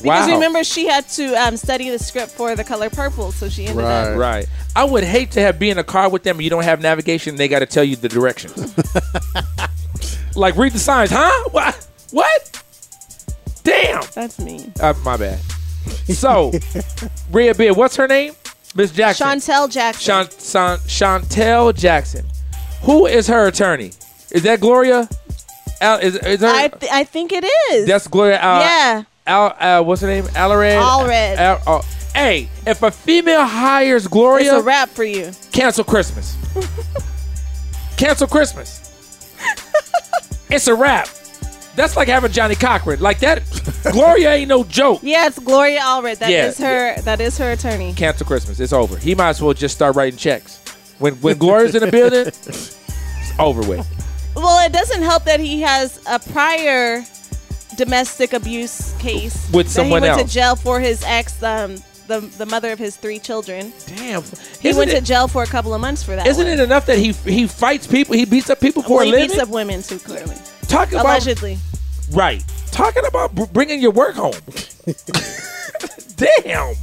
Because 0.01 0.29
Wow. 0.29 0.35
remember, 0.35 0.62
she 0.62 0.87
had 0.87 1.09
to 1.09 1.35
um, 1.35 1.57
study 1.57 1.91
the 1.91 1.99
script 1.99 2.31
for 2.31 2.55
The 2.55 2.62
Color 2.62 2.89
Purple, 2.91 3.33
so 3.33 3.49
she 3.49 3.67
ended 3.67 3.85
up. 3.85 4.17
Right. 4.17 4.47
I 4.77 4.85
would 4.85 5.03
hate 5.03 5.33
to 5.33 5.41
have 5.41 5.59
be 5.59 5.71
in 5.71 5.79
a 5.79 5.83
car 5.83 6.09
with 6.09 6.23
them 6.23 6.37
and 6.37 6.45
you 6.45 6.51
don't 6.51 6.62
have 6.62 6.81
navigation 6.81 7.31
and 7.31 7.39
they 7.39 7.49
got 7.49 7.59
to 7.59 7.67
tell 7.67 7.83
you 7.83 7.97
the 7.97 8.09
directions. 8.09 8.57
like 10.37 10.55
read 10.55 10.73
the 10.73 10.79
signs, 10.79 11.11
huh? 11.12 11.49
What? 11.51 11.89
What? 12.12 12.62
Damn. 13.64 14.05
That's 14.14 14.39
mean. 14.39 14.73
Uh, 14.81 14.95
my 15.03 15.17
bad. 15.17 15.41
So, 16.14 16.53
Rhea 17.33 17.57
Bea, 17.57 17.73
what's 17.73 17.97
her 17.97 18.07
name? 18.07 18.35
Miss 18.77 18.91
Jackson. 18.93 19.27
Shantel 19.27 19.70
Jackson. 19.70 20.27
Shantel 20.87 21.74
Jackson. 21.74 22.27
Who 22.83 23.07
is 23.07 23.27
her 23.27 23.47
attorney? 23.49 23.93
Is 24.31 24.43
that 24.43 24.61
Gloria? 24.61 25.09
Al- 25.81 25.99
is, 25.99 26.16
is 26.16 26.41
her? 26.41 26.47
I, 26.47 26.68
th- 26.68 26.93
I 26.93 27.05
think 27.05 27.33
it 27.33 27.45
is. 27.72 27.87
that's 27.87 28.07
Gloria. 28.07 28.39
Al- 28.39 28.61
yeah. 28.61 29.03
Al, 29.27 29.57
uh, 29.59 29.83
what's 29.83 30.03
her 30.03 30.07
name? 30.09 30.24
Allred. 30.24 30.81
Allred. 30.81 31.37
Al- 31.37 31.62
oh. 31.66 31.83
Hey, 32.14 32.49
if 32.66 32.83
a 32.83 32.91
female 32.91 33.45
hires 33.45 34.07
Gloria, 34.07 34.55
It's 34.55 34.62
a 34.62 34.64
wrap 34.64 34.89
for 34.89 35.05
you. 35.05 35.33
cancel 35.53 35.85
Christmas. 35.85 36.37
cancel 37.97 38.27
Christmas. 38.27 39.35
it's 40.51 40.66
a 40.66 40.74
wrap. 40.74 41.09
That's 41.77 41.95
like 41.97 42.09
having 42.09 42.33
Johnnie 42.33 42.55
Cochran. 42.57 43.01
Like 43.01 43.18
that. 43.20 43.43
Gloria 43.93 44.33
ain't 44.33 44.49
no 44.49 44.64
joke. 44.64 45.01
Yes, 45.03 45.39
Gloria 45.39 45.81
Allred. 45.81 46.18
That 46.18 46.31
is 46.31 46.59
Yeah. 46.59 46.66
her. 46.97 47.03
That 47.03 47.20
is 47.20 47.37
her 47.39 47.53
attorney. 47.53 47.93
Cancel 47.95 48.27
Christmas. 48.27 48.59
It's 48.61 48.72
over. 48.72 48.97
He 48.97 49.14
might 49.14 49.29
as 49.31 49.43
well 49.43 49.53
just 49.55 49.74
start 49.74 49.95
writing 49.95 50.18
checks. 50.18 50.59
When 50.99 51.14
when 51.16 51.37
Gloria's 51.39 51.74
in 51.74 51.83
the 51.83 51.91
building, 51.93 52.27
it's 52.27 52.77
over 53.39 53.61
with. 53.61 53.87
Well, 54.35 54.64
it 54.66 54.72
doesn't 54.72 55.03
help 55.03 55.24
that 55.24 55.41
he 55.41 55.61
has 55.62 56.01
a 56.07 56.18
prior 56.18 57.05
domestic 57.77 58.33
abuse 58.33 58.93
case 58.99 59.49
With 59.53 59.68
someone 59.68 60.03
he 60.03 60.09
went 60.09 60.20
else. 60.20 60.31
to 60.31 60.35
jail 60.35 60.57
for 60.57 60.81
his 60.81 61.03
ex, 61.05 61.43
um, 61.43 61.77
the 62.07 62.20
the 62.20 62.47
mother 62.47 62.70
of 62.72 62.79
his 62.79 62.97
three 62.97 63.18
children. 63.18 63.72
Damn, 63.97 64.22
he 64.61 64.72
went 64.72 64.91
to 64.93 65.01
jail 65.01 65.29
for 65.29 65.43
a 65.43 65.47
couple 65.47 65.74
of 65.74 65.81
months 65.81 66.03
for 66.03 66.16
that. 66.16 66.27
Isn't 66.27 66.45
one. 66.47 66.53
it 66.59 66.61
enough 66.61 66.87
that 66.87 66.99
he 66.99 67.12
he 67.12 67.47
fights 67.47 67.87
people? 67.87 68.14
He 68.14 68.24
beats 68.24 68.49
up 68.49 68.61
people 68.61 68.83
for 68.83 68.99
Well, 68.99 69.03
a 69.03 69.05
he 69.07 69.11
living. 69.12 69.29
beats 69.29 69.41
up 69.41 69.49
women 69.51 69.83
too, 69.83 69.99
clearly. 69.99 70.37
Talk 70.69 70.93
about 70.93 71.05
Allegedly. 71.07 71.59
right. 72.12 72.45
Talking 72.73 73.05
about 73.07 73.35
br- 73.35 73.45
bringing 73.47 73.81
your 73.81 73.93
work 73.93 74.14
home. 74.14 74.35
Damn, 76.17 76.75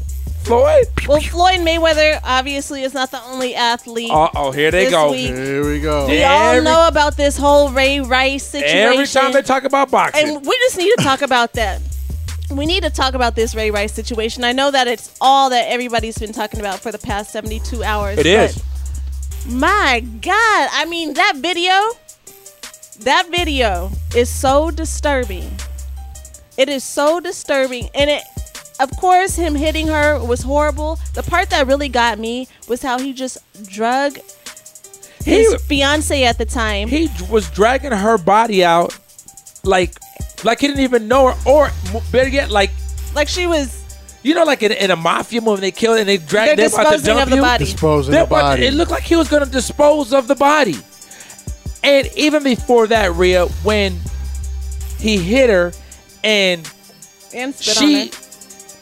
Floyd. 0.43 0.85
Well, 1.07 1.19
Floyd 1.21 1.59
Mayweather 1.59 2.19
obviously 2.23 2.83
is 2.83 2.93
not 2.93 3.11
the 3.11 3.21
only 3.23 3.55
athlete. 3.55 4.11
Uh 4.11 4.29
oh, 4.35 4.51
here 4.51 4.69
they 4.71 4.89
go. 4.89 5.11
week. 5.11 5.27
Here 5.35 5.67
we 5.67 5.79
go. 5.81 6.07
We 6.07 6.23
all 6.23 6.61
know 6.61 6.87
about 6.87 7.17
this 7.17 7.37
whole 7.37 7.69
Ray 7.71 7.99
Rice 7.99 8.45
situation. 8.45 8.77
Every 8.77 9.07
time 9.07 9.31
they 9.33 9.41
talk 9.41 9.63
about 9.63 9.89
boxing, 9.91 10.27
And 10.37 10.45
we 10.45 10.55
just 10.59 10.77
need 10.77 10.93
to 10.97 11.03
talk 11.03 11.21
about 11.21 11.53
that. 11.53 11.81
We 12.51 12.65
need 12.65 12.83
to 12.83 12.89
talk 12.91 13.15
about 13.15 13.35
this 13.35 13.55
Ray 13.55 13.71
Rice 13.71 13.93
situation. 13.93 14.43
I 14.43 14.51
know 14.51 14.69
that 14.69 14.87
it's 14.87 15.15
all 15.19 15.49
that 15.49 15.69
everybody's 15.71 16.17
been 16.17 16.33
talking 16.33 16.59
about 16.59 16.79
for 16.79 16.91
the 16.91 16.99
past 16.99 17.31
72 17.31 17.83
hours. 17.83 18.19
it 18.19 18.25
is. 18.27 18.61
My 19.47 20.01
God. 20.21 20.69
I 20.71 20.85
mean, 20.85 21.13
that 21.15 21.33
video, 21.37 21.73
that 23.01 23.27
video 23.29 23.91
is 24.15 24.29
so 24.29 24.71
disturbing. 24.71 25.49
It 26.57 26.69
is 26.69 26.83
so 26.83 27.19
disturbing. 27.19 27.89
And 27.95 28.09
it, 28.09 28.23
of 28.79 28.91
course, 28.97 29.35
him 29.35 29.55
hitting 29.55 29.87
her 29.87 30.23
was 30.23 30.41
horrible. 30.43 30.99
The 31.13 31.23
part 31.23 31.49
that 31.49 31.67
really 31.67 31.89
got 31.89 32.19
me 32.19 32.47
was 32.67 32.81
how 32.81 32.99
he 32.99 33.13
just 33.13 33.37
drug 33.67 34.17
his 35.23 35.51
He- 35.51 35.57
fiance 35.57 36.23
at 36.23 36.37
the 36.37 36.45
time. 36.45 36.87
He 36.87 37.09
was 37.29 37.49
dragging 37.49 37.91
her 37.91 38.17
body 38.17 38.63
out, 38.63 38.97
like, 39.63 39.91
like 40.43 40.59
he 40.59 40.67
didn't 40.67 40.81
even 40.83 41.07
know 41.07 41.31
her, 41.31 41.49
or 41.49 41.71
better 42.11 42.29
yet, 42.29 42.51
like, 42.51 42.71
like 43.15 43.27
she 43.27 43.47
was. 43.47 43.81
You 44.25 44.33
know, 44.33 44.45
like 44.45 44.63
in, 44.63 44.71
in 44.71 44.89
a 44.89 44.95
mafia 44.95 45.41
movie, 45.41 45.59
they 45.59 45.71
kill 45.71 45.95
and 45.95 46.07
they 46.07 46.15
drag. 46.15 46.55
They're 46.55 46.69
They're, 46.69 46.81
about 46.81 46.97
to 46.97 47.03
dump 47.03 47.23
of 47.23 47.29
the 47.29 47.35
you. 47.35 47.41
body. 47.41 47.65
Disposing 47.65 48.13
the 48.13 48.25
body. 48.25 48.65
it 48.65 48.73
looked 48.73 48.91
like 48.91 49.03
he 49.03 49.17
was 49.17 49.27
going 49.27 49.43
to 49.43 49.51
dispose 49.51 50.13
of 50.13 50.29
the 50.29 50.35
body. 50.35 50.77
And 51.83 52.09
even 52.15 52.43
before 52.43 52.87
that, 52.87 53.13
Rhea, 53.13 53.45
when 53.63 53.97
he 54.97 55.17
hit 55.17 55.49
her 55.49 55.73
and 56.23 56.69
And 57.33 57.53
spit 57.53 57.77
she 57.77 58.03
on 58.03 58.23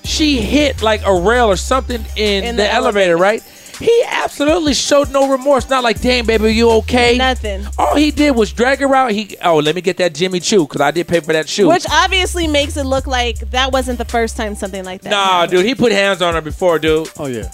she 0.04 0.42
hit 0.42 0.82
like 0.82 1.06
a 1.06 1.14
rail 1.14 1.48
or 1.48 1.56
something 1.56 2.04
in, 2.16 2.44
In 2.44 2.56
the, 2.56 2.64
the 2.64 2.74
elevator, 2.74 3.18
right? 3.18 3.42
He 3.80 4.04
absolutely 4.08 4.76
showed 4.76 5.12
no 5.12 5.32
remorse. 5.32 5.68
Not 5.70 5.84
like, 5.84 6.00
damn, 6.02 6.28
baby, 6.28 6.54
you 6.54 6.70
okay? 6.70 7.18
Nothing. 7.18 7.66
All 7.80 7.96
he 7.96 8.12
did 8.12 8.36
was 8.36 8.54
drag 8.54 8.80
her 8.80 8.94
out. 8.94 9.12
He, 9.12 9.36
oh, 9.44 9.58
let 9.58 9.74
me 9.74 9.82
get 9.82 9.98
that 9.98 10.14
Jimmy 10.14 10.40
Choo 10.40 10.68
because 10.68 10.82
I 10.82 10.92
did 10.92 11.08
pay 11.08 11.20
for 11.20 11.34
that 11.34 11.50
shoe. 11.50 11.68
Which 11.68 11.86
obviously 11.90 12.46
makes 12.48 12.78
it 12.78 12.84
look 12.84 13.08
like 13.08 13.40
that 13.52 13.72
wasn't 13.72 13.98
the 13.98 14.06
first 14.06 14.38
time 14.38 14.54
something 14.54 14.86
like 14.86 15.02
that. 15.02 15.10
Nah, 15.10 15.42
happened. 15.42 15.52
dude, 15.52 15.66
he 15.66 15.74
put 15.74 15.92
hands 15.92 16.22
on 16.22 16.36
her 16.36 16.42
before, 16.42 16.78
dude. 16.78 17.10
Oh 17.18 17.26
yeah. 17.26 17.52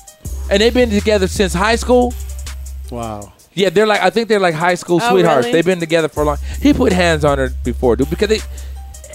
And 0.52 0.62
they've 0.62 0.74
been 0.74 0.90
together 0.90 1.28
since 1.28 1.54
high 1.54 1.78
school. 1.78 2.14
Wow. 2.92 3.32
Yeah, 3.58 3.70
they're 3.72 3.88
like 3.88 4.02
I 4.02 4.10
think 4.12 4.28
they're 4.28 4.40
like 4.40 4.54
high 4.54 4.76
school 4.76 5.00
Oh, 5.02 5.10
sweethearts. 5.12 5.46
really? 5.48 5.52
They've 5.54 5.66
been 5.66 5.80
together 5.80 6.08
for 6.08 6.22
a 6.22 6.26
long. 6.26 6.38
He 6.62 6.74
put 6.74 6.94
hands 6.94 7.26
on 7.26 7.38
her 7.40 7.50
before, 7.64 7.96
dude, 7.96 8.10
because 8.10 8.30
it 8.32 8.48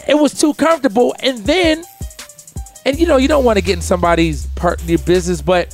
it 0.09 0.15
was 0.19 0.39
too 0.39 0.53
comfortable. 0.55 1.15
And 1.21 1.39
then, 1.47 1.85
and 2.85 2.99
you 2.99 3.07
know, 3.07 3.19
you 3.19 3.29
don't 3.29 3.45
want 3.45 3.59
to 3.59 3.65
get 3.65 3.75
in 3.77 3.83
somebody's 3.83 4.47
part 4.57 4.83
your 4.85 4.99
business, 4.99 5.41
but 5.41 5.73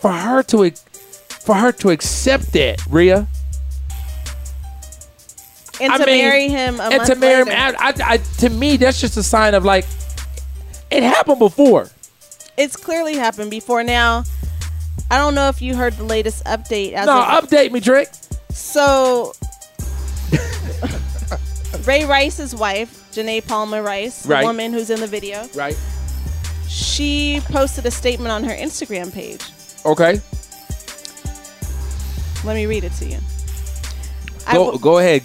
for 0.00 0.10
her 0.12 0.42
to 0.44 0.70
for 0.72 1.54
her 1.54 1.70
to 1.72 1.90
accept 1.90 2.52
that, 2.52 2.84
Rhea, 2.90 3.28
And 5.80 5.92
I 5.92 5.98
to 5.98 6.06
mean, 6.06 6.18
marry 6.24 6.48
him 6.48 6.80
a 6.80 6.84
and 6.84 6.96
month 6.98 7.08
to 7.10 7.14
marry 7.16 7.44
later. 7.44 7.50
him, 7.56 7.76
I, 7.78 7.88
I, 7.88 7.94
I, 8.14 8.16
to 8.16 8.50
me, 8.50 8.76
that's 8.76 9.00
just 9.00 9.16
a 9.16 9.22
sign 9.22 9.54
of 9.54 9.64
like 9.64 9.84
it 10.90 11.02
happened 11.02 11.38
before. 11.38 11.88
It's 12.56 12.76
clearly 12.76 13.14
happened 13.16 13.50
before. 13.50 13.82
Now, 13.82 14.24
I 15.12 15.18
don't 15.18 15.34
know 15.34 15.48
if 15.50 15.60
you 15.60 15.76
heard 15.76 15.92
the 15.98 16.04
latest 16.04 16.42
update. 16.46 16.94
As 16.94 17.04
No, 17.04 17.20
of- 17.22 17.44
update 17.46 17.70
me, 17.70 17.80
Drake. 17.80 18.08
So, 18.50 19.34
Ray 21.84 22.06
Rice's 22.06 22.54
wife, 22.54 23.04
Janay 23.12 23.46
Palmer 23.46 23.82
Rice, 23.82 24.24
Right. 24.24 24.40
the 24.40 24.46
woman 24.46 24.72
who's 24.72 24.88
in 24.88 25.00
the 25.00 25.06
video, 25.06 25.46
Right. 25.54 25.76
she 26.66 27.42
posted 27.50 27.84
a 27.84 27.90
statement 27.90 28.32
on 28.32 28.42
her 28.44 28.54
Instagram 28.54 29.12
page. 29.12 29.42
Okay. 29.84 30.18
Let 32.44 32.56
me 32.56 32.64
read 32.64 32.84
it 32.84 32.92
to 33.00 33.04
you. 33.04 33.18
Go 34.50 34.62
wo- 34.72 34.78
go 34.78 34.98
ahead. 34.98 35.22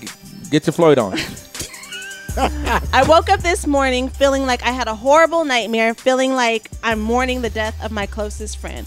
Get 0.51 0.67
your 0.67 0.73
Floyd 0.73 0.97
on. 0.99 1.17
I 2.37 3.03
woke 3.07 3.29
up 3.29 3.39
this 3.41 3.65
morning 3.65 4.09
feeling 4.09 4.45
like 4.45 4.63
I 4.63 4.71
had 4.71 4.87
a 4.89 4.95
horrible 4.95 5.45
nightmare, 5.45 5.93
feeling 5.93 6.33
like 6.35 6.69
I'm 6.83 6.99
mourning 6.99 7.41
the 7.41 7.49
death 7.49 7.75
of 7.81 7.91
my 7.91 8.05
closest 8.05 8.57
friend. 8.57 8.85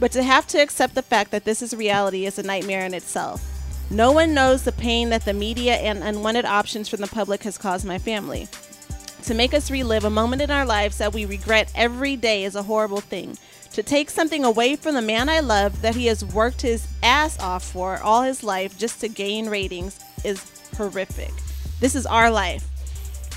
But 0.00 0.12
to 0.12 0.22
have 0.22 0.46
to 0.48 0.58
accept 0.58 0.94
the 0.94 1.02
fact 1.02 1.30
that 1.30 1.44
this 1.44 1.60
is 1.60 1.74
reality 1.74 2.24
is 2.24 2.38
a 2.38 2.42
nightmare 2.42 2.86
in 2.86 2.94
itself. 2.94 3.46
No 3.90 4.12
one 4.12 4.32
knows 4.32 4.62
the 4.62 4.72
pain 4.72 5.10
that 5.10 5.26
the 5.26 5.34
media 5.34 5.74
and 5.74 6.02
unwanted 6.02 6.46
options 6.46 6.88
from 6.88 7.00
the 7.00 7.06
public 7.06 7.42
has 7.42 7.58
caused 7.58 7.84
my 7.84 7.98
family. 7.98 8.48
To 9.24 9.34
make 9.34 9.52
us 9.52 9.70
relive 9.70 10.04
a 10.04 10.10
moment 10.10 10.40
in 10.40 10.50
our 10.50 10.64
lives 10.64 10.96
that 10.98 11.12
we 11.12 11.26
regret 11.26 11.70
every 11.74 12.16
day 12.16 12.44
is 12.44 12.56
a 12.56 12.62
horrible 12.62 13.02
thing. 13.02 13.36
To 13.72 13.82
take 13.82 14.08
something 14.08 14.44
away 14.44 14.74
from 14.74 14.94
the 14.94 15.02
man 15.02 15.28
I 15.28 15.40
love 15.40 15.82
that 15.82 15.94
he 15.94 16.06
has 16.06 16.24
worked 16.24 16.62
his 16.62 16.88
ass 17.02 17.38
off 17.38 17.62
for 17.62 17.98
all 17.98 18.22
his 18.22 18.42
life 18.42 18.78
just 18.78 19.00
to 19.02 19.08
gain 19.08 19.50
ratings 19.50 20.00
is 20.24 20.44
horrific. 20.76 21.32
This 21.80 21.94
is 21.94 22.06
our 22.06 22.30
life. 22.30 22.64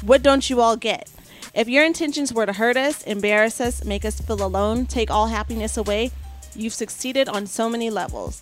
What 0.02 0.24
don't 0.24 0.50
you 0.50 0.62
all 0.62 0.78
get? 0.78 1.10
If 1.54 1.68
your 1.68 1.84
intentions 1.86 2.34
were 2.34 2.46
to 2.46 2.54
hurt 2.54 2.78
us, 2.78 3.04
embarrass 3.04 3.60
us, 3.60 3.84
make 3.84 4.06
us 4.06 4.22
feel 4.22 4.44
alone, 4.44 4.86
take 4.86 5.12
all 5.12 5.28
happiness 5.28 5.78
away, 5.78 6.12
you've 6.56 6.74
succeeded 6.74 7.28
on 7.30 7.48
so 7.48 7.70
many 7.70 7.90
levels. 7.90 8.42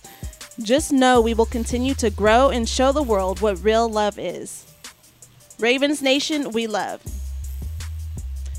Just 0.60 0.92
know 0.92 1.20
we 1.20 1.34
will 1.34 1.46
continue 1.46 1.94
to 1.94 2.10
grow 2.10 2.50
and 2.50 2.68
show 2.68 2.92
the 2.92 3.02
world 3.02 3.40
what 3.40 3.62
real 3.62 3.88
love 3.88 4.18
is. 4.18 4.66
Ravens 5.58 6.02
Nation, 6.02 6.50
we 6.52 6.66
love. 6.66 7.00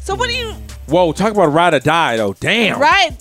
So 0.02 0.16
what 0.16 0.30
do 0.30 0.36
you 0.36 0.54
Whoa, 0.88 1.14
talk 1.14 1.32
about 1.32 1.48
ride 1.54 1.74
or 1.74 1.80
die 1.80 2.18
though. 2.18 2.34
Damn. 2.34 2.80
right? 2.80 3.12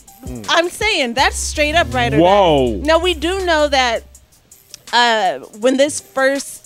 I'm 0.48 0.68
saying 0.68 1.14
that's 1.14 1.36
straight 1.36 1.74
up 1.74 1.92
right 1.92 2.12
or 2.12 2.16
die. 2.16 2.22
Whoa. 2.22 2.76
Now 2.82 2.98
we 2.98 3.14
do 3.14 3.44
know 3.44 3.68
that 3.68 4.04
uh, 4.92 5.40
when 5.60 5.76
this 5.76 6.00
first, 6.00 6.60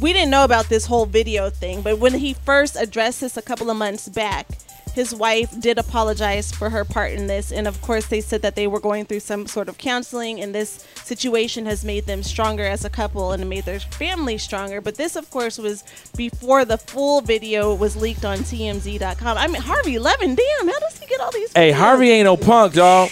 we 0.00 0.12
didn't 0.12 0.30
know 0.30 0.44
about 0.44 0.68
this 0.68 0.86
whole 0.86 1.06
video 1.06 1.50
thing, 1.50 1.82
but 1.82 1.98
when 1.98 2.14
he 2.14 2.34
first 2.34 2.76
addressed 2.78 3.20
this 3.20 3.36
a 3.36 3.42
couple 3.42 3.70
of 3.70 3.76
months 3.76 4.08
back, 4.08 4.48
his 4.92 5.14
wife 5.14 5.58
did 5.60 5.78
apologize 5.78 6.52
for 6.52 6.70
her 6.70 6.84
part 6.84 7.12
in 7.12 7.26
this, 7.26 7.52
and 7.52 7.66
of 7.66 7.80
course 7.82 8.06
they 8.06 8.20
said 8.20 8.42
that 8.42 8.56
they 8.56 8.66
were 8.66 8.80
going 8.80 9.04
through 9.04 9.20
some 9.20 9.46
sort 9.46 9.68
of 9.68 9.78
counseling, 9.78 10.40
and 10.40 10.54
this 10.54 10.86
situation 11.04 11.66
has 11.66 11.84
made 11.84 12.06
them 12.06 12.22
stronger 12.22 12.64
as 12.64 12.84
a 12.84 12.90
couple 12.90 13.32
and 13.32 13.48
made 13.48 13.64
their 13.64 13.80
family 13.80 14.38
stronger. 14.38 14.80
But 14.80 14.96
this, 14.96 15.16
of 15.16 15.30
course, 15.30 15.58
was 15.58 15.84
before 16.16 16.64
the 16.64 16.78
full 16.78 17.20
video 17.20 17.74
was 17.74 17.96
leaked 17.96 18.24
on 18.24 18.38
TMZ.com. 18.38 19.38
I 19.38 19.46
mean, 19.48 19.62
Harvey 19.62 19.98
Levin, 19.98 20.34
damn, 20.34 20.68
how 20.68 20.78
does 20.78 20.98
he 20.98 21.06
get 21.06 21.20
all 21.20 21.32
these? 21.32 21.52
Hey, 21.52 21.70
Harvey 21.70 22.10
ain't 22.10 22.24
no 22.24 22.36
punk, 22.36 22.74
dog. 22.74 23.10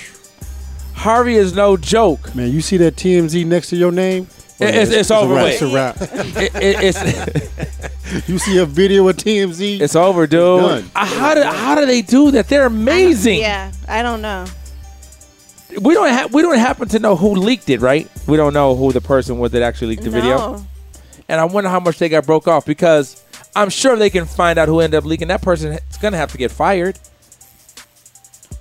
Harvey 0.95 1.37
is 1.37 1.55
no 1.55 1.77
joke. 1.77 2.35
Man, 2.35 2.51
you 2.51 2.61
see 2.61 2.77
that 2.79 2.97
TMZ 2.97 3.47
next 3.47 3.71
to 3.71 3.77
your 3.77 3.93
name? 3.93 4.27
It- 4.61 4.75
it's, 4.75 4.91
it's, 4.91 5.11
a 5.11 5.17
over 5.17 5.35
wrap. 5.35 5.45
with. 5.45 5.53
It's 5.53 5.63
a 5.63 5.75
wrap. 5.75 5.97
It- 6.43 6.55
it- 6.55 6.95
it's 6.95 8.29
You 8.29 8.39
see 8.39 8.57
a 8.59 8.65
video 8.67 9.07
of 9.09 9.17
TMZ? 9.17 9.81
it's 9.81 9.95
over, 9.95 10.27
dude. 10.27 10.61
done. 10.63 10.91
Uh, 10.97 11.05
How 11.05 11.35
do 11.35 11.43
how 11.43 11.75
do 11.75 11.85
they 11.85 12.01
do 12.03 12.31
that? 12.33 12.49
They're 12.49 12.65
amazing. 12.67 13.41
Yeah, 13.41 13.71
I 13.87 14.03
don't 14.03 14.23
know. 14.23 14.47
We 15.83 15.93
don't 15.93 16.09
have 16.09 16.33
we 16.33 16.41
don't 16.43 16.57
happen 16.59 16.89
to 16.89 16.99
know 16.99 17.15
who 17.17 17.35
leaked 17.35 17.69
it, 17.69 17.81
right? 17.81 18.09
We 18.27 18.39
don't 18.39 18.55
know 18.55 18.75
who 18.75 18.93
the 18.93 19.03
person 19.03 19.39
was 19.39 19.53
that 19.53 19.61
actually 19.63 19.89
leaked 19.89 20.05
the 20.05 20.11
video. 20.11 20.65
And 21.29 21.39
I 21.39 21.45
wonder 21.45 21.69
how 21.69 21.81
much 21.81 21.99
they 21.99 22.09
got 22.09 22.25
broke 22.25 22.49
off 22.49 22.65
because 22.65 23.23
I'm 23.55 23.69
sure 23.69 23.95
they 23.97 24.09
can 24.09 24.25
find 24.25 24.59
out 24.59 24.67
who 24.69 24.81
ended 24.81 24.97
up 24.97 25.05
leaking. 25.05 25.29
That 25.29 25.43
person 25.43 25.73
is 25.73 25.97
gonna 26.01 26.17
have 26.17 26.33
to 26.33 26.39
get 26.39 26.51
fired. 26.51 26.99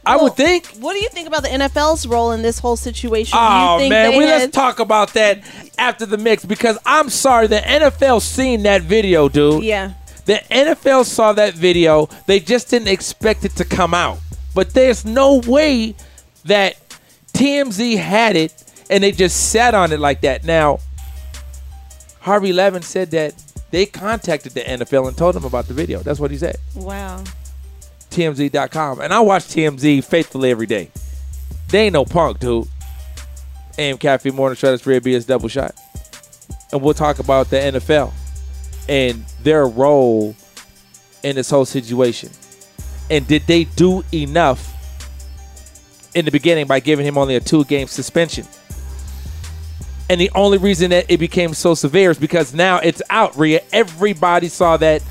I 0.08 0.18
would 0.18 0.36
think. 0.36 0.68
What 0.80 0.94
do 0.94 1.00
you 1.00 1.10
think 1.10 1.28
about 1.28 1.44
the 1.44 1.50
NFL's 1.50 2.08
role 2.08 2.32
in 2.32 2.42
this 2.42 2.60
whole 2.60 2.76
situation? 2.78 3.38
Do 3.38 3.40
Oh 3.42 3.76
you 3.76 3.82
think 3.82 3.90
man, 3.92 4.12
they 4.12 4.18
we 4.18 4.24
had- 4.26 4.40
let's 4.42 4.56
talk 4.56 4.80
about 4.80 5.14
that 5.14 5.42
after 5.78 6.06
the 6.06 6.18
mix 6.18 6.46
because 6.46 6.78
I'm 6.86 7.10
sorry 7.10 7.48
the 7.48 7.60
NFL 7.60 8.22
seen 8.22 8.64
that 8.64 8.82
video, 8.84 9.30
dude. 9.30 9.64
Yeah. 9.64 9.94
The 10.26 10.42
NFL 10.52 11.06
saw 11.06 11.34
that 11.34 11.54
video. 11.54 12.10
They 12.26 12.40
just 12.40 12.70
didn't 12.70 12.90
expect 12.90 13.46
it 13.46 13.56
to 13.58 13.66
come 13.66 13.94
out. 13.94 14.20
But 14.54 14.74
there's 14.74 15.06
no 15.06 15.36
way 15.46 15.96
that 16.46 16.76
TMZ 17.34 17.98
had 17.98 18.36
it 18.36 18.64
and 18.90 19.04
they 19.04 19.12
just 19.12 19.52
sat 19.52 19.74
on 19.76 19.92
it 19.92 20.00
like 20.00 20.22
that. 20.22 20.44
Now, 20.44 20.80
Harvey 22.22 22.52
Levin 22.52 22.82
said 22.82 23.12
that 23.12 23.34
they 23.72 23.86
contacted 23.86 24.54
the 24.54 24.62
NFL 24.62 25.08
and 25.08 25.18
told 25.18 25.36
them 25.36 25.46
about 25.46 25.68
the 25.68 25.74
video. 25.74 26.00
That's 26.00 26.20
what 26.20 26.32
he 26.32 26.38
said. 26.38 26.58
Wow. 26.76 27.24
TMZ.com. 28.18 29.02
And 29.02 29.14
I 29.14 29.20
watch 29.20 29.44
TMZ 29.44 30.04
faithfully 30.04 30.50
every 30.50 30.66
day. 30.66 30.90
They 31.70 31.86
ain't 31.86 31.94
no 31.94 32.04
punk, 32.04 32.40
dude. 32.40 32.68
AM 33.78 33.98
Cafe 33.98 34.32
Morning 34.32 34.56
Show, 34.56 34.72
that's 34.72 34.86
Rhea 34.86 35.00
Bea's 35.00 35.26
Double 35.26 35.50
Shot. 35.50 35.76
And 36.72 36.82
we'll 36.82 36.96
talk 36.96 37.20
about 37.20 37.50
the 37.50 37.58
NFL 37.58 38.12
and 38.90 39.24
their 39.44 39.68
role 39.68 40.36
in 41.24 41.36
this 41.36 41.50
whole 41.50 41.66
situation. 41.66 42.30
And 43.10 43.28
did 43.28 43.44
they 43.44 43.66
do 43.66 44.04
enough 44.12 44.74
in 46.16 46.26
the 46.26 46.32
beginning 46.32 46.66
by 46.66 46.80
giving 46.80 47.06
him 47.06 47.18
only 47.18 47.36
a 47.36 47.40
two 47.40 47.64
game 47.66 47.88
suspension? 47.88 48.48
And 50.10 50.20
the 50.20 50.32
only 50.34 50.58
reason 50.58 50.90
that 50.90 51.06
it 51.10 51.20
became 51.20 51.54
so 51.54 51.76
severe 51.76 52.12
is 52.12 52.18
because 52.18 52.54
now 52.54 52.80
it's 52.80 53.02
out, 53.10 53.38
Rhea. 53.38 53.62
Everybody 53.72 54.48
saw 54.48 54.78
that 54.78 55.04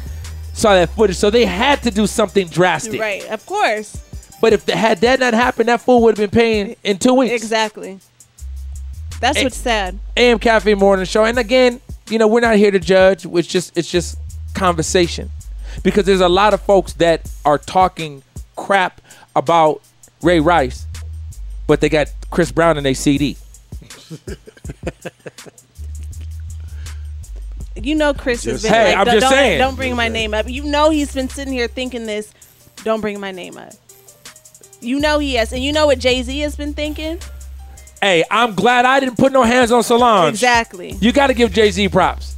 saw 0.57 0.75
that 0.75 0.91
footage. 0.91 1.17
So 1.17 1.31
they 1.31 1.45
had 1.45 1.83
to 1.85 1.91
do 1.91 2.07
something 2.07 2.49
drastic. 2.49 3.01
Right, 3.01 3.25
of 3.29 3.45
course. 3.47 4.03
But 4.41 4.53
if 4.53 4.67
the, 4.67 4.77
had 4.77 4.99
that 5.03 5.21
not 5.21 5.35
happened, 5.35 5.69
that 5.69 5.81
fool 5.81 6.03
would 6.03 6.19
have 6.19 6.31
been 6.31 6.37
paying 6.39 6.77
in 6.83 6.99
two 6.99 7.15
weeks. 7.15 7.35
Exactly. 7.35 8.01
That's 9.21 9.39
Eh. 9.39 9.45
what's 9.45 9.57
sad. 9.57 9.99
AM 10.17 10.39
Cafe 10.39 10.75
Morning 10.75 11.07
Show. 11.07 11.25
And 11.25 11.39
again, 11.39 11.81
you 12.11 12.19
know, 12.19 12.27
we're 12.29 12.41
not 12.41 12.57
here 12.57 12.71
to 12.71 12.79
judge. 12.79 13.25
It's 13.27 13.49
just 13.49 13.77
it's 13.77 13.91
just 13.91 14.19
conversation. 14.55 15.31
Because 15.83 16.05
there's 16.07 16.21
a 16.21 16.29
lot 16.29 16.55
of 16.55 16.61
folks 16.63 16.95
that 16.95 17.31
are 17.45 17.59
talking 17.59 18.23
crap 18.57 19.01
about 19.35 19.83
Ray 20.23 20.41
Rice, 20.41 20.87
but 21.67 21.81
they 21.81 21.89
got 21.91 22.09
Chris 22.31 22.51
Brown 22.53 22.79
in 22.79 22.85
their 22.85 22.95
CD. 22.95 23.37
You 27.81 27.95
know, 27.95 28.15
Chris 28.15 28.45
has 28.45 28.63
been 28.63 28.71
saying. 28.73 28.89
like, 28.89 28.97
I'm 28.99 29.05
don't, 29.05 29.15
just 29.15 29.23
don't- 29.25 29.33
saying. 29.33 29.59
don't 29.59 29.77
bring 29.77 29.95
my 29.97 30.09
name 30.09 30.33
up. 30.35 30.49
You 30.49 30.65
know, 30.65 30.91
he's 30.91 31.13
been 31.15 31.29
sitting 31.29 31.53
here 31.53 31.69
thinking 31.69 32.07
this. 32.07 32.33
Don't 32.85 33.01
bring 33.01 33.21
my 33.21 33.33
name 33.33 33.57
up. 33.59 33.73
You 34.81 35.01
know 35.01 35.19
he 35.19 35.35
has, 35.35 35.53
and 35.53 35.63
you 35.63 35.73
know 35.73 35.87
what 35.87 35.99
Jay 35.99 36.23
Z 36.23 36.39
has 36.41 36.55
been 36.57 36.75
thinking. 36.75 37.19
Hey, 38.01 38.25
I'm 38.31 38.55
glad 38.55 38.85
I 38.85 39.01
didn't 39.01 39.17
put 39.17 39.33
no 39.33 39.43
hands 39.43 39.73
on 39.73 39.83
Solange. 39.83 40.35
Exactly. 40.35 40.93
You 41.01 41.13
got 41.13 41.29
to 41.29 41.35
give 41.35 41.53
Jay 41.53 41.71
Z 41.71 41.89
props. 41.89 42.37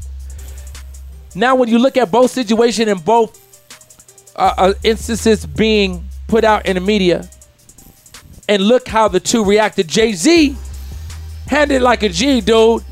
Now, 1.34 1.57
when 1.57 1.68
you 1.68 1.78
look 1.78 1.97
at 1.97 2.11
both 2.11 2.30
situations 2.30 2.89
and 2.89 3.05
both 3.05 3.45
uh, 4.36 4.55
uh, 4.57 4.74
instances 4.82 5.45
being 5.47 6.05
put 6.26 6.45
out 6.45 6.66
in 6.66 6.74
the 6.76 6.80
media, 6.80 7.28
and 8.49 8.62
look 8.62 8.89
how 8.89 9.09
the 9.09 9.20
two 9.20 9.45
reacted, 9.45 9.89
Jay 9.89 10.12
Z 10.12 10.57
handed 11.49 11.82
like 11.82 12.03
a 12.03 12.09
G, 12.09 12.41
dude. 12.41 12.82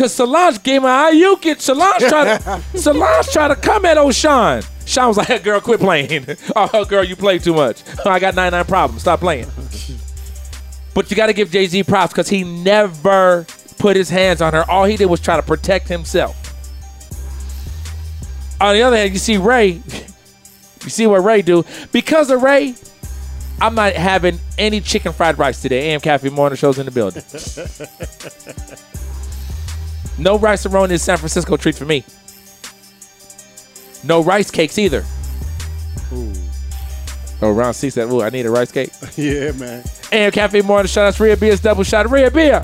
Cause 0.00 0.14
Solange 0.14 0.62
gave 0.62 0.80
my. 0.80 1.10
You 1.10 1.36
get 1.42 1.60
Solange 1.60 2.00
try 2.08 2.38
to 2.38 2.62
Solange 2.78 3.26
try 3.26 3.48
to 3.48 3.54
come 3.54 3.84
at 3.84 3.98
O'Shawn. 3.98 4.62
Sean 4.86 5.08
was 5.08 5.18
like, 5.18 5.26
hey, 5.26 5.38
"Girl, 5.42 5.60
quit 5.60 5.78
playing. 5.78 6.24
Oh, 6.56 6.70
oh, 6.72 6.84
girl, 6.86 7.04
you 7.04 7.16
play 7.16 7.38
too 7.38 7.52
much. 7.52 7.82
I 8.06 8.18
got 8.18 8.34
99 8.34 8.64
problems. 8.64 9.02
Stop 9.02 9.20
playing." 9.20 9.46
But 10.94 11.10
you 11.10 11.18
got 11.18 11.26
to 11.26 11.34
give 11.34 11.50
Jay 11.50 11.66
Z 11.66 11.82
props 11.82 12.14
because 12.14 12.30
he 12.30 12.44
never 12.44 13.44
put 13.76 13.94
his 13.94 14.08
hands 14.08 14.40
on 14.40 14.54
her. 14.54 14.68
All 14.70 14.86
he 14.86 14.96
did 14.96 15.04
was 15.04 15.20
try 15.20 15.36
to 15.36 15.42
protect 15.42 15.86
himself. 15.88 16.34
On 18.58 18.72
the 18.72 18.80
other 18.80 18.96
hand, 18.96 19.12
you 19.12 19.18
see 19.18 19.36
Ray. 19.36 19.82
You 20.82 20.88
see 20.88 21.06
what 21.06 21.22
Ray 21.22 21.42
do 21.42 21.62
because 21.92 22.30
of 22.30 22.42
Ray. 22.42 22.74
I'm 23.60 23.74
not 23.74 23.92
having 23.92 24.40
any 24.56 24.80
chicken 24.80 25.12
fried 25.12 25.38
rice 25.38 25.60
today. 25.60 25.92
AM 25.92 26.00
Cafe 26.00 26.30
Morning 26.30 26.56
Show's 26.56 26.78
in 26.78 26.86
the 26.86 26.90
building. 26.90 27.22
No 30.20 30.38
rice 30.38 30.66
aroni 30.66 30.92
is 30.92 31.02
San 31.02 31.16
Francisco 31.16 31.56
treat 31.56 31.74
for 31.74 31.86
me. 31.86 32.04
No 34.04 34.22
rice 34.22 34.50
cakes 34.50 34.78
either. 34.78 35.02
Oh, 37.42 37.52
Ron 37.52 37.72
C 37.72 37.88
said, 37.88 38.10
"Ooh, 38.10 38.20
I 38.20 38.28
need 38.28 38.44
a 38.44 38.50
rice 38.50 38.70
cake." 38.70 38.90
yeah, 39.16 39.52
man. 39.52 39.82
And 40.12 40.32
Cafe 40.32 40.60
Morning 40.60 40.88
Shout 40.88 41.06
out 41.06 41.14
to 41.14 41.22
Rhea 41.24 41.36
Bea's 41.38 41.60
double 41.60 41.84
shot. 41.84 42.10
Rhea 42.10 42.30
Beer. 42.30 42.62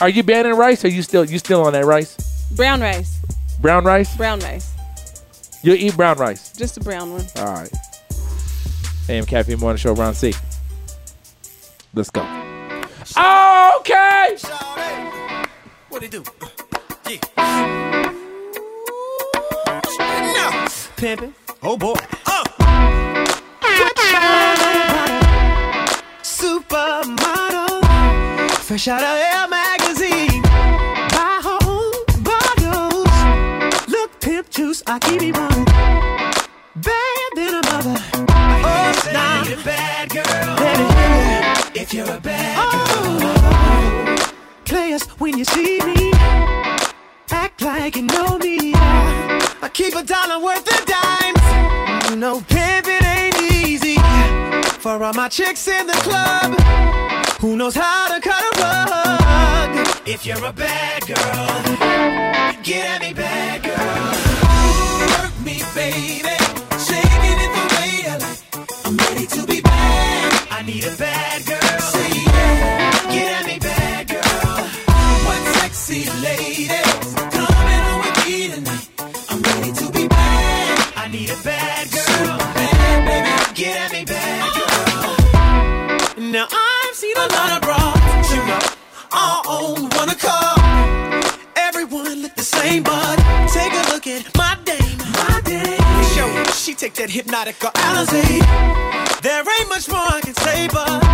Are 0.00 0.08
you 0.08 0.24
banning 0.24 0.56
rice? 0.56 0.84
Or 0.84 0.88
you 0.88 1.02
still 1.02 1.24
you 1.24 1.38
still 1.38 1.62
on 1.64 1.72
that 1.74 1.84
rice? 1.84 2.16
Brown 2.56 2.80
rice. 2.80 3.20
Brown 3.60 3.84
rice? 3.84 4.16
Brown 4.16 4.40
rice. 4.40 4.74
You 5.62 5.74
eat 5.74 5.96
brown 5.96 6.18
rice. 6.18 6.52
Just 6.52 6.78
a 6.78 6.80
brown 6.80 7.12
one. 7.12 7.24
All 7.36 7.52
right. 7.52 7.72
AM 9.08 9.24
Cafe 9.24 9.54
Morning 9.54 9.78
Show, 9.78 9.94
Ron 9.94 10.14
C. 10.14 10.34
Let's 11.94 12.10
go. 12.10 12.22
Okay. 13.80 15.19
What 15.90 16.04
it 16.04 16.12
do? 16.12 16.22
Yeah. 17.08 17.18
No. 20.36 20.50
Pimpin'. 20.96 21.34
Oh 21.64 21.76
boy. 21.76 21.94
Uh. 22.26 22.44
Supermodel. 26.22 27.82
Fresh 28.60 28.86
out 28.86 29.02
of 29.02 29.18
Air 29.18 29.48
magazine. 29.48 30.42
Buy 31.10 31.40
her 31.42 31.58
own 31.66 31.92
bottles. 32.22 33.88
Look, 33.88 34.20
pimp 34.20 34.48
juice, 34.48 34.84
I 34.86 35.00
keep 35.00 35.22
it 35.22 35.36
running. 35.36 35.64
Bad 36.76 37.30
than 37.34 37.54
a 37.54 37.62
mother. 37.66 37.96
Oh, 38.62 39.10
nah. 39.12 39.42
You're 39.44 39.58
a 39.58 39.64
bad 39.64 40.08
girl. 40.10 40.56
Baby. 40.56 41.80
If 41.80 41.92
you're 41.92 42.08
a 42.08 42.20
bad 42.20 42.56
girl. 42.56 43.26
oh. 43.34 44.19
Players, 44.70 45.02
when 45.18 45.36
you 45.36 45.44
see 45.44 45.80
me, 45.80 46.12
act 47.32 47.60
like 47.60 47.96
you 47.96 48.02
know 48.02 48.38
me. 48.38 48.72
I 48.72 49.68
keep 49.72 49.96
a 49.96 50.04
dollar 50.04 50.38
worth 50.38 50.64
of 50.76 50.86
dimes. 50.86 52.08
You 52.08 52.14
know, 52.14 52.40
pimping 52.46 53.04
ain't 53.04 53.36
easy. 53.52 53.96
For 54.78 55.02
all 55.02 55.12
my 55.12 55.28
chicks 55.28 55.66
in 55.66 55.88
the 55.88 55.98
club, 56.06 56.54
who 57.40 57.56
knows 57.56 57.74
how 57.74 58.14
to 58.14 58.20
cut 58.20 58.44
a 58.44 58.60
rug? 58.62 59.88
If 60.06 60.24
you're 60.24 60.44
a 60.44 60.52
bad 60.52 61.04
girl, 61.04 62.62
get 62.62 62.86
at 62.86 63.00
me, 63.02 63.12
bad 63.12 63.64
girl. 63.64 64.12
Work 65.18 65.34
me, 65.44 65.64
baby. 65.74 66.36
Shake 66.78 67.24
it 67.30 67.50
the 67.56 67.62
way 67.74 68.06
I 68.06 68.18
like. 68.22 68.86
I'm 68.86 68.96
ready 68.96 69.26
to 69.26 69.46
be 69.48 69.60
bad. 69.62 70.48
I 70.52 70.62
need 70.62 70.84
a 70.84 70.94
bad 70.96 71.44
girl. 71.44 71.69
Bras, 87.60 88.30
all 89.12 89.42
on 89.46 89.88
one. 89.90 90.10
Everyone 91.56 92.22
look 92.22 92.34
the 92.34 92.42
same, 92.42 92.82
but 92.82 93.16
take 93.52 93.72
a 93.72 93.92
look 93.92 94.06
at 94.06 94.36
my 94.36 94.56
dame, 94.64 94.98
my 94.98 95.40
dame. 95.44 96.04
Show 96.14 96.52
she 96.52 96.74
take 96.74 96.94
that 96.94 97.10
hypnotic 97.10 97.62
or 97.64 97.70
Alizé. 97.72 99.20
There 99.22 99.40
ain't 99.40 99.68
much 99.68 99.88
more 99.88 99.98
I 99.98 100.20
can 100.22 100.34
say, 100.34 100.68
but 100.72 101.09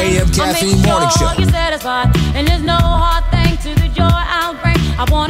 AM 0.00 0.28
Caffeine 0.32 0.80
Morning 0.82 1.10
Show. 1.18 1.30
You're 1.36 1.50
satisfied, 1.50 2.16
and 2.34 2.48
there's 2.48 2.62
no 2.62 2.76
hard 2.76 3.24
thing 3.30 3.52
to 3.58 3.80
the 3.80 3.88
joy 3.88 4.08
I'll 4.08 4.54
bring. 4.54 4.76
I 4.98 5.04
wanna 5.10 5.29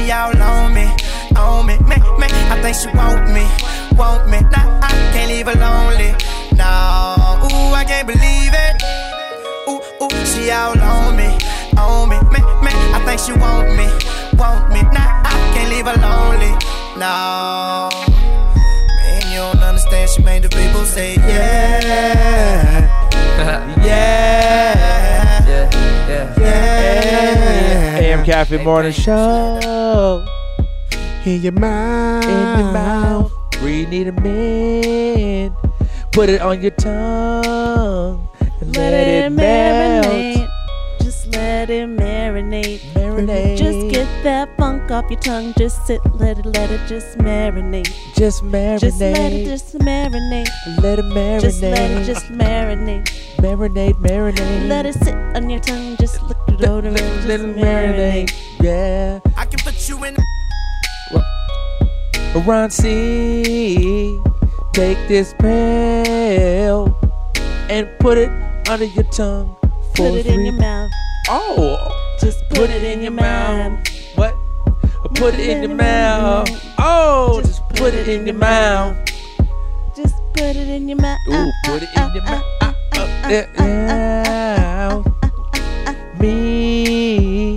she 0.00 0.12
all 0.12 0.42
on 0.42 0.74
me, 0.74 0.86
on 1.36 1.66
me, 1.66 1.76
man, 1.80 2.00
man. 2.18 2.30
I 2.52 2.60
think 2.62 2.76
she 2.76 2.88
want 2.96 3.30
me, 3.32 3.44
want 3.96 4.28
me. 4.30 4.40
Nah, 4.40 4.80
I 4.82 4.90
can't 5.12 5.30
leave 5.30 5.46
her 5.46 5.58
lonely. 5.60 6.12
No, 6.56 6.70
ooh, 7.44 7.74
I 7.74 7.84
can't 7.86 8.06
believe 8.06 8.54
it. 8.66 8.82
Ooh, 9.68 9.80
ooh, 10.02 10.26
she 10.26 10.50
all 10.50 10.78
on 10.78 11.16
me, 11.16 11.28
on 11.76 12.08
me, 12.08 12.16
man, 12.32 12.44
man. 12.64 12.76
I 12.94 13.00
think 13.04 13.20
she 13.20 13.32
want 13.32 13.68
me, 13.76 13.86
want 14.38 14.72
me. 14.72 14.82
Nah, 14.82 15.22
I 15.24 15.34
can't 15.54 15.70
leave 15.70 15.86
her 15.86 15.98
lonely. 16.00 16.52
No, 16.96 17.88
man, 18.96 19.22
you 19.32 19.38
don't 19.38 19.62
understand. 19.62 20.08
She 20.10 20.22
made 20.22 20.42
the 20.42 20.48
people 20.48 20.84
say 20.84 21.14
yeah, 21.16 22.99
yeah, 23.86 25.46
yeah, 25.46 26.34
yeah. 26.38 27.98
AM 27.98 28.24
Cafe 28.24 28.62
Morning 28.62 28.92
Show. 28.92 30.26
In 31.24 31.42
your 31.42 31.52
mouth. 31.52 32.24
In 32.24 32.58
your 32.58 32.72
mouth. 32.72 33.32
We 33.62 33.86
need 33.86 34.08
a 34.08 34.12
mint. 34.12 35.54
Put 36.12 36.28
it 36.28 36.40
on 36.40 36.62
your 36.62 36.70
tongue. 36.72 38.28
And 38.60 38.76
let, 38.76 38.92
it, 38.92 39.30
melt. 39.30 40.06
marinate. 40.06 40.48
Just 41.00 41.26
let 41.28 41.70
it 41.70 41.88
marinate. 41.88 42.99
Marinate. 43.10 43.56
Just 43.58 43.88
get 43.88 44.06
that 44.24 44.56
funk 44.56 44.90
off 44.90 45.10
your 45.10 45.20
tongue. 45.20 45.52
Just 45.58 45.86
sit, 45.86 46.00
let 46.14 46.38
it, 46.38 46.46
let 46.46 46.70
it 46.70 46.80
just 46.86 47.18
marinate. 47.18 47.92
Just 48.14 48.42
marinate. 48.44 48.80
Just 48.80 49.00
let 49.00 49.32
it 49.32 49.44
just 49.46 49.78
marinate. 49.78 50.48
Let 50.82 50.98
it 50.98 51.04
marinate. 51.06 51.40
Just 51.40 51.62
let 51.62 51.90
it 51.90 52.04
just 52.04 52.26
marinate. 52.26 53.08
Marinate, 53.36 53.94
marinate. 53.94 54.68
Let 54.68 54.86
it 54.86 54.94
sit 54.94 55.14
on 55.14 55.50
your 55.50 55.60
tongue. 55.60 55.96
Just 55.98 56.22
look 56.22 56.38
it 56.48 56.62
over 56.64 56.88
and 56.88 56.96
just 56.96 57.26
Let 57.26 57.40
it 57.40 57.56
marinate. 57.56 58.30
marinate. 58.30 58.60
Yeah. 58.60 59.20
I 59.36 59.46
can 59.46 59.58
put 59.60 59.88
you 59.88 60.04
in. 60.04 60.16
Ron 62.46 62.70
C. 62.70 64.20
Take 64.72 64.98
this 65.08 65.34
pill 65.38 66.96
and 67.68 67.88
put 67.98 68.18
it 68.18 68.30
under 68.68 68.84
your 68.84 69.04
tongue. 69.04 69.56
For 69.96 70.10
Put 70.10 70.14
it 70.14 70.26
in 70.26 70.44
your 70.44 70.54
mouth. 70.54 70.90
Oh. 71.28 71.99
Just 72.20 72.48
put, 72.50 72.70
it 72.70 72.82
in 72.82 73.02
your 73.02 73.12
mouth. 73.12 73.78
What? 74.14 74.34
Put 75.14 75.34
it 75.34 75.40
in 75.40 75.62
your 75.62 75.74
mouth. 75.74 76.48
Oh, 76.78 77.40
just 77.42 77.66
put 77.70 77.94
it 77.94 78.08
in 78.08 78.26
your 78.26 78.36
mouth. 78.36 78.96
Just 79.96 80.14
put 80.34 80.56
it 80.56 80.68
in 80.68 80.88
your 80.88 80.98
mouth. 80.98 81.18
Ooh, 81.28 81.50
put 81.64 81.82
it 81.82 81.88
in 81.96 82.14
your 82.14 82.24
mouth. 82.24 82.44
Uh, 82.60 82.72
uh, 82.94 83.44
uh, 83.58 85.02
mouth. 85.02 85.06
Me 86.20 87.56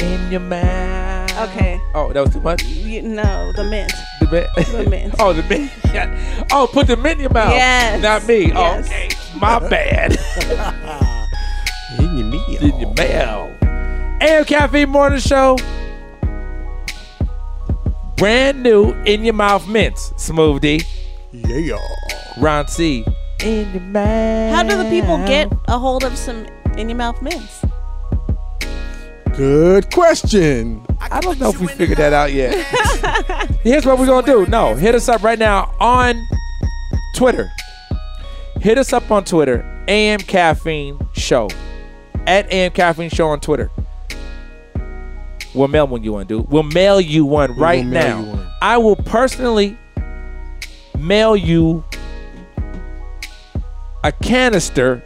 in 0.00 0.30
your 0.32 0.40
mouth. 0.40 1.38
Okay. 1.50 1.80
Oh, 1.94 2.12
that 2.12 2.20
was 2.24 2.32
too 2.34 2.40
much. 2.40 2.62
You, 2.64 3.02
no, 3.02 3.52
the 3.54 3.64
mint. 3.64 3.92
The 4.20 4.26
mint. 4.30 4.48
The 4.72 4.90
mint. 4.90 5.14
oh, 5.20 5.32
the 5.32 5.42
mint. 5.44 5.70
Yeah. 5.92 6.46
Oh, 6.50 6.66
put 6.72 6.86
the 6.86 6.96
mint 6.96 7.16
in 7.16 7.20
your 7.24 7.30
mouth. 7.30 7.52
Yes. 7.52 8.02
Not 8.02 8.26
me. 8.26 8.50
Oh, 8.52 8.60
Yes. 8.60 8.86
okay. 8.86 9.08
My 9.38 9.58
bad. 9.58 10.12
in 11.98 12.16
your 12.18 12.26
knee. 12.26 12.58
in 12.60 12.80
your 12.80 12.94
mouth. 12.94 13.61
AM 14.22 14.44
Cafe 14.44 14.84
Morning 14.84 15.18
Show. 15.18 15.58
Brand 18.16 18.62
new 18.62 18.92
in 19.02 19.24
your 19.24 19.34
mouth 19.34 19.66
mints. 19.66 20.12
Smooth 20.16 20.62
Dee. 20.62 20.82
Yeah. 21.32 21.76
Ron 22.38 22.68
C. 22.68 23.04
In 23.42 23.72
your 23.72 23.82
mouth. 23.82 24.54
How 24.54 24.62
do 24.62 24.76
the 24.76 24.88
people 24.88 25.18
get 25.26 25.52
a 25.66 25.76
hold 25.76 26.04
of 26.04 26.16
some 26.16 26.46
in 26.78 26.88
your 26.88 26.98
mouth 26.98 27.20
mints? 27.20 27.64
Good 29.36 29.90
question. 29.90 30.86
I 31.00 31.18
don't 31.18 31.40
know 31.40 31.48
if 31.48 31.58
we 31.58 31.66
figured 31.66 31.98
that 31.98 32.12
out 32.12 32.32
yet. 32.32 32.54
Here's 33.64 33.84
what 33.84 33.98
we're 33.98 34.06
gonna 34.06 34.24
do. 34.24 34.46
No, 34.46 34.76
hit 34.76 34.94
us 34.94 35.08
up 35.08 35.24
right 35.24 35.38
now 35.38 35.74
on 35.80 36.14
Twitter. 37.16 37.50
Hit 38.60 38.78
us 38.78 38.92
up 38.92 39.10
on 39.10 39.24
Twitter, 39.24 39.84
AM 39.88 40.20
Caffeine 40.20 41.00
Show. 41.12 41.48
At 42.24 42.52
AM 42.52 42.70
Caffeine 42.70 43.10
Show 43.10 43.26
on 43.26 43.40
Twitter. 43.40 43.68
We'll 45.54 45.68
mail 45.68 45.86
one 45.86 46.02
you 46.02 46.12
one, 46.14 46.26
dude. 46.26 46.48
We'll 46.48 46.62
mail 46.62 47.00
you 47.00 47.24
one 47.24 47.54
We 47.54 47.60
right 47.62 47.84
will 47.84 47.92
now. 47.92 48.22
one. 48.22 48.46
I 48.62 48.78
will 48.78 48.96
personally 48.96 49.76
mail 50.98 51.36
you 51.36 51.84
a 54.04 54.12
canister 54.12 55.02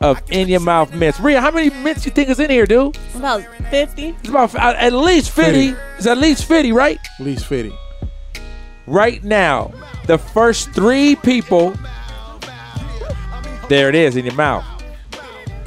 of 0.00 0.20
in 0.30 0.48
your 0.48 0.60
mouth 0.60 0.92
mints. 0.94 1.20
Rhea, 1.20 1.40
how 1.40 1.50
many 1.50 1.70
mints 1.70 2.04
you 2.06 2.12
think 2.12 2.28
is 2.28 2.40
in 2.40 2.50
here, 2.50 2.66
dude? 2.66 2.96
About 3.14 3.42
50. 3.70 4.08
It's 4.08 4.28
about 4.28 4.54
uh, 4.54 4.74
at 4.76 4.92
least 4.92 5.30
50. 5.30 5.70
50. 5.72 5.82
It's 5.98 6.06
at 6.06 6.18
least 6.18 6.44
50, 6.46 6.72
right? 6.72 6.98
At 7.20 7.24
least 7.26 7.46
50. 7.46 7.72
Right 8.86 9.22
now, 9.22 9.70
the 10.06 10.18
first 10.18 10.70
three 10.72 11.14
people, 11.16 11.74
there 13.68 13.88
it 13.88 13.94
is 13.94 14.16
in 14.16 14.24
your 14.24 14.34
mouth. 14.34 14.64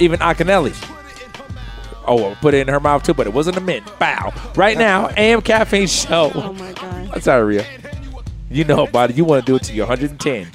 Even 0.00 0.18
Akinelli. 0.20 0.74
Oh, 2.06 2.16
well, 2.16 2.36
put 2.40 2.54
it 2.54 2.58
in 2.58 2.68
her 2.68 2.80
mouth 2.80 3.02
too, 3.02 3.14
but 3.14 3.26
it 3.26 3.32
wasn't 3.32 3.56
a 3.56 3.60
mint. 3.60 3.86
Bow. 3.98 4.32
Right 4.54 4.78
now, 4.78 5.08
AM 5.16 5.42
Caffeine 5.42 5.88
Show. 5.88 6.30
Oh 6.34 6.52
my 6.52 6.72
god. 6.72 7.10
I'm 7.14 7.20
sorry, 7.20 7.56
Rhea. 7.56 7.66
You 8.50 8.64
know 8.64 8.84
about 8.84 9.10
it. 9.10 9.16
You 9.16 9.24
want 9.24 9.44
to 9.44 9.50
do 9.50 9.56
it 9.56 9.62
to 9.64 9.74
your 9.74 9.86
110. 9.86 10.50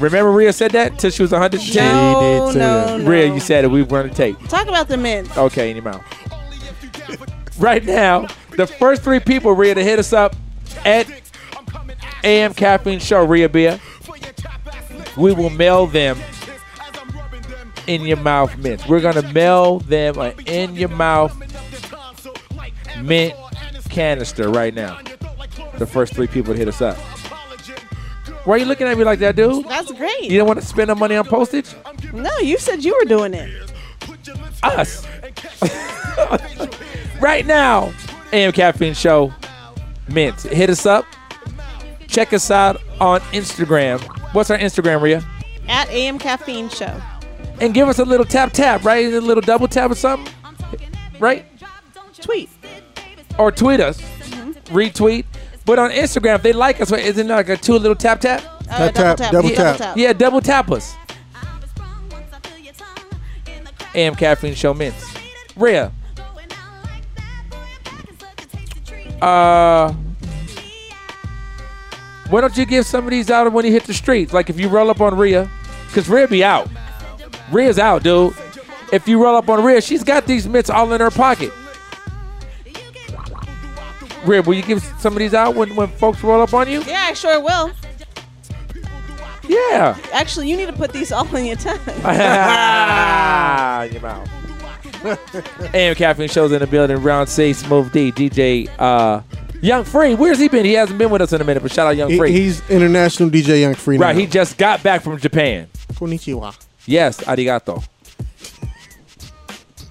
Remember 0.00 0.30
Rhea 0.30 0.52
said 0.52 0.72
that 0.72 0.98
till 0.98 1.10
she 1.10 1.22
was 1.22 1.32
110? 1.32 1.84
No, 1.84 2.52
no, 2.52 2.98
no. 2.98 3.08
Rhea, 3.08 3.32
you 3.32 3.40
said 3.40 3.64
it. 3.64 3.68
We 3.68 3.82
run 3.82 4.06
a 4.06 4.14
tape. 4.14 4.38
Talk 4.48 4.66
about 4.68 4.88
the 4.88 4.96
mints. 4.96 5.36
Okay, 5.36 5.70
in 5.70 5.76
your 5.76 5.84
mouth. 5.84 6.02
right 7.58 7.84
now, 7.84 8.26
the 8.56 8.66
first 8.66 9.02
three 9.02 9.20
people, 9.20 9.52
Rhea, 9.52 9.74
to 9.74 9.82
hit 9.82 9.98
us 9.98 10.12
up 10.12 10.36
at 10.84 11.08
AM 12.24 12.54
Caffeine 12.54 13.00
Show, 13.00 13.24
Rhea 13.24 13.48
Bea, 13.48 13.78
we 15.16 15.32
will 15.32 15.50
mail 15.50 15.86
them 15.86 16.18
in 17.88 18.02
your 18.02 18.18
mouth 18.18 18.56
mints. 18.58 18.86
We're 18.86 19.00
gonna 19.00 19.32
mail 19.32 19.80
them 19.80 20.18
an 20.18 20.34
in 20.46 20.76
your 20.76 20.90
mouth 20.90 21.34
mint 23.02 23.34
canister 23.88 24.48
right 24.50 24.74
now. 24.74 24.98
The 25.78 25.86
first 25.86 26.14
three 26.14 26.26
people 26.26 26.52
to 26.52 26.58
hit 26.58 26.68
us 26.68 26.80
up. 26.80 26.96
Why 28.44 28.54
are 28.54 28.58
you 28.58 28.66
looking 28.66 28.86
at 28.86 28.96
me 28.96 29.04
like 29.04 29.18
that, 29.18 29.36
dude? 29.36 29.66
That's 29.68 29.90
great. 29.92 30.22
You 30.22 30.38
don't 30.38 30.46
want 30.46 30.60
to 30.60 30.66
spend 30.66 30.90
the 30.90 30.94
money 30.94 31.16
on 31.16 31.24
postage? 31.26 31.74
No, 32.12 32.30
you 32.38 32.58
said 32.58 32.84
you 32.84 32.96
were 32.98 33.08
doing 33.08 33.34
it. 33.34 33.72
us. 34.62 35.06
right 37.20 37.44
now, 37.46 37.92
AM 38.32 38.52
Caffeine 38.52 38.94
Show, 38.94 39.32
Mint. 40.08 40.40
Hit 40.42 40.70
us 40.70 40.86
up. 40.86 41.04
Check 42.06 42.32
us 42.32 42.50
out 42.50 42.80
on 43.00 43.20
Instagram. 43.32 44.00
What's 44.34 44.50
our 44.50 44.58
Instagram, 44.58 45.02
Rhea? 45.02 45.22
At 45.68 45.88
AM 45.90 46.18
Caffeine 46.18 46.68
Show. 46.70 47.00
And 47.60 47.74
give 47.74 47.88
us 47.88 47.98
a 47.98 48.04
little 48.04 48.26
tap 48.26 48.52
tap, 48.52 48.84
right? 48.84 49.06
A 49.12 49.20
little 49.20 49.40
double 49.40 49.68
tap 49.68 49.90
or 49.90 49.94
something, 49.94 50.32
right? 51.18 51.44
Tweet. 52.20 52.48
Or 53.38 53.50
tweet 53.52 53.80
us, 53.80 54.00
retweet. 54.66 55.24
But 55.64 55.78
on 55.78 55.90
Instagram, 55.90 56.36
if 56.36 56.42
they 56.42 56.52
like 56.52 56.80
us, 56.80 56.90
isn't 56.92 57.26
it 57.30 57.32
like 57.32 57.48
a 57.48 57.56
two 57.56 57.74
little 57.74 57.94
tap 57.94 58.20
tap? 58.20 58.42
Uh, 58.70 58.90
Tap, 58.90 58.92
double 58.92 58.92
tap, 58.92 59.16
tap, 59.16 59.32
double 59.32 59.50
yeah, 59.50 59.76
tap. 59.76 59.96
Yeah, 59.96 60.12
double 60.12 60.40
tap 60.40 60.70
us. 60.70 60.94
AM 63.94 64.14
Caffeine 64.14 64.54
Show 64.54 64.74
Mints. 64.74 65.04
Rhea. 65.56 65.90
Uh, 69.22 69.92
why 72.28 72.40
don't 72.42 72.56
you 72.56 72.66
give 72.66 72.86
some 72.86 73.04
of 73.04 73.10
these 73.10 73.30
out 73.30 73.50
when 73.52 73.64
you 73.64 73.72
hit 73.72 73.84
the 73.84 73.94
streets? 73.94 74.32
Like 74.32 74.50
if 74.50 74.60
you 74.60 74.68
roll 74.68 74.90
up 74.90 75.00
on 75.00 75.16
Rhea, 75.16 75.50
because 75.86 76.08
Rhea 76.08 76.28
be 76.28 76.44
out. 76.44 76.68
Rhea's 77.52 77.78
out, 77.78 78.02
dude. 78.02 78.34
If 78.92 79.06
you 79.06 79.22
roll 79.22 79.36
up 79.36 79.48
on 79.48 79.62
Rhea, 79.62 79.80
she's 79.80 80.02
got 80.02 80.26
these 80.26 80.48
mitts 80.48 80.70
all 80.70 80.92
in 80.92 81.00
her 81.00 81.10
pocket. 81.10 81.52
Rhea, 84.24 84.42
will 84.42 84.54
you 84.54 84.62
give 84.62 84.82
some 84.98 85.12
of 85.12 85.18
these 85.18 85.34
out 85.34 85.54
when, 85.54 85.74
when 85.76 85.88
folks 85.88 86.22
roll 86.22 86.40
up 86.42 86.52
on 86.54 86.68
you? 86.68 86.82
Yeah, 86.82 87.06
I 87.08 87.12
sure 87.14 87.40
will. 87.40 87.70
Yeah. 89.48 89.96
Actually, 90.12 90.48
you 90.50 90.56
need 90.56 90.66
to 90.66 90.72
put 90.72 90.92
these 90.92 91.10
all 91.12 91.34
in 91.36 91.46
your 91.46 91.56
tongue. 91.56 91.78
your 93.92 94.02
mouth. 94.02 94.28
AM 95.74 95.94
Caffeine 95.94 96.28
shows 96.28 96.50
in 96.52 96.58
the 96.60 96.66
building. 96.66 96.96
Ron 97.02 97.26
C, 97.26 97.52
Smooth 97.52 97.92
Dee, 97.92 98.10
DJ 98.10 98.68
uh, 98.78 99.22
Young 99.62 99.84
Free. 99.84 100.14
Where's 100.14 100.38
he 100.38 100.48
been? 100.48 100.64
He 100.64 100.72
hasn't 100.72 100.98
been 100.98 101.10
with 101.10 101.22
us 101.22 101.32
in 101.32 101.40
a 101.40 101.44
minute, 101.44 101.62
but 101.62 101.70
shout 101.72 101.86
out 101.86 101.96
Young 101.96 102.10
He- 102.10 102.18
Free. 102.18 102.32
he's 102.32 102.68
international 102.68 103.30
DJ 103.30 103.60
Young 103.60 103.74
Free. 103.74 103.96
right, 103.96 104.14
now. 104.14 104.20
he 104.20 104.26
just 104.26 104.58
got 104.58 104.82
back 104.82 105.02
from 105.02 105.18
Japan. 105.18 105.68
Konnichiwa. 105.92 106.54
Yes, 106.88 107.20
arigato. 107.20 107.86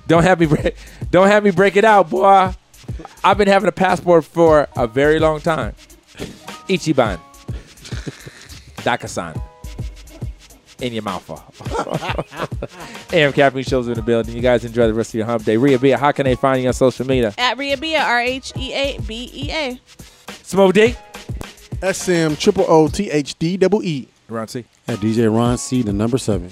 Don't 0.08 0.24
have 0.24 0.40
me 0.40 0.46
break, 0.48 0.76
don't 1.12 1.28
have 1.28 1.44
me 1.44 1.52
break 1.52 1.76
it 1.76 1.86
out, 1.86 2.10
boy. 2.10 2.52
I've 3.24 3.38
been 3.38 3.48
having 3.48 3.70
a 3.70 3.72
passport 3.72 4.26
for 4.26 4.68
a 4.76 4.88
very 4.88 5.20
long 5.20 5.40
time. 5.40 5.76
Ichiban. 6.68 7.20
Dakasan. 8.78 9.40
In 10.80 10.94
your 10.94 11.04
mouth. 11.04 11.24
AM 13.14 13.32
Caffeine 13.34 13.64
shows 13.64 13.88
in 13.88 13.94
the 13.94 14.02
building. 14.02 14.36
You 14.36 14.42
guys 14.42 14.66
enjoy 14.66 14.88
the 14.88 14.94
rest 14.94 15.12
of 15.12 15.16
your 15.16 15.26
hump 15.26 15.44
day. 15.44 15.58
Rhea 15.58 15.78
Bea, 15.78 15.92
how 15.92 16.12
can 16.12 16.26
they 16.26 16.36
find 16.36 16.62
you 16.62 16.68
on 16.68 16.74
social 16.74 17.06
media? 17.06 17.34
At 17.38 17.58
Rhea 17.58 17.78
Bea, 17.78 17.96
R 17.96 18.22
H 18.22 18.54
E 18.56 18.74
A 18.74 19.00
B 19.02 19.30
E 19.34 19.52
A. 19.52 19.80
Smooth 20.44 20.74
Dee. 20.74 20.96
SM 21.82 22.36
triple 22.36 22.66
O 22.68 22.88
T 22.88 23.12
H 23.12 23.38
D 23.38 23.56
double 23.58 23.84
E. 23.84 24.08
Ron 24.30 24.48
C. 24.48 24.66
At 24.88 24.98
DJ 24.98 25.34
Ron 25.34 25.58
C, 25.60 25.84
the 25.84 25.94
number 25.94 26.18
seven. 26.18 26.50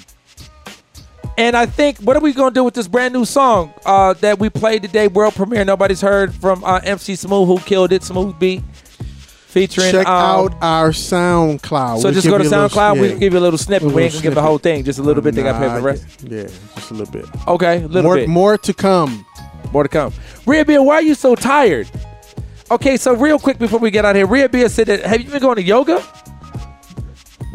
And 1.38 1.58
I 1.58 1.66
think, 1.66 1.98
what 2.00 2.16
are 2.16 2.22
we 2.22 2.32
going 2.34 2.52
to 2.54 2.54
do 2.54 2.64
with 2.64 2.74
this 2.76 2.88
brand 2.88 3.14
new 3.14 3.26
song 3.26 3.74
uh, 3.86 4.14
that 4.16 4.40
we 4.40 4.50
played 4.50 4.84
today, 4.84 5.08
world 5.10 5.36
premiere? 5.36 5.66
Nobody's 5.66 6.00
heard 6.00 6.34
from 6.34 6.64
uh, 6.64 6.80
MC 6.84 7.16
Smooth, 7.16 7.48
who 7.48 7.58
killed 7.60 7.92
it, 7.92 8.04
Smooth 8.04 8.40
B, 8.40 8.64
featuring. 9.00 9.92
Check 9.92 10.08
um, 10.08 10.14
out 10.14 10.56
our 10.62 10.92
SoundCloud. 10.92 11.98
So 11.98 12.04
We'll 12.06 12.14
just 12.14 12.28
go 12.28 12.38
to 12.38 12.44
a 12.44 12.48
little- 12.48 12.70
SoundCloud. 12.70 13.02
We 13.02 13.20
give 13.20 13.34
you 13.34 13.40
a 13.40 13.42
little 13.42 13.58
snippet. 13.58 13.92
A 13.92 13.94
we 13.94 14.04
ain't 14.04 14.14
little 14.14 14.20
gonna 14.20 14.24
give 14.24 14.36
the 14.36 14.42
whole 14.42 14.60
thing. 14.60 14.86
Just 14.86 15.00
a 15.00 15.04
little 15.04 15.22
bit. 15.22 15.36
They 15.36 15.44
got 15.44 15.62
pay 15.62 15.68
for 15.68 15.76
the 15.76 15.82
rest. 15.82 16.24
Yeah, 16.24 16.44
just 16.76 16.92
a 16.92 16.94
little 16.94 17.12
bit. 17.12 17.26
Okay, 17.48 17.84
a 17.84 17.88
little 17.88 18.04
more, 18.04 18.16
bit. 18.16 18.30
More 18.30 18.58
to 18.58 18.74
come. 18.74 19.26
More 19.74 19.84
to 19.84 19.90
come. 19.90 20.14
Rhea 20.46 20.64
Bea, 20.64 20.78
why 20.78 20.96
are 20.96 21.02
you 21.02 21.16
so 21.16 21.36
tired? 21.36 21.90
Okay, 22.72 22.96
so 22.96 23.14
real 23.14 23.40
quick 23.40 23.60
before 23.60 23.80
we 23.80 23.92
get 23.92 24.06
out 24.06 24.16
here, 24.16 24.26
Rhea 24.26 24.48
Bea 24.48 24.70
said 24.70 24.88
that. 24.88 25.02
Have 25.02 25.22
you 25.22 25.30
been 25.30 25.42
going 25.42 25.58
to 25.58 25.64
yoga? 25.64 26.02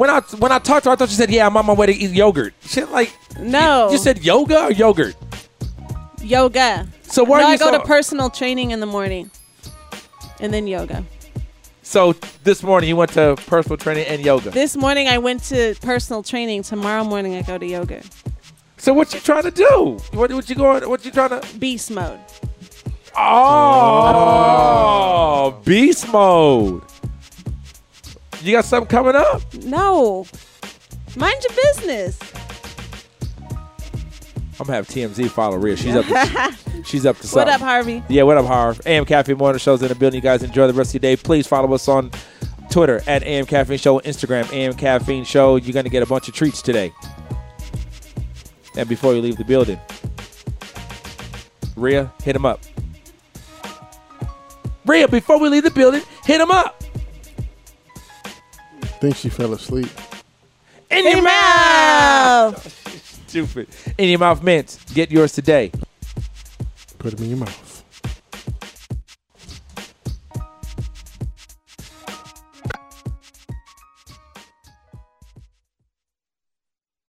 When 0.01 0.09
I 0.09 0.21
when 0.39 0.51
I 0.51 0.59
talked 0.59 0.85
to 0.85 0.89
her, 0.89 0.95
I 0.95 0.97
thought 0.97 1.11
she 1.11 1.15
said, 1.15 1.31
"Yeah, 1.31 1.47
I'm 1.47 1.55
on 1.59 1.67
my 1.67 1.75
way 1.75 1.85
to 1.85 1.93
eat 1.93 2.13
yogurt." 2.13 2.55
Shit, 2.63 2.91
like 2.91 3.15
No. 3.39 3.89
You, 3.89 3.93
you 3.93 3.99
said 3.99 4.25
yoga 4.25 4.63
or 4.63 4.73
yogurt? 4.73 5.15
Yoga. 6.23 6.89
So 7.03 7.23
why 7.23 7.43
no, 7.43 7.49
you 7.49 7.53
I 7.53 7.57
go 7.59 7.67
so- 7.67 7.73
to 7.79 7.85
personal 7.85 8.31
training 8.31 8.71
in 8.71 8.81
the 8.81 8.87
morning, 8.87 9.31
and 10.41 10.55
then 10.55 10.67
yoga. 10.67 11.05
So 11.83 12.15
this 12.45 12.63
morning 12.63 12.89
you 12.89 12.97
went 12.97 13.13
to 13.13 13.37
personal 13.47 13.77
training 13.77 14.07
and 14.07 14.25
yoga. 14.25 14.49
This 14.49 14.75
morning 14.75 15.07
I 15.07 15.19
went 15.19 15.45
to 15.45 15.75
personal 15.83 16.23
training. 16.23 16.63
Tomorrow 16.63 17.05
morning 17.05 17.35
I 17.35 17.43
go 17.43 17.59
to 17.59 17.67
yoga. 17.67 18.03
So 18.79 18.95
what 18.95 19.13
you 19.13 19.21
trying 19.21 19.43
to 19.43 19.51
do? 19.51 19.99
What 20.15 20.33
what 20.33 20.49
you 20.49 20.55
going? 20.55 20.89
What 20.89 21.05
you 21.05 21.11
trying 21.11 21.39
to? 21.39 21.43
Beast 21.59 21.91
mode. 21.91 22.21
Oh, 23.15 24.41
beast 25.63 26.09
mode. 26.11 26.90
You 28.43 28.53
got 28.53 28.65
something 28.65 28.89
coming 28.89 29.17
up? 29.17 29.43
No. 29.65 30.27
Mind 31.17 31.43
your 31.49 31.57
business. 31.75 32.19
I'm 34.59 34.67
gonna 34.67 34.75
have 34.77 34.89
TMZ 34.89 35.31
follow 35.31 35.57
Rhea. 35.57 35.77
She's 35.77 35.95
up. 35.97 36.05
To, 36.07 36.57
she's 36.85 37.07
up 37.07 37.17
to 37.19 37.27
something. 37.27 37.47
What 37.47 37.49
up, 37.49 37.61
Harvey? 37.61 38.03
Yeah, 38.09 38.25
what 38.25 38.37
up, 38.37 38.47
Harv? 38.47 38.81
AM 38.87 39.05
Caffeine 39.05 39.39
Morning 39.39 39.59
Show's 39.59 39.83
in 39.83 39.89
the 39.89 39.95
building. 39.95 40.19
You 40.19 40.23
guys 40.23 40.43
enjoy 40.43 40.67
the 40.67 40.75
rest 40.75 40.91
of 40.91 41.03
your 41.03 41.11
day. 41.11 41.17
Please 41.17 41.47
follow 41.47 41.73
us 41.75 41.89
on 41.89 42.11
Twitter 42.71 43.03
at 43.07 43.23
AM 43.23 43.47
Caffeine 43.47 43.79
Show, 43.79 44.01
Instagram 44.01 44.51
AM 44.53 44.75
Caffeine 44.75 45.25
Show. 45.25 45.57
You're 45.57 45.73
gonna 45.73 45.89
get 45.89 46.03
a 46.03 46.07
bunch 46.07 46.29
of 46.29 46.35
treats 46.35 46.63
today. 46.63 46.93
And 48.77 48.89
before 48.89 49.15
you 49.15 49.21
leave 49.21 49.37
the 49.37 49.45
building, 49.45 49.81
Rhea, 51.75 52.13
hit 52.23 52.37
him 52.37 52.47
up. 52.47 52.61
Rhea, 54.87 55.09
before 55.09 55.39
we 55.39 55.49
leave 55.49 55.65
the 55.65 55.71
building, 55.71 56.03
hit 56.25 56.41
him 56.41 56.51
up. 56.51 56.83
Think 59.01 59.17
she 59.17 59.31
fell 59.31 59.55
asleep. 59.55 59.89
In 60.91 61.07
your 61.07 61.23
mouth. 61.23 62.61
Stupid. 63.29 63.69
In 63.97 64.11
your 64.11 64.19
mouth 64.19 64.43
mints. 64.43 64.85
Get 64.93 65.11
yours 65.11 65.33
today. 65.33 65.73
Put 66.99 67.17
them 67.17 67.25
in 67.25 67.31
your 67.31 67.39
mouth. 67.39 67.70